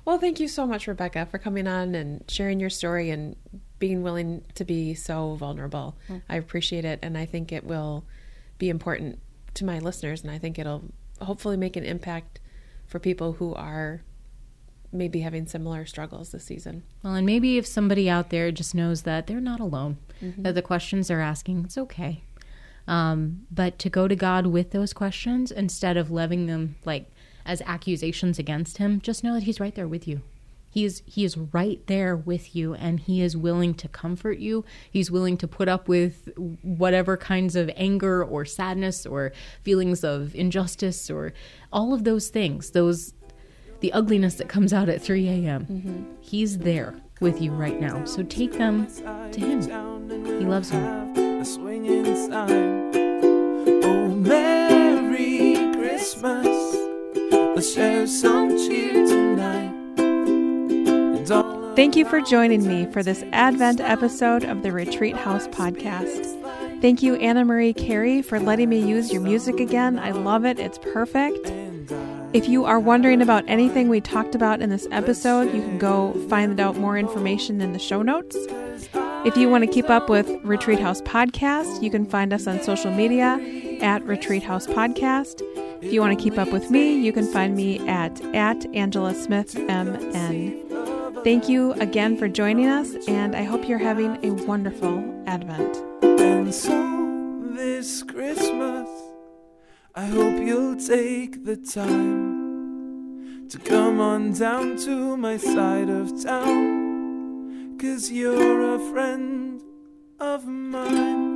Well, 0.05 0.19
thank 0.19 0.39
you 0.39 0.49
so 0.49 0.67
much, 0.67 0.87
Rebekah, 0.87 1.27
for 1.27 1.39
coming 1.39 1.67
on 1.67 1.95
and 1.95 2.25
sharing 2.29 2.61
your 2.61 2.69
story 2.69 3.09
and 3.09 3.37
being 3.79 4.03
willing 4.03 4.45
to 4.55 4.65
be 4.65 4.95
so 4.95 5.35
vulnerable. 5.35 5.97
Mm. 6.09 6.23
I 6.29 6.37
appreciate 6.37 6.85
it, 6.85 6.99
and 7.03 7.17
I 7.17 7.25
think 7.25 7.53
it 7.53 7.65
will 7.65 8.05
be 8.59 8.69
important 8.69 9.19
to 9.55 9.65
my 9.65 9.79
listeners, 9.79 10.23
and 10.23 10.31
I 10.31 10.39
think 10.39 10.59
it'll 10.59 10.85
hopefully 11.21 11.57
make 11.57 11.77
an 11.77 11.85
impact 11.85 12.41
for 12.87 12.99
people 12.99 13.35
who 13.35 13.55
are 13.55 14.03
maybe 14.93 15.21
having 15.21 15.47
similar 15.47 15.85
struggles 15.85 16.31
this 16.31 16.45
season. 16.45 16.85
Well, 17.03 17.15
and 17.15 17.27
maybe 17.27 17.59
if 17.59 17.67
somebody 17.67 18.09
out 18.09 18.31
there 18.31 18.53
just 18.53 18.75
knows 18.75 19.03
that 19.03 19.27
they're 19.27 19.41
not 19.41 19.61
alone, 19.61 19.99
mm-hmm. 20.23 20.43
that 20.43 20.55
the 20.55 20.63
questions 20.63 21.09
they're 21.09 21.21
asking, 21.21 21.65
it's 21.65 21.79
okay. 21.79 22.23
Um, 22.87 23.47
but 23.51 23.79
to 23.81 23.91
go 23.91 24.07
to 24.07 24.15
God 24.15 24.47
with 24.47 24.71
those 24.71 24.93
questions 24.93 25.51
instead 25.51 25.97
of 25.97 26.11
levying 26.11 26.47
them 26.47 26.77
like 26.85 27.11
as 27.47 27.63
accusations 27.63 28.39
against 28.39 28.79
Him, 28.79 29.01
just 29.01 29.25
know 29.25 29.35
that 29.35 29.45
He's 29.45 29.61
right 29.61 29.75
there 29.75 29.89
with 29.89 30.07
you. 30.07 30.23
He 30.75 30.85
is 30.85 31.05
he 31.07 31.25
is 31.25 31.37
right 31.37 31.81
there 31.87 32.17
with 32.17 32.57
you 32.57 32.75
and 32.75 32.99
he 32.99 33.23
is 33.23 33.37
willing 33.37 33.75
to 33.75 33.87
comfort 33.87 34.41
you. 34.41 34.65
He's 34.91 35.09
willing 35.09 35.37
to 35.37 35.47
put 35.47 35.69
up 35.69 35.87
with 35.87 36.31
whatever 36.63 37.17
kinds 37.17 37.55
of 37.55 37.71
anger 37.77 38.25
or 38.25 38.45
sadness 38.45 39.07
or 39.07 39.31
feelings 39.63 40.03
of 40.03 40.35
injustice 40.35 41.09
or 41.09 41.33
all 41.73 41.95
of 41.95 42.03
those 42.03 42.29
things. 42.29 42.73
Those 42.73 43.15
the 43.79 43.93
ugliness 43.93 44.35
that 44.35 44.49
comes 44.49 44.73
out 44.73 44.89
at 44.89 45.01
3 45.01 45.29
a.m. 45.29 45.67
Mm-hmm. 45.67 46.03
He's 46.21 46.59
there 46.59 46.97
with 47.21 47.41
you 47.41 47.53
right 47.53 47.81
now. 47.81 48.05
So 48.05 48.25
take 48.25 48.55
them 48.55 48.89
to 49.31 49.41
him. 49.41 49.61
He 50.41 50.45
loves 50.45 50.73
you. 50.73 50.81
Oh, 53.85 54.09
Merry 54.09 55.73
Christmas. 55.77 56.49
Let's 57.31 57.73
share 57.73 58.09
some 58.09 58.59
cheer 58.59 59.07
tonight. 59.07 59.34
Thank 61.27 61.97
you 61.97 62.05
for 62.05 62.21
joining 62.21 62.67
me 62.69 62.85
for 62.93 63.03
this 63.03 63.25
Advent 63.33 63.81
episode 63.81 64.45
of 64.45 64.63
the 64.63 64.71
Retreat 64.71 65.17
House 65.17 65.49
podcast. 65.49 66.41
Thank 66.83 67.03
you, 67.03 67.15
Anna 67.17 67.47
Marie 67.47 67.73
Carey, 67.73 68.21
for 68.21 68.39
letting 68.39 68.69
me 68.69 68.79
use 68.79 69.11
your 69.11 69.23
music 69.23 69.59
again. 69.59 69.99
I 69.99 70.11
love 70.11 70.45
it, 70.45 70.59
it's 70.59 70.77
perfect. 70.79 71.51
If 72.35 72.47
you 72.47 72.67
are 72.67 72.79
wondering 72.79 73.23
about 73.23 73.43
anything 73.49 73.89
we 73.89 74.03
talked 74.03 74.35
about 74.35 74.61
in 74.61 74.69
this 74.69 74.87
episode, 74.91 75.55
you 75.55 75.63
can 75.63 75.79
go 75.79 76.13
find 76.29 76.61
out 76.61 76.77
more 76.77 76.99
information 76.99 77.63
in 77.63 77.73
the 77.73 77.79
show 77.79 78.03
notes. 78.03 78.37
If 79.25 79.39
you 79.39 79.49
want 79.49 79.65
to 79.65 79.71
keep 79.71 79.89
up 79.89 80.11
with 80.11 80.29
Retreat 80.43 80.79
House 80.79 81.01
Podcast, 81.01 81.83
you 81.83 81.91
can 81.91 82.05
find 82.05 82.35
us 82.35 82.47
on 82.47 82.63
social 82.63 82.91
media 82.91 83.41
at 83.81 84.05
Retreat 84.05 84.43
House 84.43 84.67
Podcast. 84.67 85.41
If 85.83 85.91
you 85.91 86.03
want 86.03 86.19
to 86.19 86.23
keep 86.23 86.39
up 86.39 86.53
with 86.53 86.71
me, 86.71 86.95
you 86.95 87.13
can 87.13 87.27
find 87.33 87.57
me 87.57 87.79
at 87.89 88.21
at 88.35 88.67
Angela 88.75 89.15
Smith 89.15 89.55
MN. 89.57 90.94
Thank 91.23 91.49
you 91.49 91.73
again 91.75 92.17
for 92.17 92.29
joining 92.29 92.67
us, 92.67 92.95
and 93.09 93.37
I 93.37 93.45
hope 93.45 93.69
you're 93.69 93.79
having 93.79 94.23
a 94.25 94.31
wonderful 94.45 95.23
Advent. 95.27 95.77
And 96.03 96.53
so 96.53 97.43
this 97.55 98.03
Christmas, 98.03 98.89
I 99.95 100.07
hope 100.07 100.39
you'll 100.39 100.77
take 100.77 101.45
the 101.45 101.57
time 101.57 103.49
to 103.49 103.59
come 103.59 104.01
on 104.01 104.33
down 104.33 104.77
to 104.79 105.17
my 105.17 105.37
side 105.37 105.89
of 105.89 106.23
town. 106.23 107.79
Cause 107.79 108.11
you're 108.11 108.75
a 108.75 108.79
friend 108.91 109.63
of 110.19 110.47
mine. 110.47 111.34